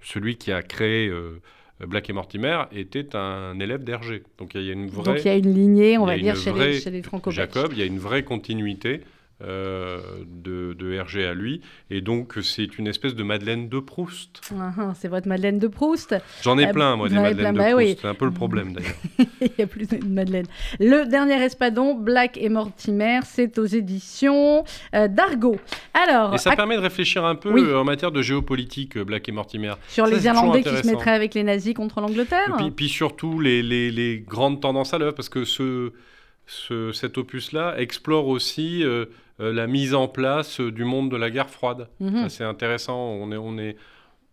celui 0.02 0.38
qui 0.38 0.52
a 0.52 0.64
créé 0.64 1.08
euh, 1.08 1.40
Black 1.86 2.10
et 2.10 2.14
Mortimer 2.14 2.64
était 2.72 3.16
un 3.16 3.60
élève 3.60 3.84
d'Hergé. 3.84 4.24
Donc 4.40 4.56
il 4.56 4.64
y 4.64 4.70
a 4.72 4.74
une 4.74 4.88
vraie... 4.88 5.04
Donc 5.14 5.24
il 5.24 5.28
y 5.28 5.32
a 5.32 5.36
une 5.36 5.54
lignée, 5.54 5.98
on 6.00 6.06
va 6.08 6.18
dire, 6.18 6.36
chez, 6.36 6.50
vraie- 6.50 6.72
les, 6.72 6.80
chez 6.80 6.90
les 6.90 7.04
franco 7.04 7.30
Jacob, 7.30 7.74
il 7.74 7.78
y 7.78 7.84
a 7.84 7.86
une 7.86 8.00
vraie 8.00 8.24
continuité 8.24 9.02
euh, 9.02 9.02
de, 9.42 10.74
de 10.74 10.94
Hergé 10.94 11.26
à 11.26 11.34
lui, 11.34 11.62
et 11.90 12.02
donc 12.02 12.36
c'est 12.42 12.78
une 12.78 12.88
espèce 12.88 13.16
de 13.16 13.24
Madeleine 13.24 13.68
de 13.70 13.80
Proust. 13.80 14.42
Ah, 14.58 14.72
ah, 14.78 14.94
c'est 14.96 15.08
votre 15.08 15.28
Madeleine 15.28 15.60
de 15.60 15.68
Proust. 15.68 16.16
J'en 16.44 16.58
ai 16.58 16.66
Ah, 16.66 16.72
plein, 16.74 16.96
moi, 16.96 17.10
des 17.10 17.16
Madeleines 17.16 17.54
de 17.54 17.58
bah 17.58 17.64
Proust. 17.72 17.78
oui. 17.78 17.98
C'est 18.02 18.08
un 18.08 18.14
peu 18.14 18.26
le 18.26 18.32
problème, 18.32 18.74
d'ailleurs. 18.74 18.94
Il 19.42 19.52
y 19.58 19.62
a 19.62 19.68
plus 19.68 19.88
de 19.88 20.06
Madeleine. 20.06 20.46
Le 20.80 21.06
dernier 21.10 21.42
espadon, 21.44 21.96
Black 21.96 22.38
et 22.38 22.50
Mortimer, 22.50 23.20
c'est 23.26 23.58
aux 23.60 23.66
éditions 23.66 24.64
euh, 24.96 25.08
d'Argo. 25.08 25.58
Alors, 25.94 26.36
Et 26.36 26.38
ça 26.38 26.52
à- 26.52 26.56
permet 26.56 26.76
de 26.76 26.82
réfléchir 26.82 27.26
un 27.26 27.36
peu 27.36 27.52
Oui. 27.52 27.62
euh, 27.62 27.80
en 27.80 27.84
matière 27.84 28.12
de 28.12 28.22
géopolitique, 28.22 28.98
euh, 28.98 29.04
Black 29.04 29.28
et 29.28 29.32
Mortimer. 29.32 29.74
sur 29.88 30.08
ça, 30.08 30.12
les 30.14 30.26
Irlandais 30.26 30.64
qui 30.64 30.70
se 30.76 30.88
mettraient 30.88 31.12
avec 31.12 31.34
les 31.34 31.44
nazis 31.44 31.74
contre 31.74 32.00
l'Angleterre. 32.02 32.54
Et 32.60 32.64
puis, 32.64 32.72
puis 32.72 32.90
surtout, 32.90 33.40
les, 33.40 33.62
les- 33.62 33.92
les 33.92 34.20
grandes 34.20 34.62
tendances 34.62 34.94
à 34.94 34.98
l'œuvre, 34.98 35.16
parce 35.16 35.30
que 35.30 35.44
ce, 35.44 35.92
ce- 36.48 36.92
cet 36.92 37.18
opus-là 37.18 37.76
explore 37.78 38.28
aussi 38.28 38.84
euh, 38.84 39.06
euh, 39.06 39.06
la 39.52 39.68
mise 39.68 39.94
en 39.94 40.08
place 40.08 40.60
euh, 40.62 40.72
du 40.72 40.84
monde 40.86 41.10
de 41.12 41.18
la 41.18 41.30
guerre 41.30 41.50
froide. 41.50 41.90
Mhm. 42.00 42.30
C'est 42.30 42.44
intéressant. 42.44 42.98
On, 42.98 43.32
est, 43.32 43.38
on, 43.38 43.58
est, 43.58 43.76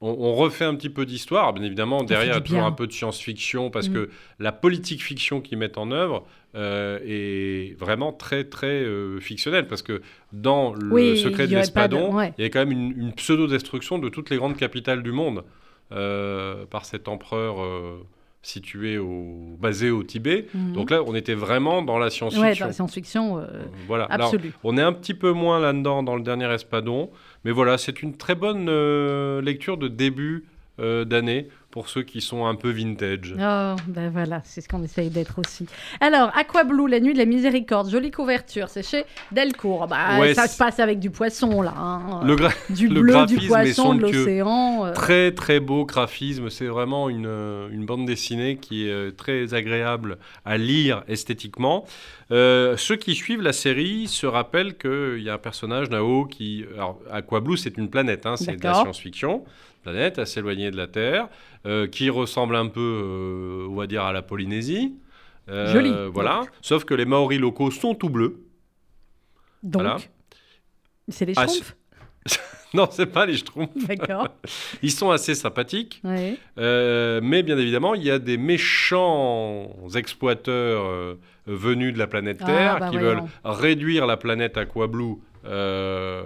on, 0.01 0.11
on 0.11 0.35
refait 0.35 0.65
un 0.67 0.75
petit 0.75 0.91
peu 0.91 1.07
d'histoire. 1.07 1.53
Bien 1.53 1.65
évidemment, 1.65 2.05
derrière, 2.05 2.35
il 2.35 2.37
y 2.37 2.39
a 2.39 2.41
toujours 2.41 2.63
un 2.65 2.73
peu 2.73 2.87
de 2.87 2.93
science-fiction 2.93 3.71
parce 3.71 3.89
Mm. 3.89 3.95
que 3.95 4.11
la 4.39 4.53
politique 4.53 5.03
fiction 5.03 5.41
qu'ils 5.41 5.59
mettent 5.59 5.79
en 5.79 5.91
œuvre 5.91 6.25
euh, 6.55 6.99
est 7.05 7.79
vraiment 7.79 8.13
très, 8.13 8.45
très 8.45 8.67
euh, 8.83 9.21
fictionnelle. 9.21 9.67
Parce 9.67 9.83
que 9.83 10.03
dans 10.33 10.73
le 10.75 10.93
Oui, 10.93 11.19
secret 11.19 11.47
de 11.47 11.55
l'Espadon, 11.55 12.15
ouais. 12.15 12.33
il 12.39 12.43
y 12.43 12.45
a 12.47 12.51
quand 12.51 12.59
même 12.61 12.73
une, 12.73 12.93
une 12.99 13.13
pseudo-destruction 13.13 13.99
de 13.99 14.09
toutes 14.09 14.31
les 14.31 14.37
grandes 14.37 14.57
capitales 14.57 15.03
du 15.03 15.13
monde 15.13 15.45
euh, 15.93 16.67
par 16.67 16.85
cet 16.85 17.09
empereur 17.09 17.63
euh, 17.63 18.05
situé 18.43 18.99
au, 18.99 19.57
basé 19.61 19.91
au 19.91 20.03
Tibet. 20.03 20.47
Mhm. 20.55 20.73
Donc 20.73 20.91
là, 20.91 21.03
on 21.07 21.15
était 21.15 21.35
vraiment 21.35 21.83
dans 21.83 21.99
la 21.99 22.07
ouais, 22.07 22.11
science-fiction. 22.11 22.65
dans 22.65 22.67
la 22.67 22.73
science-fiction 22.73 23.39
euh, 23.39 23.43
Euh, 23.43 23.63
voilà. 23.87 24.05
Alors, 24.05 24.33
on 24.65 24.79
est 24.79 24.83
un 24.83 24.93
petit 24.93 25.15
peu 25.15 25.33
moins 25.33 25.61
là-dedans 25.61 26.03
dans 26.03 26.17
le 26.17 26.23
dernier 26.23 26.53
Espadon, 26.53 27.11
mais 27.45 27.51
voilà, 27.51 27.79
c'est 27.79 28.03
une 28.03 28.17
très 28.17 28.35
bonne 28.35 28.69
euh, 28.69 29.43
lecture 29.43 29.77
de 29.77 29.89
début 29.89 30.45
euh, 30.79 31.05
d'année 31.05 31.49
pour 31.71 31.89
ceux 31.89 32.03
qui 32.03 32.21
sont 32.21 32.47
un 32.47 32.55
peu 32.57 32.71
vintage. 32.71 33.35
Oh, 33.39 33.77
ben 33.87 34.11
voilà, 34.11 34.41
c'est 34.45 34.61
ce 34.61 34.69
qu'on 34.69 34.83
essaye 34.83 35.09
d'être 35.09 35.39
aussi. 35.39 35.67
Alors, 36.01 36.31
Aqua 36.37 36.65
Blue, 36.65 36.89
la 36.89 36.99
nuit 36.99 37.13
de 37.13 37.19
la 37.19 37.27
miséricorde, 37.27 37.89
jolie 37.89 38.11
couverture, 38.11 38.69
c'est 38.69 38.83
chez 38.83 39.05
Delcourt. 39.31 39.87
Bah, 39.87 40.19
Ouais, 40.19 40.35
ça 40.35 40.49
se 40.49 40.57
passe 40.59 40.81
avec 40.81 40.99
du 40.99 41.11
poisson, 41.11 41.63
là. 41.63 41.73
hein. 41.77 42.23
Le 42.25 42.35
gra- 42.35 42.53
du 42.75 42.89
le 42.89 43.01
bleu, 43.03 43.13
graphisme 43.13 43.41
du 43.41 43.47
poisson, 43.47 43.95
de 43.95 44.01
l'océan. 44.03 44.87
euh, 44.87 44.93
Très 44.95 45.33
très 45.33 45.61
beau 45.61 45.85
graphisme, 45.85 46.51
c'est 46.51 46.67
vraiment 46.67 47.09
une, 47.09 47.27
euh, 47.27 47.69
une 47.71 47.87
bande 47.87 48.05
dessinée 48.05 48.57
qui 48.57 48.87
est 48.89 48.91
euh, 48.91 49.11
très 49.13 49.55
agréable 49.55 50.19
à 50.45 50.59
lire 50.59 51.05
esthétiquement. 51.07 51.85
Euh, 52.33 52.77
ceux 52.77 52.97
qui 52.97 53.15
suivent 53.15 53.43
la 53.43 53.53
série 53.53 54.07
se 54.09 54.27
rappellent 54.27 54.77
qu'il 54.77 55.23
y 55.23 55.29
a 55.31 55.35
un 55.35 55.39
personnage, 55.39 55.91
Nao, 55.91 56.25
qui... 56.27 56.65
Alors, 56.75 57.01
Aqua 57.13 57.41
Blue, 57.41 57.57
c'est 57.57 57.77
une 57.77 57.91
planète, 57.91 58.27
hein, 58.27 58.37
c'est 58.37 58.57
de 58.57 58.65
la 58.65 58.75
science-fiction, 58.75 59.45
planète 59.83 60.19
assez 60.19 60.41
éloignée 60.41 60.71
de 60.71 60.77
la 60.77 60.87
Terre, 60.87 61.29
euh, 61.67 61.87
qui 61.87 62.11
ressemble 62.11 62.57
un 62.57 62.67
peu, 62.69 62.81
euh, 62.81 63.67
on 63.71 63.75
va 63.75 63.87
dire, 63.87 64.03
à 64.05 64.13
la 64.13 64.23
Polynésie. 64.23 64.95
Euh, 65.49 65.73
Joli, 65.73 65.93
Voilà, 66.13 66.41
donc. 66.41 66.49
sauf 66.63 66.85
que 66.85 66.95
les 66.95 67.05
Maoris 67.05 67.41
locaux 67.41 67.71
sont 67.71 67.95
tout 67.95 68.09
bleus. 68.11 68.41
Donc, 69.63 69.83
Voilà. 69.83 69.97
c'est 71.09 71.25
les 71.27 71.35
Ah, 71.37 71.47
schtroumpfs 71.47 71.77
Non, 72.75 72.87
c'est 72.91 73.07
pas 73.07 73.27
les 73.27 73.37
Schtroumpfs. 73.37 73.85
D'accord. 73.89 74.29
Ils 74.83 74.93
sont 74.93 75.11
assez 75.11 75.35
sympathiques. 75.35 76.01
Ouais. 76.05 76.37
Euh, 76.59 77.21
mais 77.23 77.43
bien 77.43 77.59
évidemment, 77.59 77.95
il 77.97 78.05
y 78.05 78.11
a 78.13 78.21
des 78.21 78.37
méchants 78.37 79.75
exploiteurs 79.97 81.17
venus 81.47 81.93
de 81.95 81.99
la 81.99 82.07
planète 82.07 82.39
Ah, 82.43 82.47
Terre 82.47 82.79
bah 82.79 82.91
qui 82.91 82.99
voyons. 82.99 83.15
veulent 83.23 83.29
réduire 83.45 84.07
la 84.07 84.17
planète 84.17 84.57
Aqua 84.57 84.87
Blue 84.87 85.17
euh, 85.47 86.23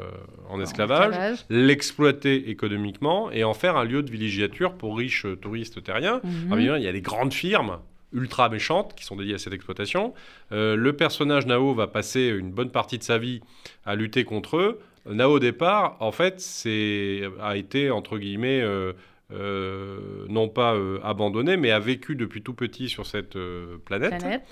en 0.48 0.60
esclavage, 0.60 1.44
l'exploiter 1.48 2.50
économiquement 2.50 3.30
et 3.30 3.44
en 3.44 3.54
faire 3.54 3.76
un 3.76 3.84
lieu 3.84 4.02
de 4.02 4.10
villégiature 4.10 4.74
pour 4.74 4.96
riches 4.96 5.26
euh, 5.26 5.36
touristes 5.36 5.82
terriens. 5.82 6.20
Mhm. 6.22 6.52
Alors, 6.52 6.76
il 6.76 6.82
y 6.82 6.88
a 6.88 6.92
des 6.92 7.00
grandes 7.00 7.32
firmes 7.32 7.78
ultra 8.12 8.48
méchantes 8.48 8.94
qui 8.94 9.04
sont 9.04 9.16
dédiées 9.16 9.34
à 9.34 9.38
cette 9.38 9.52
exploitation. 9.52 10.14
Euh, 10.52 10.76
le 10.76 10.92
personnage 10.92 11.46
Nao 11.46 11.74
va 11.74 11.88
passer 11.88 12.28
une 12.28 12.52
bonne 12.52 12.70
partie 12.70 12.98
de 12.98 13.02
sa 13.02 13.18
vie 13.18 13.40
à 13.84 13.96
lutter 13.96 14.24
contre 14.24 14.56
eux. 14.56 14.80
Nao, 15.10 15.32
au 15.32 15.38
départ, 15.40 15.96
en 16.00 16.12
fait, 16.12 16.40
c'est, 16.40 17.22
a 17.40 17.56
été, 17.56 17.90
entre 17.90 18.18
guillemets, 18.18 18.60
euh, 18.62 18.92
euh, 19.32 20.26
non 20.28 20.48
pas 20.48 20.74
euh, 20.74 20.98
abandonné, 21.02 21.56
mais 21.56 21.70
a 21.70 21.78
vécu 21.78 22.14
depuis 22.14 22.42
tout 22.42 22.52
petit 22.52 22.88
sur 22.88 23.06
cette 23.06 23.36
euh, 23.36 23.78
planète. 23.84 24.18
Planète. 24.18 24.42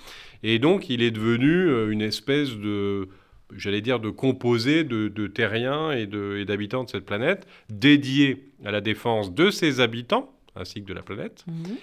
Et 0.41 0.57
donc, 0.57 0.89
il 0.89 1.01
est 1.03 1.11
devenu 1.11 1.91
une 1.91 2.01
espèce 2.01 2.57
de, 2.57 3.07
j'allais 3.57 3.81
dire, 3.81 3.99
de 3.99 4.09
composé 4.09 4.83
de, 4.83 5.07
de 5.07 5.27
terriens 5.27 5.91
et, 5.91 6.05
de, 6.07 6.37
et 6.39 6.45
d'habitants 6.45 6.83
de 6.83 6.89
cette 6.89 7.05
planète, 7.05 7.47
dédié 7.69 8.45
à 8.65 8.71
la 8.71 8.81
défense 8.81 9.33
de 9.33 9.49
ses 9.49 9.79
habitants, 9.79 10.31
ainsi 10.55 10.81
que 10.81 10.87
de 10.87 10.93
la 10.93 11.01
planète. 11.01 11.43
Mhm. 11.47 11.75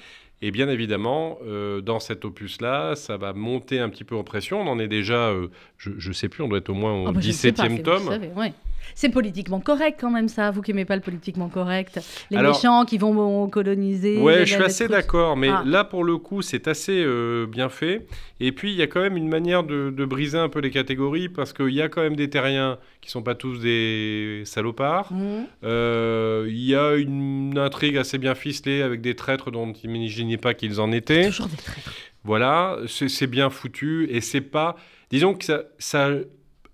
Et 0.42 0.50
bien 0.52 0.68
évidemment, 0.70 1.38
euh, 1.46 1.83
dans 1.83 2.00
cet 2.00 2.24
opus-là, 2.24 2.94
ça 2.96 3.18
va 3.18 3.35
monter 3.35 3.78
un 3.78 3.90
petit 3.90 4.04
peu 4.04 4.16
en 4.16 4.24
pression. 4.24 4.61
On 4.62 4.66
en 4.68 4.78
est 4.78 4.88
déjà, 4.88 5.28
euh, 5.28 5.48
je 5.76 5.90
ne 6.09 6.14
sais 6.14 6.30
plus, 6.30 6.42
on 6.42 6.48
doit 6.48 6.59
être 6.59 6.70
au 6.70 6.74
moins 6.74 6.94
au 6.94 7.06
Ah 7.09 7.12
bah, 7.12 7.20
je 7.20 7.28
ne 7.28 7.33
sais 7.33 7.52
pas, 7.52 7.64
17e 7.68 7.70
c'est- 7.70 7.76
vous 7.76 7.83
tome. 7.98 8.09
savez, 8.09 8.28
ouais. 8.28 8.52
C'est 8.94 9.08
politiquement 9.10 9.60
correct 9.60 9.98
quand 10.00 10.10
même 10.10 10.28
ça, 10.28 10.50
vous 10.50 10.62
qui 10.62 10.72
n'aimez 10.72 10.84
pas 10.84 10.96
le 10.96 11.02
politiquement 11.02 11.48
correct. 11.48 12.00
Les 12.30 12.36
Alors- 12.36 12.54
méchants 12.54 12.84
qui 12.84 12.98
vont 12.98 13.48
coloniser. 13.48 14.18
Ouais, 14.18 14.46
je 14.46 14.54
suis 14.54 14.62
assez 14.62 14.88
d'accord, 14.88 15.36
mais 15.36 15.48
Ah. 15.50 15.62
là 15.66 15.84
pour 15.84 16.04
le 16.04 16.16
coup, 16.18 16.42
c'est 16.42 16.68
assez 16.68 17.02
euh, 17.04 17.46
bien 17.46 17.68
fait. 17.68 18.06
Et 18.40 18.52
puis 18.52 18.72
il 18.72 18.76
y 18.78 18.82
a 18.82 18.86
quand 18.86 19.00
même 19.00 19.16
une 19.16 19.28
manière 19.28 19.62
de, 19.64 19.90
de 19.90 20.04
briser 20.04 20.38
un 20.38 20.48
peu 20.48 20.60
les 20.60 20.70
catégories 20.70 21.28
parce 21.28 21.52
qu'il 21.52 21.70
y 21.74 21.82
a 21.82 21.88
quand 21.88 22.02
même 22.02 22.16
des 22.16 22.30
terriens 22.30 22.78
qui 23.00 23.10
sont 23.10 23.22
pas 23.22 23.34
tous 23.34 23.58
des 23.60 24.42
salopards. 24.44 25.12
Mhm. 25.12 25.46
Euh, 25.64 26.46
Il 26.48 26.64
y 26.64 26.74
a 26.74 26.94
une 26.94 27.58
intrigue 27.58 27.96
assez 27.96 28.18
bien 28.18 28.34
ficelée 28.34 28.82
avec 28.82 29.00
des 29.00 29.14
traîtres 29.14 29.50
dont 29.50 29.72
ils 29.72 29.90
n'imaginaient 29.90 30.37
pas 30.37 30.54
qu'ils 30.54 30.81
en 30.81 30.90
étaient. 30.92 31.26
Toujours 31.26 31.46
des 31.48 31.56
traîtres. 31.56 31.92
Voilà, 32.24 32.76
c'est 32.87 33.08
c'est 33.08 33.26
bien 33.26 33.50
foutu 33.50 34.06
et 34.10 34.20
c'est 34.20 34.40
pas. 34.42 34.76
Disons 35.10 35.35
que 35.35 35.44
ça, 35.44 35.62
ça 35.78 36.10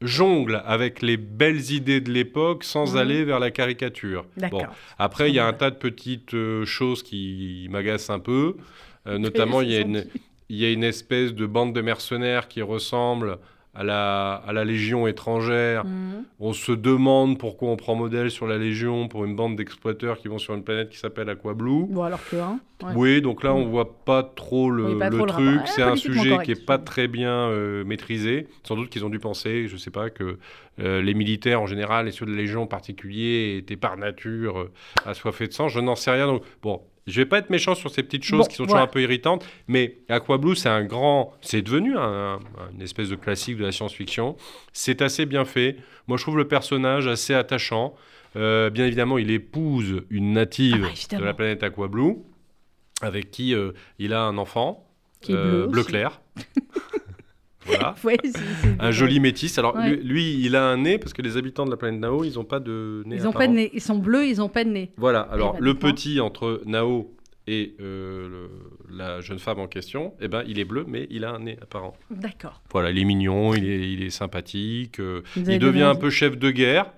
jongle 0.02 0.62
avec 0.66 1.00
les 1.02 1.16
belles 1.16 1.70
idées 1.72 2.00
de 2.00 2.10
l'époque 2.10 2.64
sans 2.64 2.92
Mhm. 2.92 2.98
aller 2.98 3.24
vers 3.24 3.38
la 3.40 3.50
caricature. 3.50 4.26
Bon, 4.50 4.62
après, 4.98 5.30
il 5.30 5.34
y 5.34 5.38
a 5.38 5.46
un 5.46 5.52
tas 5.52 5.70
de 5.70 5.76
petites 5.76 6.34
euh, 6.34 6.64
choses 6.66 7.02
qui 7.02 7.66
m'agacent 7.70 8.10
un 8.10 8.18
peu. 8.18 8.56
Euh, 9.06 9.18
notamment, 9.18 9.62
il 9.62 9.70
y, 9.70 9.76
a 9.76 9.78
c'est 9.78 9.86
une, 9.86 10.02
senti. 10.02 10.20
il 10.50 10.56
y 10.58 10.64
a 10.66 10.70
une 10.70 10.84
espèce 10.84 11.32
de 11.32 11.46
bande 11.46 11.72
de 11.74 11.80
mercenaires 11.80 12.48
qui 12.48 12.60
ressemble 12.62 13.38
à 13.78 13.84
la, 13.84 14.34
à 14.46 14.52
la 14.52 14.64
Légion 14.64 15.06
étrangère. 15.06 15.84
Mhm. 15.84 16.24
On 16.40 16.52
se 16.52 16.72
demande 16.72 17.38
pourquoi 17.38 17.68
on 17.70 17.76
prend 17.76 17.94
modèle 17.94 18.30
sur 18.30 18.46
la 18.46 18.58
Légion 18.58 19.08
pour 19.08 19.24
une 19.24 19.36
bande 19.36 19.56
d'exploiteurs 19.56 20.18
qui 20.18 20.28
vont 20.28 20.38
sur 20.38 20.54
une 20.54 20.64
planète 20.64 20.88
qui 20.90 20.98
s'appelle 20.98 21.28
Aquablue. 21.28 21.84
Bon, 21.88 22.02
alors 22.02 22.20
que, 22.30 22.36
hein, 22.36 22.58
ouais. 22.82 22.92
Oui, 22.94 23.22
donc 23.22 23.42
là, 23.42 23.54
on 23.54 23.64
Mm. 23.66 23.70
voit 23.70 23.98
pas 24.04 24.22
trop 24.22 24.70
le, 24.70 24.92
Oui, 24.92 24.98
pas 24.98 25.10
le 25.10 25.16
trop 25.18 25.26
truc. 25.26 25.46
rapport. 25.46 25.62
Ah, 25.64 25.70
C'est 25.74 25.82
un 25.82 25.96
sujet 25.96 26.30
correct. 26.30 26.44
qui 26.46 26.52
est 26.52 26.66
pas 26.66 26.78
très 26.78 27.08
bien 27.08 27.30
euh, 27.50 27.84
maîtrisé. 27.84 28.46
Sans 28.64 28.76
doute 28.76 28.88
qu'ils 28.90 29.04
ont 29.04 29.10
dû 29.10 29.18
penser, 29.18 29.66
je 29.68 29.76
sais 29.76 29.90
pas, 29.90 30.10
que 30.10 30.38
euh, 30.80 31.00
les 31.02 31.14
militaires 31.14 31.60
en 31.62 31.66
général 31.66 32.06
et 32.08 32.12
ceux 32.12 32.26
de 32.26 32.30
la 32.30 32.36
Légion 32.38 32.62
en 32.62 32.66
particulier 32.66 33.56
étaient 33.58 33.76
par 33.76 33.96
nature 33.96 34.58
euh, 34.58 34.72
assoiffés 35.06 35.46
de 35.48 35.52
sang. 35.52 35.68
Je 35.68 35.80
n'en 35.80 35.96
sais 35.96 36.10
rien. 36.10 36.26
Donc, 36.26 36.42
bon, 36.62 36.80
je 37.06 37.20
vais 37.20 37.26
pas 37.26 37.38
être 37.38 37.50
méchant 37.50 37.74
sur 37.74 37.90
ces 37.90 38.02
petites 38.02 38.24
choses 38.24 38.40
Bon, 38.40 38.46
qui 38.46 38.56
sont 38.56 38.64
toujours 38.64 38.78
un 38.80 38.86
peu 38.86 39.00
irritantes, 39.02 39.44
mais 39.68 39.98
Aquablue, 40.08 40.56
c'est 40.56 40.68
un 40.68 40.84
grand, 40.84 41.32
c'est 41.40 41.62
devenu 41.62 41.96
un, 41.96 42.34
un- 42.34 42.40
une 42.74 42.82
espèce 42.82 43.08
de 43.08 43.16
classique 43.16 43.56
de 43.58 43.64
la 43.64 43.72
science-fiction. 43.72 44.36
C'est 44.72 45.02
assez 45.02 45.24
bien 45.26 45.44
fait. 45.44 45.76
Moi, 46.08 46.16
je 46.18 46.22
trouve 46.22 46.36
le 46.36 46.48
personnage 46.48 47.06
assez 47.06 47.34
attachant. 47.34 47.94
Euh, 48.34 48.70
bien 48.70 48.86
évidemment, 48.86 49.18
il 49.18 49.30
épouse 49.30 50.02
une 50.10 50.32
native 50.32 50.86
Ah 51.12 51.16
de 51.16 51.24
la 51.24 51.32
planète 51.34 51.62
Aquablue, 51.62 52.16
avec 53.02 53.30
qui 53.30 53.54
euh, 53.54 53.72
il 53.98 54.12
a 54.12 54.22
un 54.22 54.36
enfant, 54.38 54.86
Qui 55.20 55.32
est 55.32 55.66
bleu 55.68 55.84
clair. 55.84 56.20
voilà. 57.66 57.94
Ouais, 58.04 58.16
Un 58.78 58.90
joli 58.90 59.20
métis. 59.20 59.58
Alors, 59.58 59.74
Ouais. 59.76 59.90
lui, 59.96 60.02
lui, 60.04 60.44
il 60.44 60.56
a 60.56 60.64
un 60.64 60.76
nez, 60.78 60.98
parce 60.98 61.12
que 61.12 61.22
les 61.22 61.36
habitants 61.36 61.64
de 61.64 61.70
la 61.70 61.76
planète 61.76 62.00
Nao, 62.00 62.24
ils 62.24 62.34
n'ont 62.34 62.44
pas 62.44 62.60
de 62.60 63.02
nez. 63.06 63.16
Ils 63.16 63.26
ont 63.28 63.32
pas 63.32 63.46
de 63.46 63.52
nez. 63.52 63.70
Ils 63.74 63.80
sont 63.80 63.98
bleus, 63.98 64.26
ils 64.26 64.40
ont 64.40 64.48
pas 64.48 64.64
de 64.64 64.70
nez. 64.70 64.90
Voilà, 64.96 65.20
alors 65.20 65.54
bah, 65.54 65.58
le 65.60 65.74
petit 65.74 66.20
entre 66.20 66.62
Nao 66.66 67.12
et 67.48 67.74
euh, 67.80 68.28
le- 68.28 68.96
la 68.96 69.20
jeune 69.20 69.38
femme 69.38 69.60
en 69.60 69.68
question, 69.68 70.14
eh 70.20 70.26
ben, 70.28 70.42
il 70.48 70.58
est 70.58 70.64
bleu, 70.64 70.84
mais 70.88 71.06
il 71.10 71.24
a 71.24 71.30
un 71.30 71.38
nez 71.40 71.56
apparent. 71.62 71.94
D'accord. 72.10 72.60
Voilà, 72.72 72.90
il 72.90 72.98
est 72.98 73.04
mignon, 73.04 73.54
il 73.54 73.68
est, 73.68 73.92
il 73.92 74.02
est 74.02 74.10
sympathique, 74.10 74.98
euh, 75.00 75.22
il 75.36 75.58
devient 75.60 75.82
un 75.84 75.94
peu 75.94 76.10
chef 76.10 76.36
de 76.36 76.50
guerre. 76.50 76.92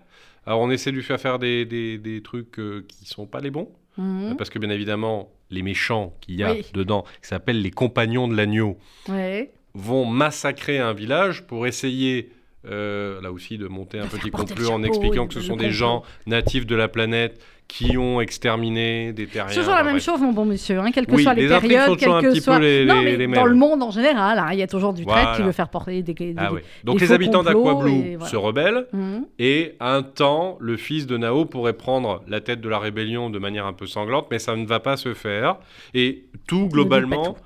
Alors 0.46 0.60
on 0.60 0.70
essaie 0.70 0.90
de 0.90 0.96
lui 0.96 1.02
faire 1.02 1.20
faire 1.20 1.38
des, 1.38 1.66
des, 1.66 1.98
des 1.98 2.22
trucs 2.22 2.58
euh, 2.58 2.82
qui 2.88 3.04
sont 3.06 3.26
pas 3.26 3.40
les 3.40 3.50
bons, 3.50 3.68
Mhm. 3.98 4.30
euh, 4.32 4.34
parce 4.36 4.48
que 4.48 4.58
bien 4.58 4.70
évidemment, 4.70 5.30
les 5.50 5.60
méchants 5.62 6.14
qu'il 6.22 6.36
y 6.36 6.44
a 6.44 6.52
Oui. 6.52 6.64
dedans, 6.72 7.02
qui 7.20 7.28
s'appellent 7.28 7.60
les 7.60 7.70
compagnons 7.70 8.26
de 8.28 8.34
l'agneau, 8.34 8.78
Ouais. 9.08 9.50
Vont 9.78 10.04
massacrer 10.04 10.78
un 10.78 10.92
village 10.92 11.46
pour 11.46 11.66
essayer, 11.66 12.30
euh, 12.68 13.20
là 13.22 13.30
aussi, 13.32 13.56
de 13.58 13.68
monter 13.68 13.98
un 13.98 14.04
De 14.04 14.10
petit 14.10 14.30
complot 14.30 14.70
en 14.70 14.82
expliquant 14.82 15.26
que 15.26 15.34
ce 15.34 15.40
sont 15.40 15.56
des 15.56 15.70
gens 15.70 16.02
natifs 16.26 16.66
de 16.66 16.74
la 16.76 16.88
planète 16.88 17.40
qui 17.68 17.98
ont 17.98 18.18
exterminé 18.22 19.12
des 19.12 19.26
terriens. 19.26 19.50
C'est 19.52 19.60
toujours 19.60 19.74
la 19.74 19.82
même 19.84 19.92
bref. 19.96 20.02
chose, 20.04 20.22
mon 20.22 20.32
bon 20.32 20.46
monsieur, 20.46 20.78
hein, 20.78 20.90
quelles 20.90 21.04
que 21.06 21.14
Oui, 21.14 21.22
soient 21.22 21.34
les, 21.34 21.42
les 21.42 21.48
périodes, 21.60 21.80
sont 21.84 21.96
toujours 21.96 21.98
quelles 21.98 22.10
un 22.12 22.22
que 22.22 22.28
petit 22.32 22.38
peu 22.40 22.44
soient. 22.44 22.58
les- 22.58 22.86
non, 22.86 22.94
les- 23.00 23.04
mais 23.04 23.16
les 23.18 23.26
dans 23.26 23.32
mêmes. 23.42 23.46
le 23.46 23.54
monde 23.56 23.82
en 23.82 23.90
général, 23.90 24.38
hein, 24.38 24.48
il 24.52 24.58
y 24.58 24.62
a 24.62 24.66
toujours 24.66 24.94
du 24.94 25.04
traître 25.04 25.36
qui 25.36 25.42
veut 25.42 25.52
faire 25.52 25.68
porter 25.68 26.02
des. 26.02 26.14
des- 26.14 26.34
Ah 26.38 26.48
des-. 26.50 26.62
Donc 26.84 26.98
des 26.98 27.04
les 27.04 27.12
habitants 27.12 27.42
d'Aquablue 27.42 28.16
voilà. 28.16 28.24
se 28.30 28.36
rebellent. 28.36 28.86
Mhm. 28.94 29.26
Et 29.38 29.74
un 29.80 30.02
temps, 30.02 30.56
le 30.60 30.78
fils 30.78 31.06
de 31.06 31.18
Nao 31.18 31.44
pourrait 31.44 31.74
prendre 31.74 32.22
la 32.26 32.40
tête 32.40 32.62
de 32.62 32.68
la 32.70 32.78
rébellion 32.78 33.28
de 33.28 33.38
manière 33.38 33.66
un 33.66 33.74
peu 33.74 33.86
sanglante, 33.86 34.28
mais 34.30 34.38
ça 34.38 34.56
ne 34.56 34.64
va 34.66 34.80
pas 34.80 34.96
se 34.96 35.12
faire. 35.12 35.56
Et 35.92 36.24
tout, 36.46 36.68
globalement, 36.68 37.34
pas 37.34 37.40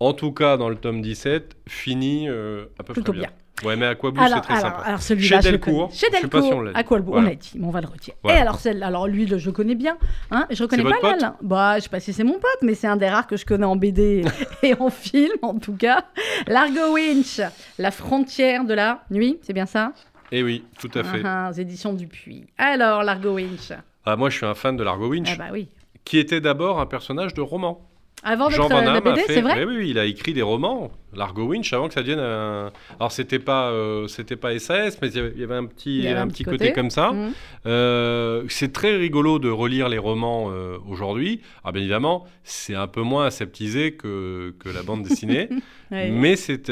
en 0.00 0.12
tout 0.12 0.32
cas 0.32 0.56
dans 0.56 0.68
le 0.68 0.76
tome 0.76 1.00
17, 1.02 1.56
finit 1.68 2.28
euh, 2.28 2.66
à 2.78 2.82
peu 2.82 2.92
Plutôt 2.94 3.12
près 3.12 3.20
bien. 3.20 3.28
bien. 3.28 3.36
Ouais, 3.68 3.76
mais 3.76 3.84
Aquablue, 3.84 4.18
c'est 4.26 4.40
très 4.40 4.54
alors, 4.54 4.70
sympa. 4.70 4.82
alors 4.86 5.02
celui-là, 5.02 5.42
Chez 5.42 5.50
Delcourt, 5.50 5.88
connais. 5.88 5.92
Chez 5.98 6.06
je 6.06 6.16
sais 6.22 6.28
pas 6.28 6.40
si 6.40 6.48
Delcourt, 6.48 6.64
on 6.72 6.74
à 6.74 6.82
quoi 6.82 6.96
le 6.98 7.04
on 7.04 7.10
Voilà. 7.10 7.28
l'a 7.28 7.34
dit, 7.34 7.50
mais 7.56 7.66
on 7.66 7.70
va 7.70 7.82
le 7.82 7.88
retirer. 7.88 8.16
Voilà. 8.22 8.38
Et 8.38 8.40
alors, 8.40 8.58
celle, 8.58 8.82
alors 8.82 9.06
lui, 9.06 9.26
le- 9.26 9.36
je 9.36 9.50
connais 9.50 9.74
bien. 9.74 9.98
Hein, 10.30 10.46
je 10.50 10.62
reconnais 10.62 10.82
pas 10.82 11.14
hein. 11.22 11.36
Bah, 11.42 11.74
je 11.76 11.82
sais 11.82 11.88
pas 11.90 12.00
si 12.00 12.14
c'est 12.14 12.24
mon 12.24 12.38
pote, 12.38 12.58
mais 12.62 12.72
c'est 12.74 12.86
un 12.86 12.96
des 12.96 13.10
rares 13.10 13.26
que 13.26 13.36
je 13.36 13.44
connais 13.44 13.66
en 13.66 13.76
BD 13.76 14.24
et 14.62 14.74
en 14.80 14.88
film, 14.88 15.32
en 15.42 15.58
tout 15.58 15.74
cas. 15.74 16.06
Largo 16.46 16.94
Winch, 16.94 17.42
la 17.78 17.90
frontière 17.90 18.64
de 18.64 18.72
la 18.72 19.04
nuit, 19.10 19.38
c'est 19.42 19.52
bien 19.52 19.66
ça? 19.66 19.92
Eh 20.32 20.42
oui, 20.42 20.64
tout 20.78 20.90
à 20.94 21.04
fait. 21.04 21.20
Ah, 21.22 21.48
ah, 21.48 21.50
aux 21.50 21.52
éditions 21.52 21.92
Dupuis. 21.92 22.46
Alors, 22.56 23.02
Largo 23.02 23.34
Winch. 23.34 23.72
Ah, 24.06 24.16
moi, 24.16 24.30
je 24.30 24.38
suis 24.38 24.46
un 24.46 24.54
fan 24.54 24.74
de 24.78 24.82
Largo 24.82 25.08
Winch, 25.10 25.28
Ah 25.34 25.36
bah 25.36 25.48
oui. 25.52 25.68
qui 26.06 26.16
était 26.16 26.40
d'abord 26.40 26.80
un 26.80 26.86
personnage 26.86 27.34
de 27.34 27.42
roman. 27.42 27.86
Avant 28.22 28.50
Jean 28.50 28.68
Van 28.68 28.80
la 28.80 28.84
Damme 28.84 28.96
a 28.96 29.00
BD, 29.00 29.20
fait. 29.22 29.34
c'est 29.34 29.40
vrai 29.40 29.64
Oui, 29.64 29.76
oui, 29.78 29.90
il 29.90 29.98
a 29.98 30.04
écrit 30.04 30.34
des 30.34 30.42
romans, 30.42 30.90
Largo 31.14 31.44
Winch, 31.44 31.72
avant 31.72 31.88
que 31.88 31.94
ça 31.94 32.02
devienne 32.02 32.18
un. 32.18 32.70
Alors, 32.98 33.12
c'était 33.12 33.38
pas, 33.38 33.70
euh, 33.70 34.08
c'était 34.08 34.36
pas 34.36 34.58
SAS, 34.58 34.98
mais 35.00 35.08
il 35.08 35.38
y 35.40 35.42
avait- 35.42 35.54
un 35.54 35.64
petit, 35.64 36.06
avait 36.06 36.18
un 36.20 36.28
petit 36.28 36.44
côté. 36.44 36.72
comme 36.72 36.90
ça. 36.90 37.12
Mhm. 37.12 37.32
Euh, 37.66 38.44
c'est 38.48 38.72
très 38.72 38.94
rigolo 38.96 39.38
de 39.38 39.48
relire 39.48 39.88
les 39.88 39.96
romans 39.98 40.50
euh, 40.50 40.76
aujourd'hui. 40.86 41.40
Alors, 41.64 41.72
bien 41.72 41.80
évidemment, 41.82 42.26
c'est 42.44 42.74
un 42.74 42.86
peu 42.88 43.00
moins 43.02 43.24
aseptisé 43.26 43.92
que, 43.92 44.54
que 44.58 44.68
la 44.68 44.82
bande 44.82 45.02
dessinée, 45.02 45.48
Ouais. 45.90 46.10
mais 46.10 46.36
c'est, 46.36 46.64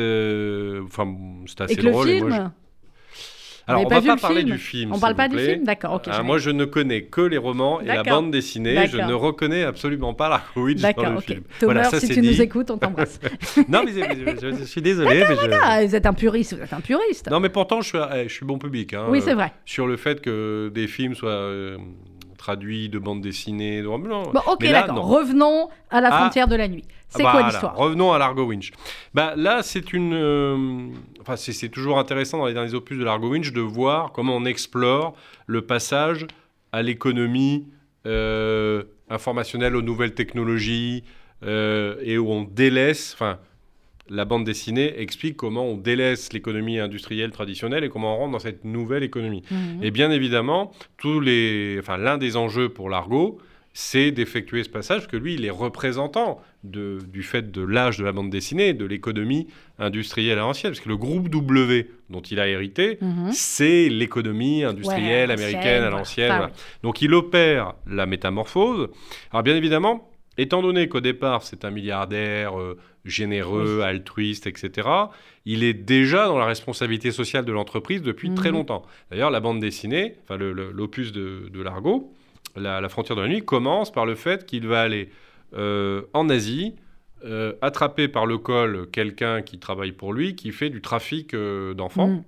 enfin, 0.84 1.14
c'est 1.46 1.60
assez 1.62 1.72
Et 1.72 1.76
que 1.76 1.82
le 1.82 1.90
drôle. 1.92 2.08
et 2.10 2.14
film 2.16 2.28
moi, 2.28 2.36
je- 2.36 2.67
Alors, 3.68 3.82
on 3.84 3.88
va 3.88 4.00
pas 4.00 4.14
le 4.14 4.20
parler 4.20 4.40
film 4.40 4.50
du 4.52 4.58
film. 4.58 4.92
On 4.94 4.98
parle 4.98 5.14
pas 5.14 5.28
du 5.28 5.38
film 5.38 5.64
D'accord, 5.64 5.94
ok. 5.94 6.04
Ah, 6.08 6.14
je 6.16 6.22
moi, 6.22 6.38
je 6.38 6.50
ne 6.50 6.64
connais 6.64 7.02
que 7.02 7.20
les 7.20 7.36
romans 7.38 7.80
et 7.80 7.84
la 7.86 8.02
bande 8.02 8.30
dessinée. 8.30 8.86
Je 8.88 8.96
ne 8.98 9.12
reconnais 9.12 9.62
absolument 9.64 10.14
pas 10.14 10.28
la 10.28 10.42
Witch 10.60 10.80
dans 10.80 11.10
le 11.10 11.16
ok. 11.18 11.24
film. 11.24 11.42
Tomer, 11.60 11.72
Voilà, 11.74 11.84
ça 11.90 12.00
si 12.00 12.08
tu 12.08 12.20
dit. 12.20 12.28
nous 12.28 12.40
écoutes, 12.42 12.70
on 12.70 12.78
t'embrasse. 12.78 13.20
non, 13.68 13.82
mais 13.84 13.92
je, 13.92 14.56
je 14.58 14.64
suis 14.64 14.82
désolé. 14.82 15.08
mais 15.28 15.36
je- 15.36 15.86
vous 15.86 15.94
êtes 15.94 16.06
un 16.06 16.12
puriste, 16.14 16.54
vous 16.54 16.62
êtes 16.62 16.72
un 16.72 16.80
puriste. 16.80 17.30
Non, 17.30 17.40
mais 17.40 17.48
pourtant, 17.50 17.80
je 17.82 17.88
suis, 17.88 17.98
eh, 18.14 18.28
je 18.28 18.32
suis 18.34 18.46
bon 18.46 18.58
public. 18.58 18.94
hein, 18.94 19.04
oui, 19.08 19.18
euh, 19.18 19.22
c'est 19.24 19.34
vrai. 19.34 19.52
Sur 19.66 19.86
le 19.86 19.96
fait 19.96 20.20
que 20.20 20.70
des 20.74 20.86
films 20.86 21.14
soient 21.14 21.28
euh, 21.30 21.76
traduits 22.36 22.88
de 22.88 22.98
bandes 22.98 23.20
dessinées. 23.20 23.82
De... 23.82 23.86
Non, 23.86 23.98
Bon, 24.32 24.40
ok, 24.46 24.62
d'accord. 24.70 24.94
non. 24.94 25.02
Revenons 25.02 25.68
à 25.90 26.00
la 26.00 26.08
Ah. 26.12 26.18
frontière 26.20 26.48
de 26.48 26.56
la 26.56 26.68
nuit. 26.68 26.84
C'est 27.08 27.22
quoi 27.22 27.42
l'histoire 27.42 27.76
Revenons 27.76 28.12
à 28.12 28.18
Largo 28.18 28.44
Winch. 28.44 28.70
Bah, 29.14 29.34
là, 29.36 29.62
c'est 29.62 29.92
une. 29.92 30.12
euh, 30.14 30.88
Enfin, 31.20 31.36
c'est 31.36 31.68
toujours 31.68 31.98
intéressant 31.98 32.38
dans 32.38 32.46
les 32.46 32.54
derniers 32.54 32.74
opus 32.74 32.98
de 32.98 33.04
Largo 33.04 33.30
Winch 33.30 33.52
de 33.52 33.60
voir 33.60 34.12
comment 34.12 34.36
on 34.36 34.44
explore 34.44 35.14
le 35.46 35.62
passage 35.62 36.26
à 36.72 36.82
l'économie 36.82 37.66
euh, 38.06 38.82
informationnelle, 39.10 39.76
aux 39.76 39.82
nouvelles 39.82 40.14
technologies, 40.14 41.04
euh, 41.44 41.96
et 42.02 42.18
où 42.18 42.30
on 42.30 42.42
délaisse. 42.44 43.12
Enfin, 43.14 43.38
la 44.10 44.24
bande 44.24 44.44
dessinée 44.44 45.00
explique 45.00 45.36
comment 45.36 45.66
on 45.66 45.76
délaisse 45.76 46.32
l'économie 46.32 46.78
industrielle 46.78 47.30
traditionnelle 47.30 47.84
et 47.84 47.90
comment 47.90 48.14
on 48.14 48.18
rentre 48.18 48.32
dans 48.32 48.38
cette 48.38 48.64
nouvelle 48.64 49.02
économie. 49.02 49.42
Mhm. 49.50 49.80
Et 49.82 49.90
bien 49.90 50.10
évidemment, 50.10 50.72
tous 50.96 51.20
les, 51.20 51.76
enfin, 51.78 51.98
l'un 51.98 52.16
des 52.16 52.36
enjeux 52.36 52.70
pour 52.70 52.88
Largo, 52.88 53.38
c'est 53.80 54.10
d'effectuer 54.10 54.64
ce 54.64 54.68
passage, 54.68 55.02
parce 55.02 55.06
que 55.12 55.16
lui, 55.16 55.34
il 55.34 55.44
est 55.44 55.50
représentant 55.50 56.40
de, 56.64 56.98
du 57.06 57.22
fait 57.22 57.52
de 57.52 57.62
l'âge 57.62 57.96
de 57.96 58.04
la 58.04 58.10
bande 58.10 58.28
dessinée, 58.28 58.72
de 58.72 58.84
l'économie 58.84 59.46
industrielle 59.78 60.36
à 60.36 60.40
l'ancienne, 60.40 60.72
parce 60.72 60.80
que 60.80 60.88
le 60.88 60.96
groupe 60.96 61.28
W 61.28 61.88
dont 62.10 62.20
il 62.20 62.40
a 62.40 62.48
hérité, 62.48 62.98
Mhm. 63.00 63.30
c'est 63.30 63.88
l'économie 63.88 64.64
industrielle 64.64 65.28
Ouais, 65.28 65.34
américaine 65.34 65.62
ancienne, 65.62 65.84
à 65.84 65.90
l'ancienne. 65.90 66.28
Voilà. 66.28 66.50
Donc 66.82 67.02
il 67.02 67.14
opère 67.14 67.74
la 67.86 68.06
métamorphose. 68.06 68.88
Alors 69.30 69.44
bien 69.44 69.54
évidemment, 69.54 70.10
étant 70.38 70.60
donné 70.60 70.88
qu'au 70.88 71.00
départ 71.00 71.44
c'est 71.44 71.64
un 71.64 71.70
milliardaire 71.70 72.58
euh, 72.58 72.76
généreux, 73.04 73.82
altruiste, 73.82 74.48
etc., 74.48 74.88
il 75.44 75.62
est 75.62 75.72
déjà 75.72 76.26
dans 76.26 76.36
la 76.38 76.46
responsabilité 76.46 77.12
sociale 77.12 77.44
de 77.44 77.52
l'entreprise 77.52 78.02
depuis 78.02 78.34
très 78.34 78.48
Mhm. 78.50 78.56
longtemps. 78.56 78.82
D'ailleurs, 79.12 79.30
la 79.30 79.38
bande 79.38 79.60
dessinée, 79.60 80.16
enfin 80.24 80.36
l'opus 80.36 81.12
de, 81.12 81.48
de 81.52 81.62
Largo, 81.62 82.12
la, 82.58 82.80
la 82.80 82.88
frontière 82.88 83.16
de 83.16 83.22
la 83.22 83.28
nuit, 83.28 83.42
commence 83.44 83.90
par 83.92 84.06
le 84.06 84.14
fait 84.14 84.46
qu'il 84.46 84.66
va 84.66 84.80
aller 84.82 85.10
euh, 85.56 86.02
en 86.12 86.28
Asie. 86.28 86.74
euh, 87.24 87.52
attraper 87.62 88.06
par 88.06 88.26
le 88.26 88.38
col 88.38 88.86
quelqu'un 88.92 89.42
qui 89.42 89.58
travaille 89.58 89.90
pour 89.92 90.12
lui, 90.12 90.36
qui 90.36 90.52
fait 90.52 90.70
du 90.70 90.80
trafic 90.80 91.34
euh, 91.34 91.74
d'enfants. 91.74 92.06
Mhm. 92.08 92.22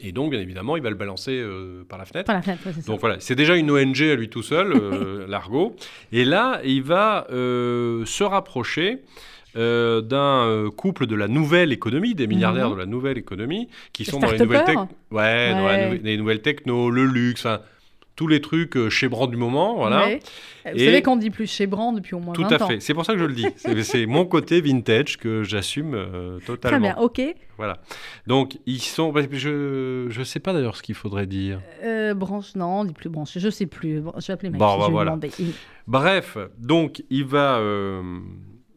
Et 0.00 0.10
donc, 0.12 0.30
bien 0.32 0.40
évidemment, 0.40 0.76
il 0.76 0.82
va 0.82 0.90
le 0.90 0.96
balancer 0.96 1.32
euh, 1.38 1.84
par 1.88 1.96
la 1.98 2.04
fenêtre. 2.04 2.26
Par 2.26 2.34
la 2.36 2.42
fenêtre, 2.42 2.60
ouais, 2.66 2.72
c'est 2.74 2.80
ça. 2.82 2.86
Donc 2.90 2.98
voilà, 3.00 3.16
c'est 3.20 3.34
déjà 3.36 3.54
une 3.56 3.70
ONG 3.70 4.02
à 4.02 4.14
lui 4.16 4.28
tout 4.28 4.42
seul, 4.42 4.72
euh, 4.72 5.26
Largo. 5.28 5.76
Et 6.12 6.24
là, 6.24 6.60
il 6.64 6.82
va 6.82 7.26
euh, 7.30 8.04
se 8.04 8.24
rapprocher 8.24 8.98
d'un 9.54 10.68
couple 10.76 11.06
de 11.06 11.14
la 11.14 11.28
nouvelle 11.28 11.72
économie, 11.72 12.14
des 12.14 12.26
milliardaires 12.26 12.68
Mhm. 12.68 12.74
de 12.74 12.78
la 12.80 12.86
nouvelle 12.86 13.18
économie, 13.18 13.68
qui 13.92 14.04
Les 14.04 14.10
sont 14.10 14.18
dans 14.20 14.30
les 14.30 14.38
nouvelles, 14.38 14.64
ouais, 15.10 15.50
dans 15.52 15.90
nou- 15.94 16.00
les 16.02 16.16
nouvelles 16.16 16.40
techno, 16.42 16.90
le 16.90 17.04
luxe, 17.04 17.46
tous 18.20 18.26
les 18.26 18.42
trucs 18.42 18.76
euh, 18.76 18.90
chez 18.90 19.08
Brand 19.08 19.30
du 19.30 19.38
moment, 19.38 19.76
voilà. 19.76 20.04
Ouais. 20.04 20.20
Vous 20.66 20.72
Et- 20.78 20.84
savez 20.84 21.00
qu'on 21.00 21.16
dit 21.16 21.30
plus 21.30 21.50
chez 21.50 21.66
Brand 21.66 21.96
depuis 21.96 22.14
au 22.14 22.18
moins 22.20 22.34
Tout 22.34 22.42
20 22.42 22.52
à 22.52 22.62
ans. 22.62 22.68
fait. 22.68 22.78
C'est 22.80 22.92
pour 22.92 23.06
ça 23.06 23.14
que 23.14 23.18
je 23.18 23.24
le 23.24 23.32
dis. 23.32 23.46
C'est 23.82 24.04
mon 24.04 24.26
côté 24.26 24.60
vintage 24.60 25.16
que 25.16 25.42
j'assume 25.42 25.94
euh, 25.94 26.38
totalement. 26.44 26.92
Très 26.92 26.94
bien, 26.94 27.02
ok. 27.02 27.34
Voilà. 27.56 27.78
Donc, 28.26 28.58
ils 28.66 28.78
sont. 28.82 29.10
Je 29.32 30.06
je 30.10 30.22
sais 30.22 30.38
pas 30.38 30.52
d'ailleurs 30.52 30.76
ce 30.76 30.82
qu'il 30.82 30.94
faudrait 30.94 31.26
dire. 31.26 31.62
Euh, 31.82 32.12
branche, 32.12 32.54
non, 32.56 32.80
on 32.80 32.84
dit 32.84 32.92
plus 32.92 33.08
branche. 33.08 33.38
Je 33.38 33.48
sais 33.48 33.64
plus. 33.64 34.02
Je 34.18 34.26
vais 34.26 34.32
appeler 34.34 34.50
ma 34.50 34.58
Bon, 34.58 34.78
bah, 34.78 34.88
voilà. 34.90 35.18
Bref, 35.86 36.36
donc 36.58 37.02
il 37.08 37.24
va, 37.24 37.56
euh, 37.56 38.02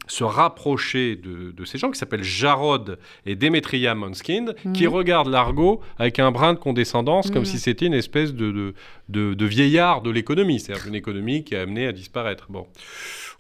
se 0.08 0.24
rapprocher 0.24 1.16
de, 1.16 1.52
de 1.52 1.66
ces 1.66 1.78
gens 1.78 1.90
qui 1.92 1.98
s'appellent 1.98 2.24
Jarod 2.24 2.98
et 3.26 3.36
Demetria 3.36 3.96
Monskind, 3.96 4.56
qui 4.74 4.86
Mhm. 4.88 4.94
regardent 4.94 5.30
l'argot 5.30 5.82
avec 5.98 6.20
un 6.20 6.32
brin 6.32 6.54
de 6.54 6.60
condescendance, 6.60 7.30
comme 7.32 7.44
Mhm. 7.44 7.46
si 7.46 7.60
c'était 7.60 7.86
une 7.86 7.94
espèce 7.94 8.34
de, 8.34 8.52
de, 8.52 8.74
de- 9.10 9.34
de 9.34 9.46
vieillard 9.46 10.02
de 10.02 10.10
l'économie, 10.12 10.60
c'est-à-dire 10.60 10.88
une 10.88 10.96
économie 10.96 11.44
qui 11.44 11.56
est 11.56 11.60
amenée 11.60 11.88
à 11.88 11.92
disparaître. 11.94 12.48
Bon. 12.50 12.68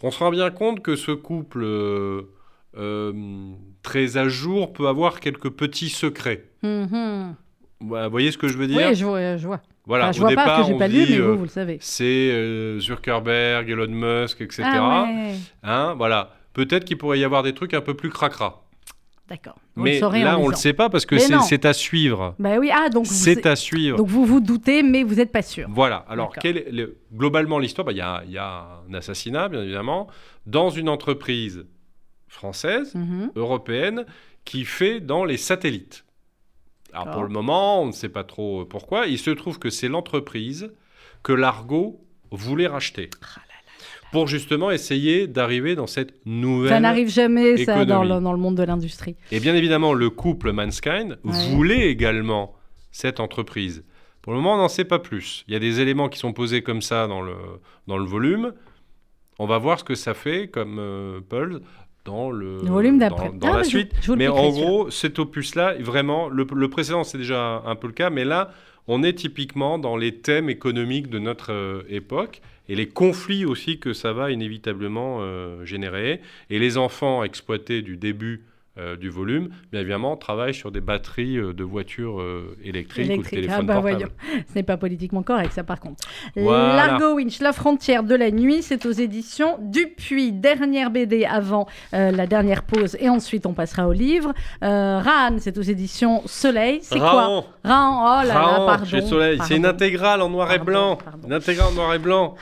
On 0.02 0.12
se 0.12 0.20
rend 0.20 0.32
bien 0.32 0.50
compte 0.52 0.82
que 0.82 0.96
ce 0.96 1.12
couple 1.12 1.62
euh, 1.64 2.22
euh, 2.78 3.14
très 3.84 4.18
à 4.18 4.28
jour 4.28 4.74
peut 4.74 4.88
avoir 4.88 5.20
quelques 5.20 5.50
petits 5.50 5.90
secrets. 5.90 6.46
Mhm. 6.64 7.36
Vous 7.82 7.96
voyez 8.10 8.32
ce 8.32 8.38
que 8.38 8.48
je 8.48 8.58
veux 8.58 8.68
dire? 8.68 8.88
Oui, 8.88 8.96
je 8.96 9.06
vois. 9.06 9.38
Je 9.38 9.46
vois. 9.46 9.62
Voilà, 9.86 10.06
Enfin, 10.06 10.12
je 10.14 10.18
au 10.20 10.22
vois 10.22 10.30
départ, 10.30 10.46
pas 10.46 10.62
que 10.62 10.68
j'ai 10.68 10.74
on 10.74 10.78
pas 10.80 10.88
lu, 10.88 11.04
dit, 11.06 11.12
mais 11.12 11.18
euh, 11.20 11.32
vous, 11.32 11.38
vous 11.40 11.44
le 11.44 11.50
savez. 11.50 11.78
c'est 11.82 12.04
euh, 12.32 12.80
Zuckerberg, 12.80 13.70
Elon 13.70 13.90
Musk, 13.90 14.40
etc. 14.40 14.64
Ah 14.66 15.04
ouais. 15.06 15.34
Hein, 15.64 15.94
voilà. 15.98 16.34
Peut-être 16.54 16.86
qu'il 16.86 16.98
pourrait 16.98 17.20
y 17.20 17.24
avoir 17.24 17.44
des 17.44 17.54
trucs 17.54 17.74
un 17.74 17.82
peu 17.82 17.94
plus 17.96 18.10
cracra. 18.10 18.64
D'accord. 19.30 19.56
Mais 19.78 20.00
le 20.00 20.24
là, 20.24 20.36
on 20.38 20.40
lisant. 20.42 20.50
le 20.50 20.56
sait 20.56 20.74
pas 20.74 20.90
parce 20.90 21.06
que 21.06 21.18
c'est 21.18 21.66
à 21.66 21.74
suivre. 21.74 22.36
Bah 22.40 22.58
oui, 22.60 22.70
ah, 22.74 22.90
donc 22.90 23.06
vous, 23.06 23.14
C'est 23.14 23.46
à 23.46 23.56
suivre. 23.56 23.98
donc 23.98 24.08
vous 24.08 24.26
vous 24.26 24.42
doutez, 24.42 24.84
mais 24.84 25.04
vous 25.04 25.16
n'êtes 25.16 25.32
pas 25.32 25.42
sûr. 25.42 25.68
Voilà. 25.70 26.06
Alors, 26.10 26.28
D'accord. 26.28 26.42
quel 26.44 26.58
est 26.58 26.72
le- 26.72 26.98
globalement, 27.14 27.58
l'histoire, 27.58 27.86
bah, 27.86 27.94
il 27.94 27.98
y, 27.98 28.02
a, 28.02 28.22
il 28.26 28.32
y 28.34 28.38
a 28.38 28.82
un 28.90 28.94
assassinat, 28.94 29.48
bien 29.48 29.64
évidemment, 29.64 30.08
dans 30.46 30.70
une 30.70 30.90
entreprise 30.90 31.66
française, 32.28 32.94
Mhm. 32.96 33.32
européenne, 33.36 34.06
qui 34.44 34.66
fait 34.66 35.00
dans 35.00 35.24
les 35.24 35.38
satellites. 35.38 36.04
Alors, 36.92 37.12
pour 37.12 37.24
le 37.24 37.30
moment, 37.30 37.82
on 37.82 37.88
ne 37.88 37.92
sait 37.94 38.10
pas 38.10 38.24
trop 38.26 38.66
pourquoi. 38.66 39.08
Il 39.08 39.18
se 39.18 39.32
trouve 39.32 39.58
que 39.58 39.70
c'est 39.70 39.88
l'entreprise 39.88 40.72
que 41.24 41.32
l'Argo 41.34 42.06
voulait 42.30 42.68
racheter. 42.68 43.10
Ah 43.22 43.40
Pour 44.14 44.28
justement 44.28 44.72
essayer 44.72 45.28
d'arriver 45.28 45.76
dans 45.76 45.88
cette 45.88 46.14
nouvelle. 46.26 46.70
Ça 46.70 46.80
n'arrive 46.80 47.10
jamais, 47.10 47.58
ça, 47.66 47.84
dans 47.84 48.04
le, 48.04 48.20
dans 48.22 48.32
le 48.32 48.38
monde 48.40 48.56
de 48.56 48.64
l'industrie. 48.64 49.16
Et 49.32 49.40
bien 49.42 49.54
évidemment, 49.56 49.94
le 49.94 50.10
couple 50.10 50.54
Manskind 50.54 51.18
Ouais. 51.26 51.34
voulait 51.52 51.90
également 51.90 52.54
cette 52.92 53.20
entreprise. 53.20 53.84
Pour 54.22 54.32
le 54.32 54.40
moment, 54.40 54.54
on 54.54 54.58
n'en 54.58 54.70
sait 54.70 54.86
pas 54.86 55.00
plus. 55.00 55.44
Il 55.50 55.54
y 55.54 55.58
a 55.58 55.60
des 55.60 55.82
éléments 55.82 56.08
qui 56.08 56.18
sont 56.20 56.32
posés 56.32 56.62
comme 56.62 56.82
ça 56.82 57.08
dans 57.08 57.22
le, 57.22 57.34
dans 57.88 57.98
le 57.98 58.06
volume. 58.06 58.54
On 59.40 59.46
va 59.48 59.58
voir 59.58 59.80
ce 59.80 59.84
que 59.84 59.96
ça 59.96 60.14
fait 60.14 60.48
comme 60.48 60.78
euh, 60.80 61.20
Pulse 61.28 61.60
dans 62.06 62.30
le, 62.32 62.60
Le 62.62 62.70
volume 62.70 63.00
dans- 63.00 63.10
d'après. 63.10 63.32
dans 63.34 63.48
Ah, 63.54 63.58
la 63.58 63.64
je- 63.64 63.68
suite. 63.70 63.92
je 64.02 64.14
mais 64.14 64.28
en 64.30 64.50
gros, 64.50 64.90
cet 64.92 65.20
opus-là, 65.20 65.74
vraiment, 65.80 66.30
le, 66.30 66.46
le 66.56 66.70
précédent, 66.70 67.04
c'est 67.04 67.18
déjà 67.18 67.64
un 67.66 67.76
peu 67.76 67.88
le 67.88 67.94
cas, 67.94 68.10
mais 68.10 68.24
là, 68.26 68.52
on 68.88 69.02
est 69.04 69.14
typiquement 69.14 69.80
dans 69.80 69.98
les 69.98 70.16
thèmes 70.20 70.50
économiques 70.50 71.10
de 71.10 71.18
notre 71.20 71.52
euh, 71.52 71.82
époque 71.90 72.42
et 72.74 72.76
les 72.76 72.90
conflits 72.90 73.46
aussi 73.46 73.78
que 73.78 73.94
ça 73.94 74.14
va 74.14 74.32
inévitablement 74.32 75.20
euh, 75.22 75.64
générer. 75.64 76.22
Et 76.50 76.58
les 76.58 76.80
enfants 76.80 77.24
exploités 77.24 77.84
du 77.84 77.98
début 77.98 78.46
euh, 78.80 78.96
du 78.96 79.12
volume, 79.12 79.50
bien 79.72 79.82
évidemment, 79.82 80.18
travaillent 80.18 80.56
sur 80.56 80.72
des 80.72 80.82
batteries 80.82 81.38
euh, 81.38 81.54
de 81.54 81.64
voitures 81.64 82.20
euh, 82.20 82.58
électriques 82.64 83.06
ou 83.06 83.08
de 83.10 83.14
Électrique. 83.14 83.42
téléphones 83.42 83.58
Ah 83.60 83.62
bah 83.62 83.74
portables. 83.76 83.98
voyons, 84.00 84.44
ce 84.50 84.56
n'est 84.56 84.64
pas 84.64 84.78
politiquement 84.78 85.22
correct 85.22 85.52
ça 85.54 85.64
par 85.64 85.80
contre. 85.80 86.08
Voilà. 86.36 86.88
Largo 86.88 87.14
Winch, 87.18 87.40
La 87.40 87.54
frontière 87.54 88.02
de 88.02 88.16
la 88.16 88.32
nuit, 88.32 88.64
c'est 88.64 88.88
aux 88.88 88.92
éditions 88.92 89.60
Dupuis. 89.62 90.32
Dernière 90.32 90.90
BD 90.90 91.24
avant 91.24 91.68
la 91.92 92.26
dernière 92.26 92.64
pause 92.64 92.98
et 93.00 93.10
ensuite 93.10 93.46
on 93.46 93.54
passera 93.54 93.88
au 93.88 93.94
livre. 93.94 94.34
Ran, 94.64 95.38
c'est 95.38 95.56
aux 95.60 95.62
éditions 95.62 96.24
Soleil. 96.26 96.80
C'est 96.82 96.98
quoi 96.98 97.12
Raon, 97.12 97.46
Ran, 97.64 98.22
oh 98.24 98.28
là 98.28 98.34
là, 98.34 98.66
pardon. 98.66 98.86
chez 98.86 99.02
Soleil. 99.02 99.38
C'est 99.44 99.58
une 99.58 99.68
intégrale 99.68 100.20
en 100.24 100.30
noir 100.32 100.52
et 100.52 100.58
blanc. 100.58 100.96
pardon. 100.96 101.28
Une 101.28 101.34
intégrale 101.34 101.68
en 101.68 101.74
noir 101.76 101.94
et 101.94 102.00
blanc. 102.00 102.34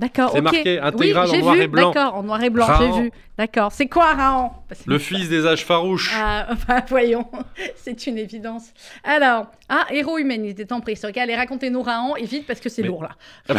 D'accord, 0.00 0.30
C'est 0.34 0.40
marqué 0.40 0.78
intégrale 0.80 1.28
oui, 1.30 1.36
en 1.36 1.42
noir 1.42 1.54
vu, 1.54 1.60
et 1.62 1.66
blanc. 1.68 1.90
D'accord, 1.92 2.14
en 2.16 2.22
noir 2.22 2.42
et 2.42 2.48
blanc, 2.48 2.66
j'ai 2.78 3.02
vu. 3.02 3.12
D'accord. 3.36 3.70
C'est 3.70 3.86
quoi 3.86 4.14
Raon 4.14 4.50
Bah, 4.68 4.76
Le 4.86 4.98
fils 4.98 5.28
des 5.28 5.46
âges 5.46 5.64
farouches. 5.64 6.10
Ah, 6.14 6.48
bah, 6.68 6.82
voyons, 6.88 7.26
c'est 7.76 8.06
une 8.06 8.16
évidence. 8.16 8.72
Alors, 9.04 9.46
ah, 9.68 9.86
héros 9.92 10.16
humaniste 10.18 10.56
des 10.56 10.64
temps 10.66 10.80
préhistoriques. 10.80 11.18
Allez, 11.18 11.36
racontez-nous 11.36 11.82
Raon, 11.82 12.16
et 12.16 12.24
vite 12.24 12.46
parce 12.46 12.60
que 12.60 12.70
c'est 12.70 12.80
Mais- 12.80 12.88
lourd 12.88 13.02
là. 13.02 13.10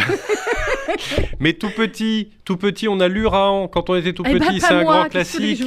Mais 1.38 1.52
tout 1.52 1.70
petit, 1.70 2.30
tout 2.44 2.56
petit, 2.56 2.88
on 2.88 2.98
a 3.00 3.06
lu 3.08 3.26
Raon 3.26 3.68
quand 3.68 3.88
on 3.90 3.94
était 3.94 4.12
tout 4.12 4.24
Eh 4.26 4.38
ben, 4.38 4.46
petit. 4.48 4.60
c'est 4.60 4.72
un 4.74 4.82
moi, 4.82 5.00
grand 5.00 5.08
classique. 5.08 5.62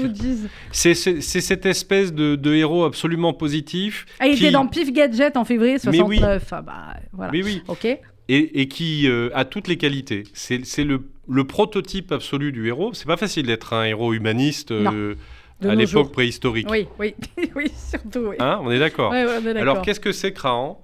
C'est 0.71 0.93
cette 0.93 1.65
espèce 1.65 2.13
de, 2.13 2.35
de 2.35 2.53
héros 2.53 2.83
absolument 2.83 3.33
positif. 3.33 4.05
Ah, 4.19 4.27
il 4.27 4.35
qui- 4.37 4.43
était 4.43 4.51
dans 4.51 4.67
Pif 4.67 4.91
Gadget 4.91 5.37
en 5.37 5.45
février 5.45 5.77
Mais 5.85 6.01
oui. 6.01 6.17
69. 6.17 6.43
Ah, 6.51 6.61
bah, 6.61 6.73
voilà. 7.13 7.31
Oui, 7.31 7.41
oui. 7.43 7.63
Ok. 7.69 7.87
Et, 8.27 8.61
et 8.61 8.67
qui 8.67 9.07
euh, 9.07 9.29
a 9.33 9.45
toutes 9.45 9.67
les 9.67 9.77
qualités. 9.77 10.23
C'est 10.33 10.83
le, 10.83 11.03
le 11.27 11.43
prototype 11.43 12.11
absolu 12.11 12.51
du 12.51 12.67
héros. 12.67 12.93
C'est 12.93 13.05
pas 13.05 13.17
facile 13.17 13.45
d'être 13.45 13.73
un 13.73 13.85
héros 13.85 14.13
humaniste 14.13 14.71
euh, 14.71 15.15
à 15.61 15.75
l'époque 15.75 16.11
préhistorique. 16.11 16.67
Oui, 16.69 16.87
oui, 16.99 17.15
oui, 17.55 17.71
surtout, 17.75 18.27
oui. 18.29 18.35
Hein, 18.39 18.59
on 18.63 18.71
est 18.71 18.79
d'accord. 18.79 19.11
Ouais, 19.11 19.25
ouais. 19.25 19.57
Alors 19.57 19.81
qu'est-ce 19.81 19.99
que 19.99 20.11
c'est 20.11 20.37
Raon 20.37 20.77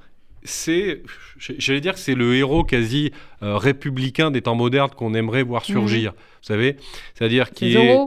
C'est, 0.44 1.02
j'allais 1.40 1.82
dire 1.82 1.94
que 1.94 2.00
c'est 2.00 2.16
le 2.16 2.36
héros 2.36 2.64
quasi 2.64 3.12
euh, 3.42 3.58
républicain 3.58 4.32
des 4.32 4.42
temps 4.42 4.56
modernes 4.56 4.92
qu'on 4.96 5.14
aimerait 5.14 5.44
voir 5.44 5.66
surgir. 5.66 6.12
Vous 6.12 6.48
savez, 6.48 6.78
c'est-à-dire 7.16 7.48
C'est 7.48 7.56
qui 7.56 7.76
est. 7.76 7.98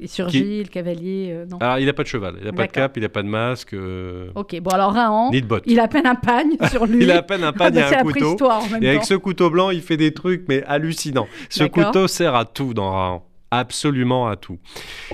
Il 0.00 0.08
surgit, 0.08 0.62
le 0.64 0.68
cavalier, 0.68 1.28
euh, 1.32 1.46
non. 1.46 1.58
Alors, 1.60 1.78
il 1.78 1.86
n'a 1.86 1.92
pas 1.92 2.02
de 2.02 2.08
cheval, 2.08 2.34
il 2.40 2.44
n'a 2.44 2.50
pas 2.50 2.50
de 2.50 2.56
D'accord. 2.66 2.72
cap, 2.72 2.96
il 2.96 3.02
n'a 3.04 3.08
pas 3.08 3.22
de 3.22 3.28
masque, 3.28 3.74
euh, 3.74 4.28
Ok, 4.34 4.58
bon 4.60 4.70
alors 4.70 4.92
Raon, 4.92 5.30
ni 5.30 5.40
de 5.40 5.46
bottes. 5.46 5.62
il 5.66 5.78
a 5.78 5.84
à 5.84 5.88
peine 5.88 6.06
un 6.06 6.16
pagne 6.16 6.56
sur 6.70 6.84
lui. 6.86 7.04
Il 7.04 7.10
a 7.12 7.18
à 7.18 7.22
peine 7.22 7.44
un 7.44 7.48
Ah, 7.48 7.52
pagne 7.52 7.74
bah, 7.74 7.80
et 7.80 7.88
c'est 7.88 7.96
un 7.98 8.02
couteau. 8.02 8.50
en 8.50 8.68
même 8.68 8.82
Et 8.82 8.88
avec 8.88 9.04
ce 9.04 9.14
couteau 9.14 9.50
blanc, 9.50 9.70
il 9.70 9.82
fait 9.82 9.96
des 9.96 10.12
trucs, 10.12 10.46
mais 10.48 10.64
hallucinants. 10.64 11.28
Ce 11.48 11.62
couteau 11.64 12.08
sert 12.08 12.34
à 12.34 12.44
tout 12.44 12.74
dans 12.74 12.90
Raon. 12.90 13.22
Absolument 13.52 14.26
à 14.26 14.34
tout. 14.34 14.58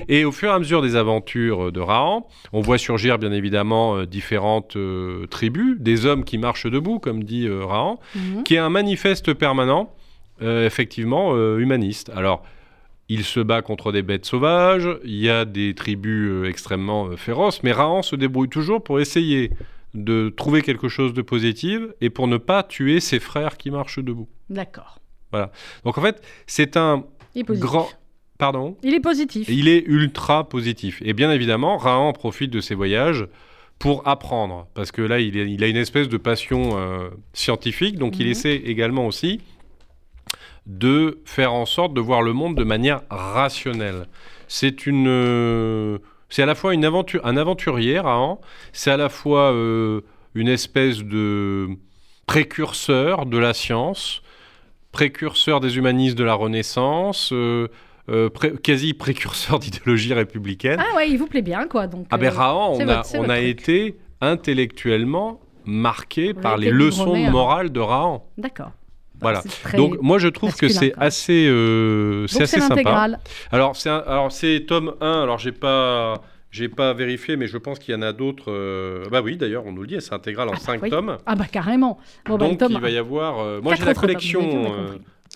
Et 0.09 0.25
au 0.25 0.33
fur 0.33 0.51
et 0.51 0.55
à 0.55 0.59
mesure 0.59 0.81
des 0.81 0.97
aventures 0.97 1.71
de 1.73 1.81
Raon, 1.81 2.25
on 2.55 2.63
voit 2.63 2.79
surgir 2.79 3.19
bien 3.19 3.33
évidemment 3.33 3.97
euh, 3.99 4.07
différentes 4.07 4.77
euh, 4.77 5.27
tribus, 5.27 5.77
des 5.79 6.07
hommes 6.07 6.25
qui 6.25 6.39
marchent 6.39 6.67
debout, 6.67 6.99
comme 7.01 7.23
dit 7.23 7.47
euh, 7.47 7.67
Raon, 7.67 7.99
Mhm. 8.15 8.43
qui 8.45 8.55
est 8.55 8.59
un 8.59 8.71
manifeste 8.71 9.35
permanent, 9.35 9.93
euh, 10.41 10.65
effectivement, 10.65 11.33
euh, 11.35 11.59
humaniste. 11.59 12.11
Alors, 12.17 12.43
il 13.13 13.25
se 13.25 13.41
bat 13.41 13.61
contre 13.61 13.91
des 13.93 14.03
bêtes 14.03 14.25
sauvages, 14.25 14.89
il 15.05 15.17
y 15.17 15.29
a 15.29 15.45
des 15.45 15.75
tribus 15.75 16.31
euh, 16.31 16.45
extrêmement 16.49 17.09
euh, 17.09 17.17
féroces, 17.17 17.63
mais 17.65 17.73
Rahan 17.73 18.03
se 18.03 18.15
débrouille 18.17 18.49
toujours 18.49 18.83
pour 18.83 19.01
essayer 19.01 19.51
de 19.95 20.29
trouver 20.35 20.63
quelque 20.63 20.89
chose 20.89 21.13
de 21.13 21.21
positif 21.23 21.81
et 22.01 22.09
pour 22.11 22.29
ne 22.29 22.37
pas 22.37 22.63
tuer 22.63 23.01
ses 23.01 23.19
frères 23.19 23.57
qui 23.57 23.71
marchent 23.73 23.99
debout. 23.99 24.29
D'accord. 24.49 24.99
Donc 25.85 25.99
en 25.99 26.03
fait, 26.03 26.23
c'est 26.47 26.77
un 26.77 27.05
Il 27.35 27.41
est 27.41 27.45
positif. 27.45 27.69
grand... 27.69 27.89
Pardon? 28.39 28.77
Il 28.83 28.95
est 28.95 29.01
positif. 29.01 29.49
il 29.51 29.69
est 29.69 29.85
ultra 29.87 30.49
positif. 30.49 31.03
Et 31.05 31.13
bien 31.13 31.31
évidemment, 31.31 31.77
Rahan 31.77 32.13
profite 32.13 32.51
de 32.51 32.61
ses 32.61 32.75
voyages 32.75 33.27
pour 33.79 34.07
apprendre, 34.09 34.67
parce 34.75 34.93
que 34.93 35.03
là, 35.03 35.21
il, 35.21 35.37
est- 35.37 35.51
il 35.51 35.63
a 35.65 35.67
une 35.67 35.77
espèce 35.77 36.09
de 36.09 36.17
passion 36.17 36.79
euh, 36.79 37.09
scientifique, 37.33 37.99
donc 37.99 38.19
il 38.19 38.27
Mhm. 38.27 38.31
essaie 38.33 38.57
également 38.57 39.07
aussi 39.07 39.41
de 40.67 41.21
faire 41.25 41.53
en 41.53 41.67
sorte 41.67 41.95
de 41.95 42.01
voir 42.01 42.23
le 42.23 42.33
monde 42.33 42.55
de 42.57 42.65
manière 42.65 43.03
rationnelle. 43.11 44.07
C'est 44.49 44.87
une, 44.87 45.07
euh, 45.09 45.99
c'est 46.29 46.43
à 46.43 46.47
la 46.47 46.55
fois 46.55 46.75
une 46.75 46.85
aventure, 46.85 47.25
un 47.25 47.37
aventurier, 47.37 47.99
Rahan, 48.01 48.41
c'est 48.73 48.91
à 48.91 48.97
la 48.97 49.09
fois 49.09 49.53
euh, 49.53 50.01
une 50.35 50.49
espèce 50.49 50.99
de 50.99 51.69
précurseur 52.27 53.27
de 53.27 53.39
la 53.39 53.55
science, 53.55 54.23
précurseur 54.93 55.61
des 55.61 55.77
humanistes 55.77 56.17
de 56.17 56.25
la 56.25 56.35
Renaissance, 56.35 57.31
euh, 57.33 57.69
euh, 58.09 58.29
pré- 58.29 58.53
quasi 58.63 58.95
précurseur 58.95 59.59
d'idéologie 59.61 60.15
républicaine. 60.15 60.81
Ah 60.81 60.97
ouais, 60.97 61.11
il 61.11 61.19
vous 61.19 61.27
plaît 61.27 61.43
bien 61.43 61.67
quoi. 61.67 61.87
Donc, 61.87 62.07
Ah 62.11 62.19
ben 62.19 62.31
Rahan, 62.33 62.75
on 62.75 62.81
a, 62.89 62.97
votre- 63.03 63.19
on 63.19 63.29
a 63.29 63.39
été 63.41 63.97
intellectuellement 64.21 65.41
marqué 65.65 66.35
par 66.35 66.57
les 66.57 66.71
leçons 66.71 67.13
de 67.13 67.19
hein. 67.27 67.31
morale 67.31 67.71
de 67.71 67.81
Rahan. 67.81 68.27
D'accord. 68.39 68.73
Voilà. 69.21 69.43
Donc 69.77 69.97
moi 70.01 70.19
je 70.19 70.29
trouve 70.29 70.55
que 70.57 70.69
c'est 70.69 70.93
assez, 70.97 71.47
euh, 71.47 72.27
c'est 72.27 72.43
assez 72.45 72.61
sympa. 72.61 73.09
Alors 73.53 73.77
c'est 73.77 73.91
alors 73.91 74.33
c'est 74.33 74.65
tome 74.67 74.95
1. 75.01 75.23
Alors 75.23 75.39
j'ai 75.39 75.53
pas 75.53 76.23
j'ai 76.51 76.69
pas 76.69 76.93
vérifié, 76.95 77.37
mais 77.37 77.47
je 77.47 77.59
pense 77.59 77.79
qu'il 77.79 77.95
y 77.95 77.97
en 77.97 78.03
a 78.03 78.13
d'autres. 78.13 78.51
euh, 78.51 79.05
Bah 79.11 79.21
oui, 79.23 79.37
d'ailleurs 79.37 79.65
on 79.67 79.73
nous 79.73 79.83
le 79.83 79.87
dit, 79.87 79.97
c'est 80.01 80.13
intégral 80.15 80.49
en 80.49 80.53
Ah, 80.55 80.59
5 80.59 80.83
oui. 80.83 80.91
tomes. 80.91 81.17
Ah 81.27 81.35
bah 81.37 81.45
carrément. 81.51 81.99
Bon, 82.27 82.37
bah, 82.39 82.49
Donc 82.49 82.59
tome- 82.59 82.73
il 82.73 82.81
va 82.81 82.91
y 82.91 82.99
avoir. 82.99 83.39
euh, 83.41 83.61
moi 83.63 83.75
j'ai 83.75 83.85
la 83.85 83.95
tomes, 83.95 84.03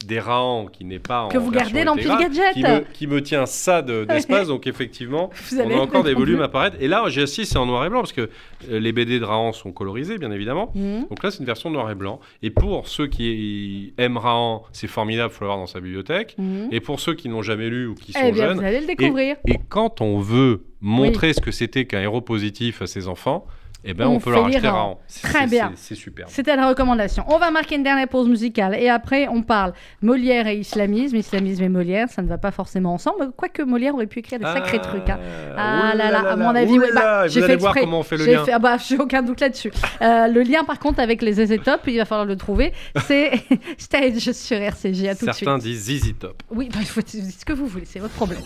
des 0.06 0.18
Rahan 0.20 0.66
qui 0.66 0.84
n'est 0.84 0.98
pas 0.98 1.22
en 1.24 1.28
Que 1.28 1.38
vous 1.38 1.50
gardez 1.50 1.84
dans 1.84 1.96
Pile 1.96 2.08
Gadget. 2.08 2.52
qui 2.54 2.62
me, 2.62 2.80
qui 2.92 3.06
me 3.06 3.22
tient 3.22 3.46
ça 3.46 3.82
de- 3.82 4.04
d'espace. 4.08 4.48
donc 4.48 4.66
effectivement, 4.66 5.30
on 5.52 5.70
a 5.70 5.74
encore 5.76 6.04
des 6.04 6.14
volumes 6.14 6.40
à 6.40 6.44
apparaître. 6.44 6.76
Et 6.80 6.88
là, 6.88 7.04
j'ai 7.08 7.22
assis, 7.22 7.46
c'est 7.46 7.58
en 7.58 7.66
noir 7.66 7.84
et 7.84 7.88
blanc 7.90 8.00
parce 8.00 8.12
que 8.12 8.30
euh, 8.70 8.78
les 8.80 8.92
BD 8.92 9.18
de 9.18 9.24
Rahan 9.24 9.52
sont 9.52 9.72
colorisés, 9.72 10.18
bien 10.18 10.30
évidemment. 10.30 10.72
Mhm. 10.74 11.06
Donc 11.08 11.22
là, 11.22 11.30
c'est 11.30 11.38
une 11.40 11.46
version 11.46 11.70
noir 11.70 11.90
et 11.90 11.94
blanc. 11.94 12.20
Et 12.42 12.50
pour 12.50 12.88
ceux 12.88 13.06
qui 13.06 13.94
aiment 13.98 14.16
Rahan, 14.18 14.62
c'est 14.72 14.86
formidable, 14.88 15.32
il 15.32 15.36
faut 15.36 15.44
l'avoir 15.44 15.58
dans 15.58 15.66
sa 15.66 15.80
bibliothèque. 15.80 16.34
Mhm. 16.38 16.68
Et 16.70 16.80
pour 16.80 17.00
ceux 17.00 17.14
qui 17.14 17.28
n'ont 17.28 17.42
jamais 17.42 17.68
lu 17.70 17.86
ou 17.86 17.94
qui 17.94 18.12
sont 18.12 18.20
Eh 18.24 18.32
bien, 18.32 18.48
jeunes, 18.48 18.58
vous 18.58 18.64
allez 18.64 18.80
le 18.80 18.86
découvrir. 18.86 19.36
et 19.46 19.58
quand 19.68 20.00
on 20.00 20.18
veut 20.18 20.64
montrer 20.80 21.32
ce 21.32 21.40
que 21.40 21.50
c'était 21.50 21.86
qu'un 21.86 22.00
héros 22.02 22.20
positif 22.20 22.82
à 22.82 22.86
ses 22.86 23.08
enfants, 23.08 23.46
eh 23.84 23.94
ben, 23.94 24.06
on, 24.06 24.14
On 24.14 24.18
peut 24.18 24.30
fait 24.30 24.36
leur 24.36 24.46
acheter 24.46 24.68
Raon. 24.68 24.98
Très 25.22 25.46
bien. 25.46 25.72
c'est- 25.76 25.94
super. 25.94 26.26
C'était 26.28 26.56
la 26.56 26.68
recommandation. 26.68 27.24
On 27.28 27.38
va 27.38 27.50
marquer 27.50 27.76
une 27.76 27.82
dernière 27.82 28.08
pause 28.08 28.28
musicale 28.28 28.74
et 28.74 28.88
après 28.88 29.28
on 29.28 29.42
parle 29.42 29.72
Molière 30.02 30.46
et 30.46 30.56
islamisme, 30.56 31.16
islamisme 31.16 31.62
et 31.64 31.68
Molière, 31.68 32.08
ça 32.08 32.22
ne 32.22 32.28
va 32.28 32.38
pas 32.38 32.50
forcément 32.50 32.94
ensemble, 32.94 33.30
quoique 33.36 33.62
Molière 33.62 33.94
aurait 33.94 34.06
pu 34.06 34.20
écrire 34.20 34.38
des 34.38 34.44
sacrés 34.46 34.80
trucs. 34.80 35.08
hein. 35.10 35.18
Ah 35.56 35.92
là 35.94 36.10
là, 36.10 36.30
à 36.32 36.36
mon 36.36 36.54
avis, 36.54 36.78
ouais, 36.78 36.92
bah, 36.94 37.26
vous 37.26 37.42
allez 37.42 37.56
voir 37.56 37.74
comment 37.74 38.00
on 38.00 38.02
fait 38.02 38.16
le 38.16 38.24
J'ai 38.24 38.32
lien. 38.34 38.44
fait- 38.44 38.52
ah 38.52 38.58
bah, 38.58 38.76
j'ai 38.78 38.98
aucun 38.98 39.22
doute 39.22 39.40
là-dessus. 39.40 39.72
Euh, 40.02 40.28
le 40.28 40.42
lien 40.42 40.64
par 40.64 40.78
contre 40.78 41.00
avec 41.00 41.22
les 41.22 41.32
ZZ 41.34 41.62
Top, 41.62 41.80
il 41.86 41.96
va 41.98 42.04
falloir 42.04 42.26
le 42.26 42.36
trouver, 42.36 42.72
c'est 43.06 43.32
Stage 43.78 44.30
sur 44.32 44.56
RCJ. 44.56 45.04
À 45.06 45.14
tout 45.14 45.26
de 45.26 45.32
suite. 45.32 45.44
Certains 45.48 45.58
disent 45.58 45.82
Zizi 45.84 46.14
Top. 46.14 46.42
Oui, 46.50 46.68
bah, 46.72 46.78
il 46.80 46.86
faut 46.86 47.00
ce 47.06 47.44
que 47.44 47.52
vous 47.52 47.66
voulez, 47.66 47.84
c'est 47.84 47.98
votre 47.98 48.14
problème. 48.14 48.40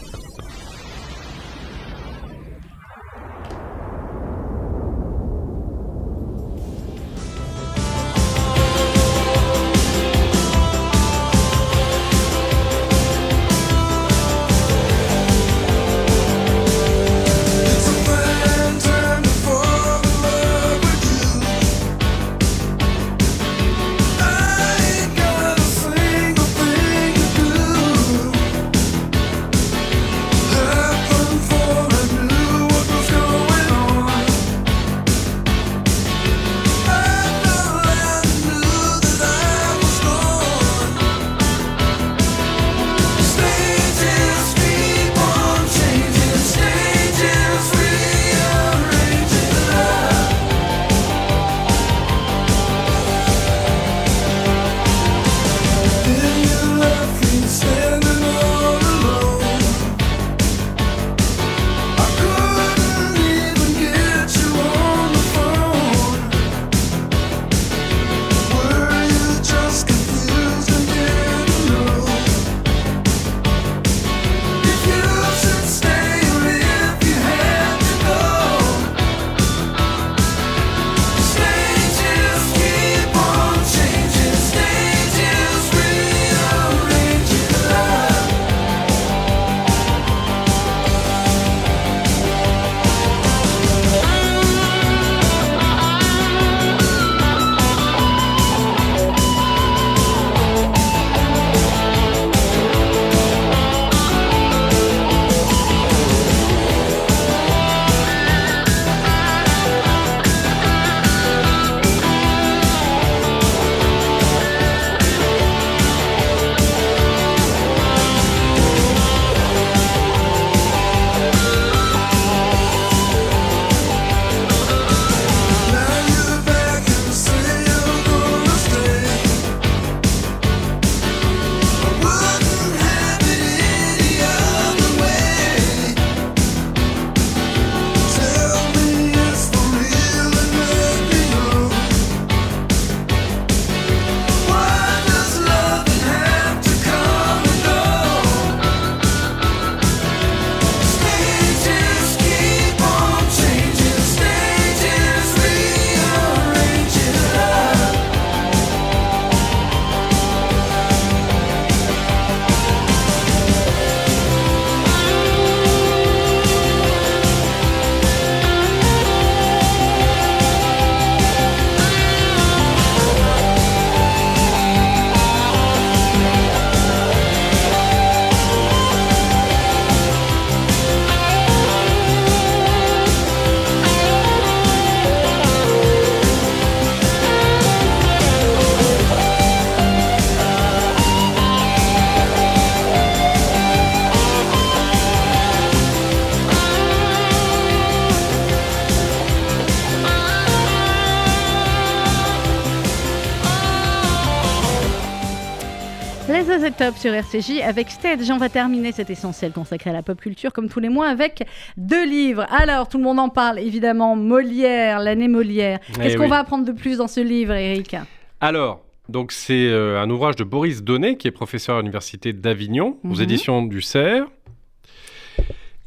Top 206.79 206.97
sur 206.97 207.13
RCJ 207.13 207.61
avec 207.65 207.91
Stage. 207.91 208.31
On 208.31 208.37
va 208.39 208.49
terminer 208.49 208.93
cet 208.93 209.11
essentiel 209.11 209.51
consacré 209.53 209.91
à 209.91 209.93
la 209.93 210.03
pop 210.03 210.21
culture 210.21 210.53
comme 210.53 210.69
tous 210.69 210.79
les 210.79 210.89
mois 210.89 211.09
avec 211.09 211.45
deux 211.77 212.07
livres. 212.07 212.47
Alors, 212.51 212.89
tout 212.89 212.99
le 212.99 213.05
monde 213.05 213.19
en 213.19 213.29
parle 213.29 213.59
évidemment. 213.59 214.15
Molière, 214.15 215.01
l'année 215.01 215.27
Molière. 215.27 215.81
Qu'est-ce 215.97 216.15
Eh 216.15 216.17
qu'on 216.17 216.25
oui. 216.25 216.29
va 216.31 216.39
apprendre 216.39 216.65
de 216.65 216.71
plus 216.73 216.99
dans 216.99 217.09
ce 217.09 217.21
livre, 217.21 217.53
Eric? 217.55 217.97
Alors, 218.41 218.81
donc 219.09 219.33
c'est 219.33 219.67
euh, 219.69 220.01
un 220.01 220.09
ouvrage 220.09 220.37
de 220.37 220.45
Boris 220.45 220.83
Donnet, 220.85 221.17
qui 221.17 221.27
est 221.27 221.33
professeur 221.33 221.77
à 221.77 221.81
l'université 221.81 222.33
d'Avignon, 222.33 222.99
aux 223.03 223.09
Mhm. 223.17 223.23
éditions 223.23 223.63
du 223.63 223.83
CERF. 223.83 224.29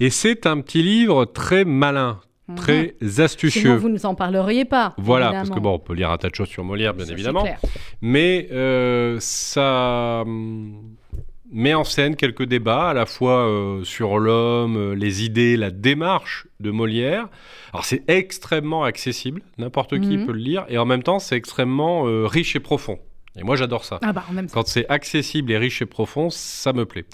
Et 0.02 0.10
c'est 0.10 0.46
un 0.46 0.60
petit 0.60 0.82
livre 0.84 1.24
très 1.26 1.64
malin, 1.64 2.20
très 2.56 2.96
Sinon, 3.02 3.24
astucieux. 3.24 3.76
vous 3.76 3.90
ne 3.90 3.94
nous 3.94 4.06
en 4.06 4.16
parleriez 4.16 4.66
pas. 4.66 4.94
Voilà, 4.98 5.28
évidemment. 5.28 5.44
parce 5.48 5.56
que 5.56 5.64
bon, 5.64 5.74
on 5.76 5.80
peut 5.80 5.94
lire 5.94 6.12
un 6.12 6.18
tas 6.18 6.30
de 6.30 6.36
choses 6.36 6.50
sur 6.50 6.64
Molière, 6.64 6.94
bien 6.94 7.06
Ça, 7.06 7.12
évidemment. 7.14 7.46
Mais 8.02 8.48
euh, 8.52 9.18
ça 9.20 10.22
hum, 10.26 10.96
met 11.52 11.74
en 11.74 11.84
scène 11.84 12.16
quelques 12.16 12.44
débats, 12.46 12.90
à 12.90 12.94
la 12.94 13.06
fois 13.06 13.46
euh, 13.48 13.84
sur 13.84 14.18
l'homme, 14.20 14.78
euh, 14.78 14.94
les 14.96 15.24
idées, 15.24 15.58
la 15.58 15.70
démarche 15.72 16.48
de 16.60 16.72
Molière. 16.72 17.28
Alors 17.74 17.86
c'est 17.86 18.04
extrêmement 18.10 18.84
accessible, 18.84 19.42
n'importe 19.58 20.00
qui 20.00 20.18
Mhm. 20.18 20.26
peut 20.26 20.32
le 20.34 20.40
lire, 20.40 20.66
et 20.70 20.78
en 20.78 20.86
même 20.86 21.04
temps 21.04 21.20
c'est 21.20 21.36
extrêmement 21.36 22.08
euh, 22.08 22.26
riche 22.26 22.56
et 22.56 22.60
profond. 22.60 23.00
Et 23.40 23.44
moi 23.44 23.56
j'adore 23.56 23.86
ça. 23.86 23.98
Ah 24.02 24.12
bah. 24.12 24.26
Quand 24.54 24.68
c'est 24.68 24.86
accessible 24.90 25.52
et 25.54 25.58
riche 25.58 25.82
et 25.82 25.86
profond, 25.86 26.30
ça 26.30 26.74
me 26.74 26.86
plaît. 26.86 27.06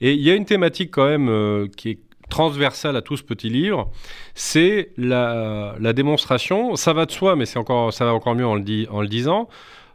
Et 0.00 0.12
il 0.14 0.22
y 0.22 0.30
a 0.30 0.34
une 0.34 0.46
thématique 0.46 0.90
quand 0.90 1.06
même 1.06 1.28
euh, 1.28 1.66
qui 1.76 1.90
est 1.90 1.98
transversale 2.28 2.96
à 2.96 3.02
tout 3.02 3.16
ce 3.16 3.22
petit 3.22 3.48
livre, 3.48 3.90
c'est 4.34 4.90
la, 4.96 5.74
la 5.78 5.92
démonstration, 5.92 6.74
ça 6.76 6.92
va 6.92 7.06
de 7.06 7.12
soi, 7.12 7.36
mais 7.36 7.46
c'est 7.46 7.58
encore, 7.58 7.92
ça 7.92 8.04
va 8.04 8.12
encore 8.14 8.34
mieux 8.34 8.46
en 8.46 8.54
le, 8.56 8.62
dit- 8.62 8.86
en 8.90 9.00
le 9.00 9.08
disant, 9.08 9.48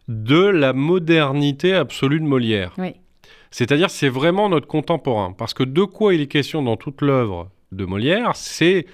de 0.08 0.40
la 0.44 0.74
modernité 0.74 1.74
absolue 1.74 2.20
de 2.20 2.26
Molière. 2.26 2.74
Oui. 2.78 2.94
C'est-à-dire 3.52 3.90
c'est 3.90 4.10
vraiment 4.10 4.48
notre 4.50 4.68
contemporain. 4.68 5.34
Parce 5.38 5.54
que 5.54 5.64
de 5.64 5.84
quoi 5.84 6.14
il 6.14 6.22
est 6.22 6.28
question 6.28 6.62
dans 6.62 6.78
toute 6.78 7.02
l'œuvre 7.02 7.50
de 7.74 7.86
Molière, 7.86 8.32
c'est 8.36 8.86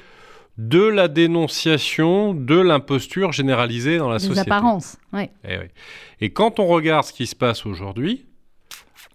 de 0.58 0.82
la 0.84 1.08
dénonciation 1.08 2.34
de 2.34 2.60
l'imposture 2.60 3.32
généralisée 3.32 4.00
dans 4.00 4.10
la 4.10 4.18
Des 4.18 4.26
société. 4.26 4.50
apparences. 4.52 4.98
Ouais. 5.14 5.30
Eh 5.48 5.58
oui. 5.60 5.66
Et 6.22 6.32
quand 6.32 6.60
on 6.60 6.66
regarde 6.66 7.04
ce 7.06 7.14
qui 7.14 7.28
se 7.28 7.36
passe 7.36 7.68
aujourd'hui, 7.68 8.26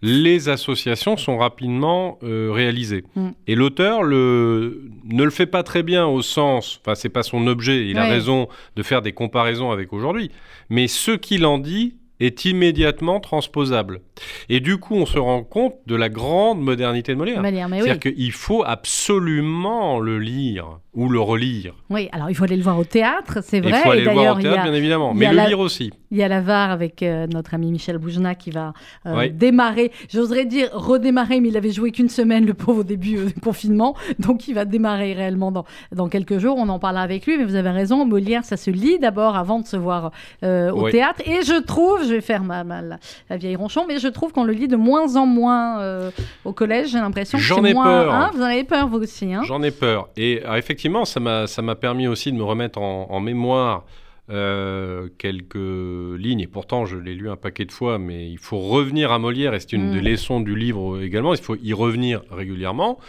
les 0.05 0.49
associations 0.49 1.15
sont 1.15 1.37
rapidement 1.37 2.19
euh, 2.23 2.51
réalisées. 2.51 3.05
Mm. 3.15 3.29
Et 3.47 3.55
l'auteur 3.55 4.03
le, 4.03 4.91
ne 5.05 5.23
le 5.23 5.29
fait 5.29 5.45
pas 5.45 5.63
très 5.63 5.81
bien 5.81 6.05
au 6.05 6.21
sens, 6.21 6.81
enfin 6.81 6.93
c'est 6.93 7.07
pas 7.07 7.23
son 7.23 7.47
objet, 7.47 7.87
il 7.87 7.97
a 7.97 8.03
raison 8.03 8.49
de 8.75 8.83
faire 8.83 9.01
des 9.01 9.13
comparaisons 9.13 9.71
avec 9.71 9.93
aujourd'hui, 9.93 10.29
mais 10.69 10.87
ce 10.87 11.11
qu'il 11.11 11.45
en 11.45 11.57
dit 11.57 11.95
est 12.19 12.45
immédiatement 12.45 13.19
transposable. 13.19 14.01
Et 14.49 14.59
du 14.59 14.77
coup, 14.77 14.95
on 14.95 15.05
se 15.05 15.17
rend 15.17 15.43
compte 15.43 15.75
de 15.87 15.95
la 15.95 16.09
grande 16.09 16.61
modernité 16.61 17.13
de 17.13 17.17
Molière. 17.17 17.41
Molière, 17.41 17.67
mais 17.69 17.77
oui. 17.77 17.87
C'est-à-dire 17.87 18.13
qu'il 18.13 18.31
faut 18.31 18.63
absolument 18.63 19.99
le 19.99 20.19
lire 20.19 20.79
ou 20.93 21.09
le 21.09 21.19
relire. 21.19 21.73
Oui, 21.89 22.09
alors 22.11 22.29
il 22.29 22.35
faut 22.35 22.43
aller 22.43 22.55
le 22.55 22.63
voir 22.63 22.77
au 22.77 22.83
théâtre, 22.83 23.39
c'est 23.41 23.59
vrai. 23.59 23.71
il 23.71 23.75
faut 23.83 23.91
aller 23.91 24.03
le 24.03 24.11
voir 24.11 24.37
au 24.37 24.41
théâtre, 24.41 24.63
bien 24.63 24.73
évidemment, 24.73 25.13
mais 25.13 25.29
le 25.29 25.35
la- 25.35 25.47
lire 25.47 25.59
aussi. 25.59 25.91
Il 26.13 26.19
y 26.19 26.23
a 26.23 26.27
la 26.29 26.39
VAR 26.41 26.69
avec 26.71 27.01
euh, 27.03 27.25
notre 27.27 27.55
ami 27.55 27.71
Michel 27.71 27.97
Boujna 27.97 28.35
qui 28.35 28.51
va 28.51 28.71
euh, 29.07 29.17
Oui. 29.17 29.31
démarrer, 29.31 29.91
j'oserais 30.09 30.45
dire 30.45 30.69
redémarrer, 30.71 31.41
mais 31.41 31.49
il 31.49 31.57
avait 31.57 31.71
joué 31.71 31.91
qu'une 31.91 32.07
semaine 32.07 32.45
le 32.45 32.53
pauvre 32.53 32.81
au 32.81 32.83
début 32.83 33.17
euh, 33.17 33.25
du 33.25 33.33
confinement, 33.41 33.95
donc 34.19 34.47
il 34.47 34.53
va 34.53 34.63
démarrer 34.65 35.13
réellement 35.13 35.51
dans, 35.51 35.65
dans 35.91 36.07
quelques 36.09 36.37
jours, 36.37 36.55
on 36.59 36.69
en 36.69 36.77
parlera 36.79 37.03
avec 37.03 37.25
lui, 37.25 37.37
mais 37.37 37.43
vous 37.43 37.55
avez 37.55 37.71
raison, 37.71 38.05
Molière, 38.05 38.45
ça 38.45 38.57
se 38.57 38.69
lit 38.69 38.99
d'abord 38.99 39.35
avant 39.35 39.59
de 39.59 39.65
se 39.65 39.75
voir 39.75 40.11
euh, 40.43 40.71
au 40.71 40.83
Oui. 40.85 40.91
théâtre, 40.91 41.21
et 41.25 41.41
je 41.43 41.59
trouve, 41.61 42.03
je 42.03 42.13
vais 42.13 42.21
faire 42.21 42.43
ma, 42.43 42.63
ma- 42.63 42.81
la, 42.83 42.97
la 43.29 43.37
vieille 43.37 43.55
ronchon, 43.55 43.85
mais 43.87 43.97
je 43.97 44.07
trouve 44.07 44.31
qu'on 44.31 44.43
le 44.43 44.53
lit 44.53 44.67
de 44.67 44.75
moins 44.77 45.15
en 45.15 45.25
moins 45.25 45.79
euh, 45.81 46.11
au 46.45 46.53
collège, 46.53 46.89
j'ai 46.91 46.99
l'impression 46.99 47.39
que 47.39 47.43
J'en 47.43 47.63
c'est 47.63 47.71
ai 47.71 47.73
moins... 47.73 47.85
peur. 48.03 48.13
Hein, 48.13 48.29
vous 48.35 48.41
en 48.41 48.45
avez 48.45 48.63
peur 48.63 48.87
vous 48.87 48.99
aussi, 48.99 49.33
hein? 49.33 49.41
J'en 49.45 49.63
ai 49.63 49.71
peur. 49.71 50.09
Et 50.15 50.43
euh, 50.45 50.53
effectivement, 50.57 51.05
ça 51.05 51.19
m'a 51.19 51.47
ça 51.47 51.63
m'a 51.63 51.73
permis 51.73 52.07
aussi 52.07 52.31
de 52.31 52.37
me 52.37 52.43
remettre 52.43 52.79
en, 52.79 53.07
en 53.09 53.19
mémoire 53.19 53.83
euh, 54.29 55.09
quelques 55.17 55.55
lignes. 55.55 56.39
Et 56.41 56.47
pourtant, 56.47 56.85
je 56.85 56.97
l'ai 56.97 57.13
lu 57.13 57.29
un 57.29 57.35
paquet 57.35 57.65
de 57.65 57.71
fois, 57.71 57.97
mais 57.99 58.29
il 58.29 58.37
faut 58.37 58.59
revenir 58.59 59.11
à 59.11 59.19
Molière, 59.19 59.53
et 59.53 59.59
c'est 59.59 59.73
une 59.73 59.89
Mm. 59.89 59.93
des 59.93 60.01
leçons 60.11 60.39
du 60.39 60.55
livre 60.55 61.01
également. 61.01 61.33
Il 61.33 61.41
faut 61.41 61.55
y 61.55 61.73
revenir 61.73 62.21
régulièrement. 62.31 62.99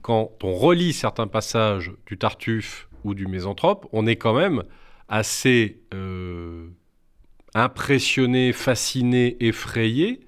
Quand 0.00 0.30
on 0.42 0.52
relit 0.54 0.92
certains 0.92 1.26
passages 1.28 1.92
du 2.06 2.16
Tartuffe 2.18 2.88
ou 3.04 3.14
du 3.14 3.26
Mésanthrope, 3.26 3.86
on 3.92 4.06
est 4.06 4.16
quand 4.16 4.34
même 4.34 4.62
assez 5.08 5.80
euh, 5.94 6.68
impressionné, 7.54 8.52
fasciné, 8.52 9.36
effrayé 9.40 10.20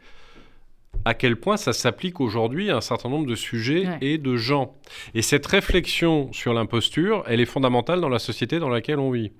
à 1.04 1.12
quel 1.14 1.36
point 1.36 1.56
ça 1.56 1.72
s'applique 1.72 2.20
aujourd'hui 2.20 2.70
à 2.70 2.76
un 2.76 2.80
certain 2.80 3.08
nombre 3.08 3.26
de 3.26 3.34
sujets 3.34 3.86
Ouais. 3.86 3.98
et 4.00 4.18
de 4.18 4.36
gens. 4.36 4.76
Et 5.14 5.22
cette 5.22 5.44
réflexion 5.46 6.32
sur 6.32 6.54
l'imposture, 6.54 7.24
elle 7.26 7.40
est 7.40 7.44
fondamentale 7.46 8.00
dans 8.00 8.08
la 8.08 8.18
société 8.20 8.58
dans 8.58 8.68
laquelle 8.68 8.98
on 9.00 9.10
vit. 9.10 9.32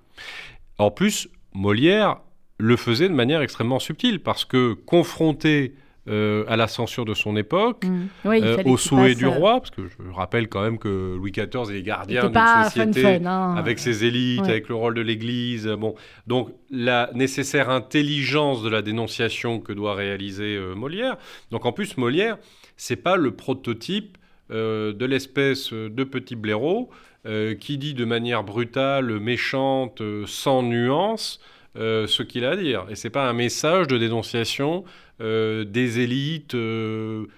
En 0.79 0.91
plus, 0.91 1.29
Molière 1.53 2.19
le 2.59 2.77
faisait 2.77 3.09
de 3.09 3.15
manière 3.15 3.43
extrêmement 3.43 3.79
subtile, 3.79 4.21
parce 4.21 4.45
que 4.45 4.75
confronté 4.75 5.75
euh, 6.07 6.45
à 6.49 6.57
la 6.57 6.69
censure 6.69 7.07
de 7.07 7.15
son 7.15 7.35
époque, 7.35 7.85
Mm. 7.87 8.07
Oui, 8.27 8.41
euh, 8.43 8.63
au 8.67 8.77
souhait 8.77 9.15
du 9.15 9.25
euh, 9.25 9.31
roi, 9.31 9.61
parce 9.61 9.71
que 9.71 9.89
je 9.89 10.11
rappelle 10.13 10.49
quand 10.49 10.61
même 10.63 10.79
que 10.79 11.17
Louis 11.17 11.33
XIV 11.33 11.75
est 11.75 11.83
gardien 11.83 12.25
d'une 12.27 12.35
fun 12.35 12.65
société 12.65 13.03
fun, 13.03 13.25
hein. 13.25 13.55
avec 13.57 13.79
ses 13.79 14.05
élites, 14.05 14.43
Ouais. 14.43 14.51
avec 14.51 14.69
le 14.69 14.75
rôle 14.75 14.93
de 14.95 15.01
l'Église. 15.01 15.67
Bon, 15.67 15.95
donc 16.27 16.51
la 16.71 17.09
nécessaire 17.15 17.71
intelligence 17.71 18.63
de 18.63 18.69
la 18.69 18.83
dénonciation 18.83 19.61
que 19.61 19.73
doit 19.73 19.95
réaliser 19.95 20.57
euh, 20.57 20.75
Molière. 20.75 21.17
Donc 21.51 21.65
en 21.65 21.73
plus, 21.73 21.97
Molière, 21.97 22.37
c'est 22.77 22.97
pas 22.97 23.17
le 23.17 23.31
prototype 23.31 24.19
de 24.51 25.07
l'espèce 25.07 25.73
de 25.73 26.05
petit 26.05 26.37
blaireau 26.37 26.91
euh, 27.27 27.55
qui 27.55 27.79
dit 27.79 27.95
de 27.95 28.05
manière 28.05 28.45
brutale, 28.45 29.19
méchante, 29.21 30.01
euh, 30.01 30.25
sans 30.27 30.63
nuance. 30.63 31.41
euh, 31.77 32.07
ce 32.07 32.23
qu'il 32.23 32.45
a 32.45 32.51
à 32.51 32.57
dire. 32.57 32.85
Et 32.89 32.95
c'est 32.95 33.11
pas 33.11 33.29
un 33.29 33.33
message 33.33 33.89
de 33.89 33.99
dénonciation 33.99 34.85
des 35.21 36.01
élites 36.01 36.57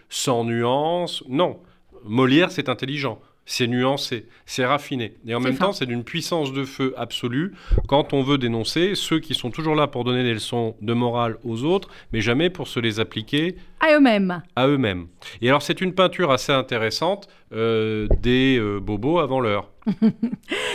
sans 0.09 0.45
nuance. 0.45 1.23
Non. 1.29 1.59
Molière, 2.05 2.51
c'est 2.51 2.69
intelligent, 2.69 3.21
c'est 3.47 3.67
nuancé, 3.67 4.27
c'est 4.45 4.65
raffiné. 4.65 5.15
Et 5.27 5.35
en 5.35 5.41
même 5.41 5.55
fin. 5.55 5.67
temps, 5.67 5.73
c'est 5.73 5.87
d'une 5.87 6.05
puissance 6.05 6.53
de 6.53 6.65
feu 6.65 6.95
absolue 6.97 7.53
quand 7.89 8.13
on 8.13 8.23
veut 8.23 8.39
dénoncer 8.39 8.95
ceux 8.95 9.19
qui 9.21 9.35
sont 9.35 9.51
toujours 9.51 9.75
là 9.75 9.87
pour 9.89 10.05
donner 10.05 10.23
des 10.23 10.35
leçons 10.35 10.77
de 10.81 10.93
morale 10.93 11.37
aux 11.45 11.65
autres, 11.65 11.89
mais 12.13 12.21
jamais 12.21 12.49
pour 12.51 12.69
se 12.69 12.79
les 12.81 13.01
appliquer 13.01 13.57
À 13.81 13.95
eux-mêmes. 13.97 14.43
à 14.55 14.69
eux-mêmes. 14.69 15.07
Et 15.43 15.49
alors, 15.49 15.63
c'est 15.63 15.81
une 15.81 15.95
peinture 15.95 16.31
assez 16.31 16.53
intéressante 16.53 17.29
euh, 17.53 18.07
des 18.23 18.59
euh, 18.59 18.81
bobos 18.81 19.19
avant 19.19 19.41
l'heure. 19.41 19.71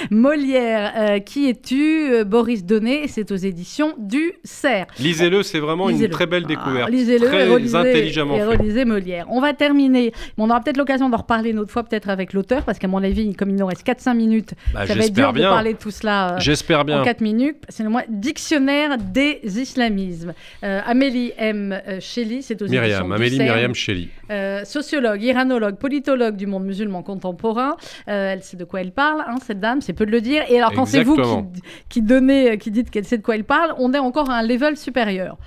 Molière, 0.10 0.94
euh, 0.98 1.20
qui 1.20 1.50
es-tu 1.50 2.24
Boris 2.26 2.64
Donné, 2.66 3.08
c'est 3.08 3.30
aux 3.32 3.36
éditions 3.36 3.94
du 3.98 4.32
Cerf. 4.46 4.88
Lisez-le, 5.00 5.44
c'est 5.44 5.60
vraiment 5.60 5.90
une 5.90 5.96
Lisez-le. 5.96 6.12
très 6.14 6.28
belle 6.28 6.44
Ah, 6.46 6.48
découverte. 6.48 6.90
lisez-le 6.90 7.28
très 7.28 7.46
et 7.46 7.50
relisez, 7.50 7.76
intelligemment 7.76 8.36
et 8.38 8.44
relisez 8.46 8.86
Molière. 8.86 9.26
On 9.30 9.42
va 9.42 9.54
terminer. 9.54 10.14
On 10.38 10.50
aura 10.50 10.62
peut-être 10.62 10.78
l'occasion 10.78 11.10
d'en 11.10 11.18
reparler 11.18 11.50
une 11.52 11.60
autre 11.60 11.72
fois, 11.72 11.84
peut-être 11.84 12.10
avec 12.10 12.32
l'auteur, 12.34 12.64
parce 12.64 12.80
qu'à 12.80 12.88
mon 12.88 13.04
avis, 13.04 13.36
comme 13.36 13.50
il 13.50 13.56
nous 13.58 13.66
reste 13.66 13.86
4-5 13.86 14.16
minutes, 14.16 14.54
Bah, 14.74 14.86
ça 14.88 14.94
va 14.96 15.04
être 15.06 15.14
dur 15.14 15.26
J'espère 15.26 15.34
de 15.34 15.38
bien. 15.40 15.50
parler 15.50 15.74
de 15.74 15.78
tout 15.80 15.92
cela. 15.92 16.36
J'espère 16.40 16.80
en 16.80 16.86
bien. 16.86 17.04
4 17.04 17.22
minutes, 17.22 17.58
c'est 17.70 17.84
le 17.84 17.90
mois 17.90 18.04
Dictionnaire 18.10 18.98
des 18.98 19.40
islamismes. 19.44 20.34
Amélie 20.62 21.34
M. 21.38 21.80
Shelley, 22.00 22.42
c'est 22.42 22.62
aux 22.62 22.66
éditions 22.66 22.82
Myriam, 23.08 23.16
du. 23.18 23.38
Myriam 23.44 23.76
Shelley. 23.76 24.08
Euh, 24.30 24.64
sociologue, 24.64 25.22
iranologue, 25.22 25.76
politologue 25.78 26.38
du 26.38 26.48
monde 26.48 26.61
musulman 26.62 27.04
contemporain. 27.04 27.76
Euh, 28.08 28.34
elle 28.34 28.44
sait 28.44 28.58
de 28.58 28.64
quoi 28.66 28.82
elle 28.82 28.92
parle, 28.92 29.22
hein, 29.28 29.36
cette 29.46 29.60
dame, 29.60 29.82
c'est 29.82 29.94
peu 29.94 30.06
de 30.06 30.12
le 30.12 30.22
dire. 30.22 30.44
Et 30.50 30.58
alors, 30.58 30.74
quand 30.74 30.86
c'est 30.86 31.04
vous 31.04 31.16
qui, 31.16 31.62
qui 31.90 32.02
donnez, 32.02 32.58
qui 32.58 32.72
dites 32.72 32.90
qu'elle 32.90 33.06
sait 33.06 33.18
de 33.18 33.24
quoi 33.24 33.36
elle 33.36 33.44
parle, 33.44 33.74
on 33.78 33.94
est 33.94 34.00
encore 34.00 34.30
à 34.30 34.36
un 34.36 34.44
level 34.44 34.78
supérieur. 34.78 35.38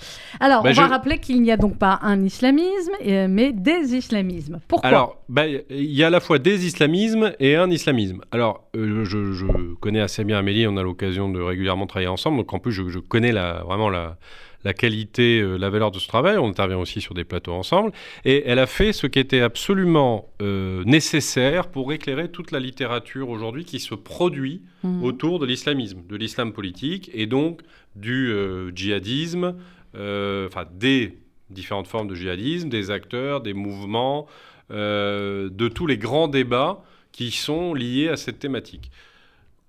Alors, 0.40 0.62
Bah, 0.62 0.70
on 0.70 0.72
va 0.74 0.86
rappeler 0.86 1.18
qu'il 1.18 1.40
n'y 1.42 1.52
a 1.52 1.56
donc 1.56 1.78
pas 1.78 1.98
un 2.02 2.22
islamisme, 2.22 2.92
euh, 3.06 3.26
mais 3.28 3.52
des 3.52 3.94
islamismes. 3.94 4.60
Pourquoi? 4.68 4.88
Alors, 4.88 5.16
bah, 5.28 5.46
il 5.46 5.62
y 5.70 6.02
a 6.04 6.08
à 6.08 6.10
la 6.10 6.20
fois 6.20 6.38
des 6.38 6.66
islamismes 6.66 7.32
et 7.40 7.56
un 7.56 7.70
islamisme. 7.70 8.20
Alors, 8.32 8.64
euh, 8.76 9.04
je, 9.04 9.32
je 9.32 9.46
connais 9.80 10.00
assez 10.00 10.24
bien 10.24 10.38
Amélie, 10.38 10.66
on 10.66 10.76
a 10.76 10.82
l'occasion 10.82 11.28
de 11.28 11.40
régulièrement 11.40 11.86
travailler 11.86 12.08
ensemble, 12.08 12.38
donc 12.38 12.52
en 12.52 12.58
plus, 12.58 12.72
je, 12.72 12.88
je 12.88 12.98
connais 12.98 13.32
la, 13.32 13.62
vraiment 13.64 13.90
la, 13.90 14.16
la 14.64 14.72
qualité, 14.72 15.40
euh, 15.40 15.56
la 15.56 15.70
valeur 15.70 15.90
de 15.90 15.98
ce 15.98 16.08
travail. 16.08 16.38
On 16.38 16.48
intervient 16.48 16.78
aussi 16.78 17.00
sur 17.00 17.14
des 17.14 17.24
plateaux 17.24 17.52
ensemble. 17.52 17.92
Et 18.24 18.42
elle 18.46 18.58
a 18.58 18.66
fait 18.66 18.92
ce 18.92 19.06
qui 19.06 19.18
était 19.18 19.40
absolument 19.40 20.30
euh, 20.42 20.82
nécessaire 20.84 21.68
pour 21.68 21.92
éclairer 21.92 22.30
toute 22.30 22.50
la 22.50 22.60
littérature 22.60 23.28
aujourd'hui 23.28 23.64
qui 23.64 23.78
se 23.78 23.94
produit 23.94 24.62
Mhm. 24.82 25.02
autour 25.02 25.38
de 25.38 25.46
l'islamisme, 25.46 26.02
de 26.06 26.16
l'islam 26.16 26.52
politique 26.52 27.10
et 27.14 27.26
donc 27.26 27.62
du 27.96 28.30
euh, 28.30 28.70
djihadisme, 28.74 29.54
enfin 29.94 30.64
des 30.74 31.18
différentes 31.48 31.86
formes 31.86 32.08
de 32.08 32.14
djihadisme, 32.14 32.68
des 32.68 32.90
acteurs, 32.90 33.40
des 33.40 33.54
mouvements, 33.54 34.26
de 34.70 35.68
tous 35.68 35.86
les 35.86 35.98
grands 35.98 36.26
débats 36.26 36.82
qui 37.12 37.30
sont 37.30 37.74
liés 37.74 38.08
à 38.08 38.16
cette 38.16 38.40
thématique. 38.40 38.90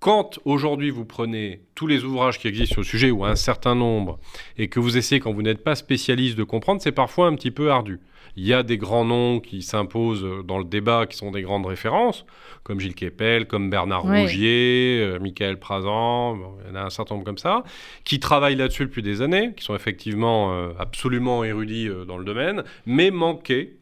Quand 0.06 0.38
aujourd'hui 0.46 0.92
vous 0.92 1.04
prenez 1.04 1.62
tous 1.74 1.88
les 1.88 2.04
ouvrages 2.04 2.38
qui 2.38 2.48
existent 2.48 2.74
sur 2.74 2.82
le 2.82 2.86
sujet, 2.86 3.10
ou 3.10 3.26
un 3.26 3.36
certain 3.36 3.74
nombre, 3.74 4.20
et 4.56 4.68
que 4.68 4.80
vous 4.80 4.98
essayez, 4.98 5.20
quand 5.20 5.34
vous 5.34 5.42
n'êtes 5.42 5.64
pas 5.64 5.74
spécialiste, 5.74 6.38
de 6.38 6.44
comprendre, 6.44 6.80
c'est 6.80 6.92
parfois 6.92 7.26
un 7.26 7.34
petit 7.34 7.50
peu 7.50 7.72
ardu. 7.72 8.00
Il 8.36 8.46
y 8.46 8.54
a 8.54 8.62
des 8.62 8.78
grands 8.78 9.04
noms 9.04 9.40
qui 9.40 9.64
s'imposent 9.64 10.24
dans 10.46 10.60
le 10.60 10.64
débat, 10.64 11.08
qui 11.08 11.18
sont 11.18 11.32
des 11.32 11.42
grandes 11.42 11.66
références, 11.66 12.24
comme 12.62 12.80
Gilles 12.80 12.94
Kepel, 12.94 13.48
comme 13.48 13.72
Bernard 13.72 14.06
Ouais. 14.06 14.22
Rougier, 14.22 15.00
euh, 15.02 15.18
Michael 15.18 15.58
Prazan, 15.58 16.36
bon, 16.36 16.54
il 16.64 16.70
y 16.70 16.72
en 16.74 16.76
a 16.76 16.84
un 16.84 16.92
certain 16.92 17.16
nombre 17.16 17.26
comme 17.26 17.40
ça, 17.40 17.64
qui 18.04 18.20
travaillent 18.20 18.58
là-dessus 18.58 18.84
depuis 18.84 19.02
des 19.02 19.24
années, 19.24 19.54
qui 19.58 19.64
sont 19.64 19.74
effectivement 19.74 20.54
euh, 20.54 20.70
absolument 20.78 21.44
érudits 21.44 21.90
euh, 21.90 22.06
dans 22.06 22.20
le 22.20 22.26
domaine, 22.26 22.64
mais 22.86 23.10
manquaient 23.10 23.78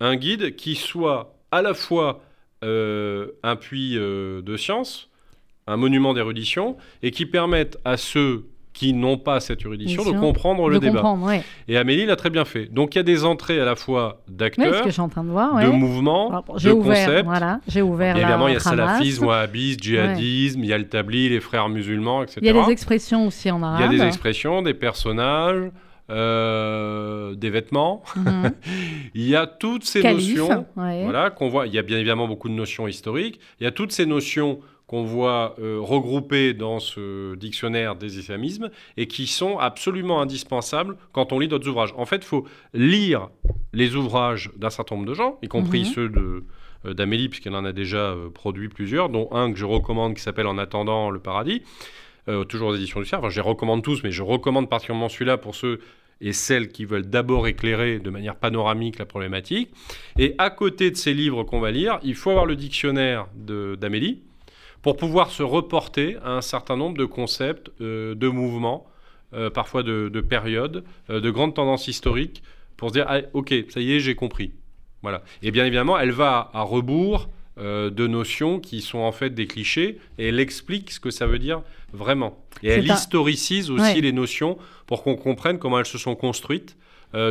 un 0.00 0.16
guide 0.16 0.56
qui 0.56 0.74
soit 0.74 1.36
à 1.52 1.62
la 1.62 1.74
fois 1.74 2.24
euh, 2.64 3.28
un 3.44 3.54
puits 3.54 3.94
de 3.94 4.56
science, 4.56 5.09
un 5.70 5.76
monument 5.76 6.12
d'érudition, 6.14 6.76
et 7.02 7.10
qui 7.10 7.26
permette 7.26 7.78
à 7.84 7.96
ceux 7.96 8.46
qui 8.72 8.92
n'ont 8.94 9.18
pas 9.18 9.40
cette 9.40 9.62
érudition 9.62 10.04
de 10.04 10.16
comprendre 10.18 10.66
de 10.68 10.74
le 10.74 10.78
débat. 10.78 11.00
comprendre, 11.00 11.26
ouais. 11.26 11.42
Et 11.68 11.76
Amélie 11.76 12.06
l'a 12.06 12.16
très 12.16 12.30
bien 12.30 12.44
fait. 12.44 12.66
Donc 12.66 12.94
il 12.94 12.98
y 12.98 13.00
a 13.00 13.02
des 13.02 13.24
entrées 13.24 13.60
à 13.60 13.64
la 13.64 13.74
fois 13.74 14.22
d'acteurs, 14.28 14.84
de 14.84 14.90
de 14.90 15.70
mouvements, 15.70 16.28
Alors, 16.30 16.44
de 16.56 16.70
ouvert, 16.70 17.06
concepts. 17.06 17.24
voilà, 17.24 17.60
j'ai 17.66 17.82
ouvert 17.82 18.16
évidemment, 18.16 18.48
il 18.48 18.54
y 18.54 18.56
a 18.56 18.60
salafisme, 18.60 19.26
wahhabisme, 19.26 19.80
djihadisme, 19.82 20.60
il 20.62 20.66
y 20.68 20.72
a 20.72 20.78
le 20.78 20.88
tabli, 20.88 21.28
les 21.28 21.40
frères 21.40 21.68
musulmans, 21.68 22.22
etc. 22.22 22.38
Il 22.42 22.46
y 22.46 22.50
a 22.58 22.64
des 22.64 22.70
expressions 22.70 23.26
aussi 23.26 23.50
en 23.50 23.58
Il 23.58 23.62
y 23.62 23.64
a 23.64 23.68
arabe. 23.68 23.90
des 23.90 24.02
expressions, 24.02 24.62
des 24.62 24.74
personnages, 24.74 25.70
euh, 26.10 27.34
des 27.34 27.50
vêtements. 27.50 28.02
Mhm. 28.16 28.52
Il 29.14 29.28
y 29.28 29.36
a 29.36 29.46
toutes 29.46 29.84
ces 29.84 30.02
notions 30.02 30.66
voilà, 30.76 31.30
qu'on 31.30 31.48
voit. 31.48 31.66
Il 31.66 31.74
y 31.74 31.78
a 31.78 31.82
bien 31.82 31.98
évidemment 31.98 32.28
beaucoup 32.28 32.48
de 32.48 32.54
notions 32.54 32.88
historiques. 32.88 33.40
Il 33.60 33.64
y 33.64 33.66
a 33.66 33.70
toutes 33.72 33.92
ces 33.92 34.06
notions 34.06 34.60
qu'on 34.90 35.04
voit 35.04 35.54
euh, 35.60 35.78
regroupées 35.80 36.52
dans 36.52 36.80
ce 36.80 37.36
dictionnaire 37.36 37.94
des 37.94 38.18
islamismes 38.18 38.70
et 38.96 39.06
qui 39.06 39.28
sont 39.28 39.56
absolument 39.56 40.20
indispensables 40.20 40.96
quand 41.12 41.32
on 41.32 41.38
lit 41.38 41.46
d'autres 41.46 41.68
ouvrages. 41.68 41.94
En 41.96 42.06
fait, 42.06 42.16
il 42.16 42.24
faut 42.24 42.44
lire 42.74 43.28
les 43.72 43.94
ouvrages 43.94 44.50
d'un 44.56 44.68
certain 44.68 44.96
nombre 44.96 45.06
de 45.06 45.14
gens, 45.14 45.38
y 45.42 45.46
compris 45.48 45.82
Mhm. 45.82 45.86
ceux 45.94 46.08
de 46.08 46.42
euh, 46.86 46.92
d'Amélie, 46.92 47.28
puisqu'elle 47.28 47.54
en 47.54 47.64
a 47.64 47.70
déjà 47.70 47.98
euh, 47.98 48.30
produit 48.30 48.68
plusieurs, 48.68 49.10
dont 49.10 49.28
un 49.30 49.52
que 49.52 49.58
je 49.58 49.64
recommande 49.64 50.16
qui 50.16 50.22
s'appelle 50.22 50.48
En 50.48 50.58
attendant 50.58 51.10
le 51.10 51.20
paradis, 51.20 51.62
euh, 52.28 52.42
toujours 52.42 52.70
aux 52.70 52.74
éditions 52.74 52.98
du 52.98 53.06
Cerf. 53.06 53.20
Enfin, 53.20 53.28
je 53.28 53.36
les 53.36 53.46
recommande 53.46 53.84
tous, 53.84 54.02
mais 54.02 54.10
je 54.10 54.24
recommande 54.24 54.68
particulièrement 54.68 55.08
celui-là 55.08 55.36
pour 55.36 55.54
ceux 55.54 55.78
et 56.20 56.32
celles 56.32 56.66
qui 56.66 56.84
veulent 56.84 57.08
d'abord 57.08 57.46
éclairer 57.46 58.00
de 58.00 58.10
manière 58.10 58.34
panoramique 58.34 58.98
la 58.98 59.06
problématique. 59.06 59.70
Et 60.18 60.34
à 60.38 60.50
côté 60.50 60.90
de 60.90 60.96
ces 60.96 61.14
livres 61.14 61.44
qu'on 61.44 61.60
va 61.60 61.70
lire, 61.70 62.00
il 62.02 62.16
faut 62.16 62.30
avoir 62.30 62.44
le 62.44 62.56
dictionnaire 62.56 63.28
d'Amélie 63.36 64.22
pour 64.82 64.96
pouvoir 64.96 65.30
se 65.30 65.42
reporter 65.42 66.16
à 66.24 66.30
un 66.32 66.40
certain 66.40 66.76
nombre 66.76 66.96
de 66.96 67.04
concepts, 67.04 67.70
euh, 67.80 68.14
de 68.14 68.28
mouvements, 68.28 68.86
euh, 69.34 69.50
parfois 69.50 69.82
de, 69.82 70.08
de 70.08 70.20
périodes, 70.20 70.84
euh, 71.10 71.20
de 71.20 71.30
grandes 71.30 71.54
tendances 71.54 71.86
historiques, 71.88 72.42
pour 72.76 72.88
se 72.88 72.94
dire, 72.94 73.04
ah, 73.08 73.20
ok, 73.34 73.54
ça 73.68 73.80
y 73.80 73.92
est, 73.92 74.00
j'ai 74.00 74.14
compris. 74.14 74.52
Voilà. 75.02 75.22
Et 75.42 75.50
bien 75.50 75.64
évidemment, 75.66 75.98
elle 75.98 76.12
va 76.12 76.50
à 76.54 76.62
rebours 76.62 77.28
de 77.58 78.06
notions 78.06 78.58
qui 78.58 78.80
sont 78.80 79.00
en 79.00 79.12
fait 79.12 79.30
des 79.34 79.46
clichés, 79.46 79.98
et 80.16 80.28
elle 80.28 80.40
explique 80.40 80.90
ce 80.92 80.98
que 81.00 81.10
ça 81.10 81.26
veut 81.26 81.38
dire 81.38 81.60
vraiment. 81.92 82.38
Et 82.62 82.68
elle 82.68 82.90
un- 82.90 82.94
historicise 82.94 83.70
aussi 83.70 83.82
Ouais. 83.96 84.00
les 84.00 84.12
notions 84.12 84.56
pour 84.86 85.02
qu'on 85.02 85.14
comprenne 85.14 85.58
comment 85.58 85.78
elles 85.78 85.84
se 85.84 85.98
sont 85.98 86.14
construites 86.14 86.78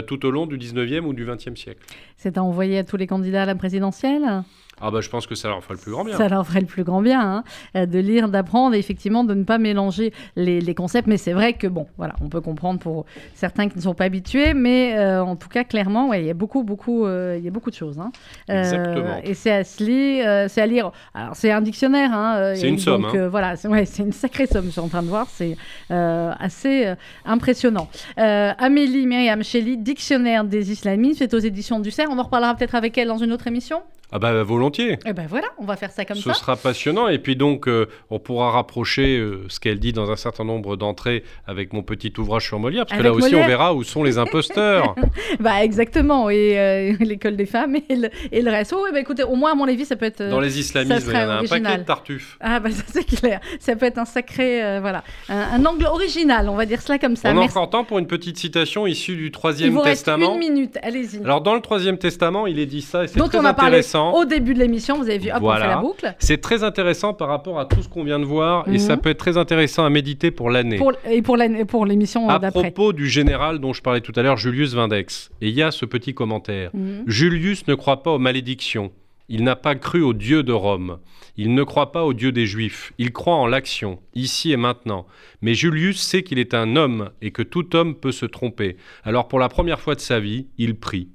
tout 0.07 0.25
au 0.27 0.29
long 0.29 0.45
du 0.45 0.57
19e 0.59 1.05
ou 1.05 1.13
du 1.13 1.25
20e 1.25 1.55
siècle. 1.55 1.79
C'est 2.17 2.37
à 2.37 2.43
envoyer 2.43 2.77
à 2.77 2.83
tous 2.83 2.97
les 2.97 3.07
candidats 3.07 3.41
à 3.43 3.45
la 3.47 3.55
présidentielle? 3.55 4.43
Ah 4.81 4.91
bah 4.91 5.01
je 5.01 5.09
pense 5.09 5.27
que 5.27 5.35
ça 5.35 5.47
leur 5.49 5.61
fera 5.63 5.73
le 5.73 5.79
plus 5.79 5.91
grand 5.91 6.03
bien. 6.05 6.17
Ça 6.17 6.27
leur 6.29 6.45
ferait 6.45 6.61
le 6.61 6.65
plus 6.65 6.83
grand 6.83 7.01
bien 7.01 7.19
hein, 7.21 7.43
euh, 7.75 7.85
de 7.85 7.99
lire, 7.99 8.29
d'apprendre 8.29 8.75
et 8.75 8.79
effectivement 8.79 9.23
de 9.23 9.33
ne 9.33 9.43
pas 9.43 9.57
mélanger 9.57 10.13
les, 10.35 10.61
les 10.61 10.75
concepts. 10.75 11.07
Mais 11.07 11.17
c'est 11.17 11.33
vrai 11.33 11.53
que, 11.53 11.67
bon, 11.67 11.87
voilà, 11.97 12.15
on 12.21 12.29
peut 12.29 12.41
comprendre 12.41 12.79
pour 12.79 13.05
certains 13.35 13.67
qui 13.69 13.77
ne 13.77 13.81
sont 13.83 13.93
pas 13.93 14.05
habitués, 14.05 14.53
mais 14.53 14.97
euh, 14.97 15.23
en 15.23 15.35
tout 15.35 15.49
cas, 15.49 15.63
clairement, 15.63 16.09
ouais, 16.09 16.21
il 16.21 16.27
y 16.27 16.29
a 16.29 16.33
beaucoup, 16.33 16.63
beaucoup, 16.63 17.05
euh, 17.05 17.35
il 17.37 17.43
y 17.43 17.47
a 17.47 17.51
beaucoup 17.51 17.69
de 17.69 17.75
choses. 17.75 17.99
hein. 17.99 18.11
Euh, 18.49 18.59
Exactement. 18.59 19.17
et 19.23 19.33
c'est 19.33 19.51
à, 19.51 19.63
se 19.63 19.83
lire, 19.83 20.49
c'est 20.49 20.61
à 20.61 20.65
lire. 20.67 20.91
Alors, 21.13 21.35
c'est 21.35 21.51
un 21.51 21.61
dictionnaire. 21.61 22.11
hein, 22.13 22.53
C'est 22.55 22.67
une 22.69 22.79
somme, 22.79 23.05
hein. 23.05 23.27
voilà, 23.27 23.55
c'est 23.55 23.67
ouais, 23.67 23.85
une 23.99 24.13
sacrée 24.13 24.47
somme, 24.47 24.65
je 24.65 24.71
suis 24.71 24.81
en 24.81 24.87
train 24.87 25.03
de 25.03 25.07
voir. 25.07 25.27
C'est 25.29 25.57
assez 25.89 26.93
impressionnant. 27.25 27.87
Amélie 28.17 29.05
Myriam 29.05 29.43
Shelley, 29.43 29.75
Dictionnaire 29.77 30.43
des 30.43 30.71
islamistes, 30.71 31.19
c'est 31.19 31.33
aux 31.33 31.39
éditions 31.39 31.79
du 31.79 31.91
CERF. 31.91 32.09
On 32.11 32.17
en 32.19 32.23
reparlera 32.23 32.55
peut-être 32.55 32.75
avec 32.75 32.97
elle 32.97 33.07
dans 33.07 33.17
une 33.17 33.31
autre 33.33 33.47
émission. 33.47 33.81
Ah 34.11 34.17
bah 34.19 34.41
volontiers. 34.43 34.97
Et 35.05 35.13
ben 35.13 35.27
voilà, 35.29 35.47
on 35.59 35.65
va 35.65 35.75
faire 35.75 35.91
ça 35.91 36.03
comme 36.05 36.17
Ce 36.17 36.23
ça. 36.23 36.33
sera 36.33 36.55
passionnant. 36.55 37.07
Et 37.09 37.19
puis 37.19 37.35
donc, 37.35 37.67
euh, 37.67 37.87
on 38.09 38.17
pourra 38.19 38.51
rapprocher 38.51 39.17
euh, 39.17 39.43
ce 39.49 39.59
qu'elle 39.59 39.79
dit 39.79 39.93
dans 39.93 40.09
un 40.11 40.15
certain 40.15 40.43
nombre 40.43 40.75
d'entrées 40.77 41.23
avec 41.45 41.73
mon 41.73 41.83
petit 41.83 42.11
ouvrage 42.17 42.45
sur 42.47 42.59
Molière, 42.59 42.85
parce 42.87 42.97
que 42.99 43.03
là 43.03 43.13
aussi, 43.13 43.35
on 43.35 43.45
verra 43.45 43.73
où 43.75 43.83
sont 43.83 44.03
les 44.03 44.17
imposteurs. 44.17 44.95
Bah 45.39 45.63
exactement, 45.63 46.29
et 46.29 46.57
euh, 46.59 46.93
l'école 46.99 47.35
des 47.35 47.45
femmes 47.45 47.75
et 47.87 47.95
le, 47.95 48.09
et 48.31 48.41
le 48.41 48.49
reste. 48.49 48.73
Oh, 48.75 48.83
ouais, 48.83 48.91
bah 48.91 48.99
écoutez, 48.99 49.23
au 49.23 49.35
moins 49.35 49.51
à 49.51 49.55
mon 49.55 49.67
avis, 49.67 49.85
ça 49.85 49.95
peut 49.95 50.05
être. 50.05 50.23
Dans 50.27 50.39
les 50.39 50.59
islamismes, 50.59 51.09
il 51.11 51.13
y 51.13 51.17
en 51.17 51.19
a 51.29 51.33
un 51.33 51.37
original. 51.37 51.63
paquet 51.63 51.77
de 51.79 51.83
tartuffes. 51.85 52.37
Ah 52.39 52.59
bah 52.59 52.71
ça 52.71 52.83
c'est 52.87 53.03
clair, 53.05 53.39
ça 53.59 53.75
peut 53.75 53.85
être 53.85 53.97
un 53.99 54.05
sacré, 54.05 54.79
voilà, 54.81 55.03
un, 55.29 55.37
un 55.61 55.65
angle 55.65 55.85
original, 55.85 56.49
on 56.49 56.55
va 56.55 56.65
dire 56.65 56.81
cela 56.81 56.97
comme 56.99 57.15
ça. 57.15 57.31
on 57.33 57.37
a 57.37 57.41
encore 57.41 57.69
temps 57.69 57.83
pour 57.83 57.99
une 57.99 58.07
petite 58.07 58.37
citation 58.37 58.87
issue 58.87 59.15
du 59.15 59.25
Il 59.27 59.31
Troisième 59.31 59.71
vous 59.73 59.81
reste 59.81 60.05
Testament. 60.05 60.33
une 60.33 60.39
minute, 60.39 60.77
allez-y. 60.81 61.23
Alors, 61.23 61.41
dans 61.41 61.53
le 61.55 61.61
Troisième 61.61 61.97
Testament, 61.97 62.47
il 62.47 62.59
est 62.59 62.65
dit 62.65 62.81
ça, 62.81 63.03
et 63.03 63.07
c'est 63.07 63.19
très 63.19 63.37
on 63.37 63.45
a 63.45 63.53
parlé 63.53 63.81
intéressant. 64.07 64.21
au 64.21 64.25
début 64.25 64.53
de 64.53 64.59
l'émission, 64.59 64.97
vous 64.97 65.03
avez 65.09 65.17
vu, 65.17 65.29
hop, 65.31 65.37
Voilà. 65.41 65.65
on 65.65 65.67
fait 65.69 65.75
la 65.75 65.81
boucle. 65.81 66.15
C'est 66.19 66.41
très 66.41 66.63
intéressant 66.63 67.13
par 67.13 67.27
rapport 67.27 67.59
à 67.59 67.65
tout 67.65 67.81
ce 67.81 67.89
qu'on 67.89 68.03
vient 68.03 68.19
de 68.19 68.25
voir, 68.25 68.67
Mhm. 68.67 68.75
et 68.75 68.79
ça 68.79 68.97
peut 68.97 69.09
être 69.09 69.17
très 69.19 69.37
intéressant 69.37 69.85
à 69.85 69.89
méditer 69.89 70.31
pour 70.31 70.49
l'année. 70.49 70.79
Et 71.09 71.21
pour 71.21 71.37
l'émission 71.85 72.29
euh, 72.29 72.33
À 72.33 72.39
d'après. 72.39 72.61
propos 72.71 72.93
du 72.93 73.07
général 73.07 73.59
dont 73.59 73.73
je 73.73 73.81
parlais 73.81 74.01
tout 74.01 74.13
à 74.15 74.21
l'heure, 74.21 74.37
Julius 74.37 74.73
Vindex. 74.73 75.29
Et 75.41 75.49
il 75.49 75.53
y 75.55 75.61
a 75.63 75.71
ce 75.71 75.85
petit 75.85 76.13
commentaire. 76.13 76.71
Mhm. 76.73 77.03
Julius 77.07 77.67
ne 77.67 77.75
croit 77.75 78.03
pas 78.03 78.11
aux 78.11 78.19
malédictions. 78.19 78.91
Il 79.31 79.43
n'a 79.43 79.55
pas 79.55 79.75
cru 79.75 80.01
au 80.01 80.13
Dieu 80.13 80.41
de 80.41 80.51
Rome. 80.53 80.97
Il 81.37 81.53
ne 81.53 81.63
croit 81.63 81.91
pas 81.91 82.03
au 82.03 82.13
Dieu 82.13 82.31
des 82.31 82.47
Juifs. 82.47 82.93
Il 82.97 83.11
croit 83.11 83.35
en 83.35 83.45
l'action, 83.45 83.99
ici 84.15 84.51
et 84.51 84.57
maintenant. 84.57 85.05
Mais 85.43 85.53
Julius 85.53 86.01
sait 86.01 86.23
qu'il 86.23 86.39
est 86.39 86.53
un 86.55 86.75
homme 86.75 87.11
et 87.21 87.29
que 87.31 87.43
tout 87.43 87.75
homme 87.75 87.93
peut 87.95 88.11
se 88.11 88.25
tromper. 88.25 88.75
Alors 89.03 89.27
pour 89.27 89.37
la 89.39 89.47
première 89.47 89.79
fois 89.79 89.93
de 89.93 89.99
sa 89.99 90.19
vie, 90.19 90.47
il 90.57 90.75
prie. 90.75 91.09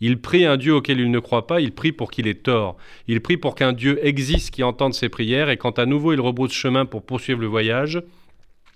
Il 0.00 0.20
prie 0.20 0.46
un 0.46 0.56
Dieu 0.56 0.74
auquel 0.74 0.98
il 0.98 1.10
ne 1.10 1.18
croit 1.18 1.46
pas, 1.46 1.60
il 1.60 1.72
prie 1.72 1.92
pour 1.92 2.10
qu'il 2.10 2.26
ait 2.26 2.34
tort. 2.34 2.76
Il 3.06 3.20
prie 3.20 3.36
pour 3.36 3.54
qu'un 3.54 3.72
Dieu 3.72 3.98
existe 4.04 4.50
qui 4.50 4.62
entende 4.62 4.94
ses 4.94 5.08
prières 5.08 5.50
et 5.50 5.56
quand 5.56 5.78
à 5.78 5.86
nouveau 5.86 6.12
il 6.12 6.20
rebrousse 6.20 6.52
chemin 6.52 6.86
pour 6.86 7.04
poursuivre 7.04 7.40
le 7.40 7.46
voyage, 7.46 8.02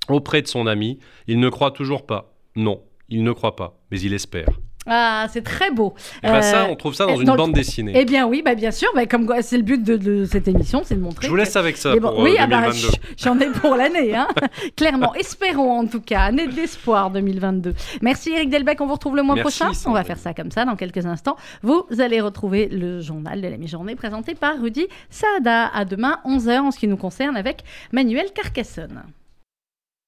auprès 0.09 0.43
de 0.43 0.47
son 0.47 0.67
ami, 0.67 0.99
il 1.27 1.41
ne 1.41 1.49
croit 1.49 1.71
toujours 1.71 2.05
pas. 2.05 2.35
Non, 2.57 2.83
il 3.09 3.25
ne 3.25 3.33
croit 3.33 3.57
pas, 3.57 3.79
mais 3.91 4.01
il 4.01 4.13
espère. 4.13 4.49
Ah, 4.87 5.27
c'est 5.33 5.43
très 5.43 5.71
beau. 5.71 5.95
Et 6.23 6.27
ben 6.29 6.43
ça, 6.43 6.65
Euh, 6.65 6.69
on 6.71 6.77
trouve 6.77 6.95
ça 6.95 7.07
dans 7.07 7.13
euh, 7.13 7.21
une 7.21 7.25
dans 7.25 7.33
le- 7.35 7.39
bande 7.39 7.53
dessinée. 7.53 7.93
Eh 7.97 8.05
bien 8.05 8.27
oui, 8.27 8.43
bah 8.45 8.55
bien 8.55 8.71
sûr, 8.71 8.89
bah, 8.95 9.07
comme 9.07 9.33
c'est 9.41 9.57
le 9.57 9.63
but 9.63 9.83
de, 9.83 9.97
de 9.97 10.25
cette 10.25 10.47
émission, 10.49 10.83
c'est 10.85 10.95
de 10.97 11.01
montrer. 11.01 11.27
Je 11.27 11.31
vous 11.31 11.37
laisse 11.37 11.57
avec 11.57 11.77
ça 11.77 11.95
Et 11.95 12.01
bon, 12.01 12.11
pour 12.11 12.21
oui, 12.21 12.33
euh, 12.33 12.41
ah 12.41 12.47
bah, 12.47 12.61
2022. 12.71 12.79
ch- 12.89 13.01
j'en 13.17 13.39
ai 13.41 13.47
pour 13.51 13.77
l'année, 13.77 14.15
hein. 14.15 14.29
clairement. 14.77 15.15
Espérons 15.15 15.79
en 15.81 15.87
tout 15.87 16.01
cas, 16.01 16.21
année 16.23 16.47
d'espoir 16.49 17.11
2022. 17.11 17.75
Merci 18.03 18.31
Eric 18.33 18.51
Delbecq, 18.51 18.81
on 18.81 18.87
vous 18.87 18.93
retrouve 18.95 19.17
le 19.17 19.23
mois 19.23 19.35
Merci, 19.37 19.59
prochain. 19.63 19.73
On 19.87 19.93
va 19.93 20.05
faire 20.05 20.19
ça 20.19 20.35
comme 20.35 20.51
ça 20.51 20.65
dans 20.65 20.77
quelques 20.77 21.07
instants. 21.07 21.37
Vous 21.63 21.87
allez 21.99 22.21
retrouver 22.21 22.69
le 22.69 23.01
journal 23.01 23.41
de 23.41 23.49
la 23.49 23.57
mi-journée 23.57 23.95
présenté 23.97 24.35
par 24.35 24.61
Rudy 24.61 24.87
Saada. 25.11 25.69
À 25.75 25.85
demain, 25.85 26.19
11h 26.27 26.59
en 26.61 26.71
ce 26.71 26.79
qui 26.79 26.89
nous 26.89 26.97
concerne 26.97 27.37
avec 27.37 27.63
Manuel 27.93 28.27
Carcassonne. 28.35 29.03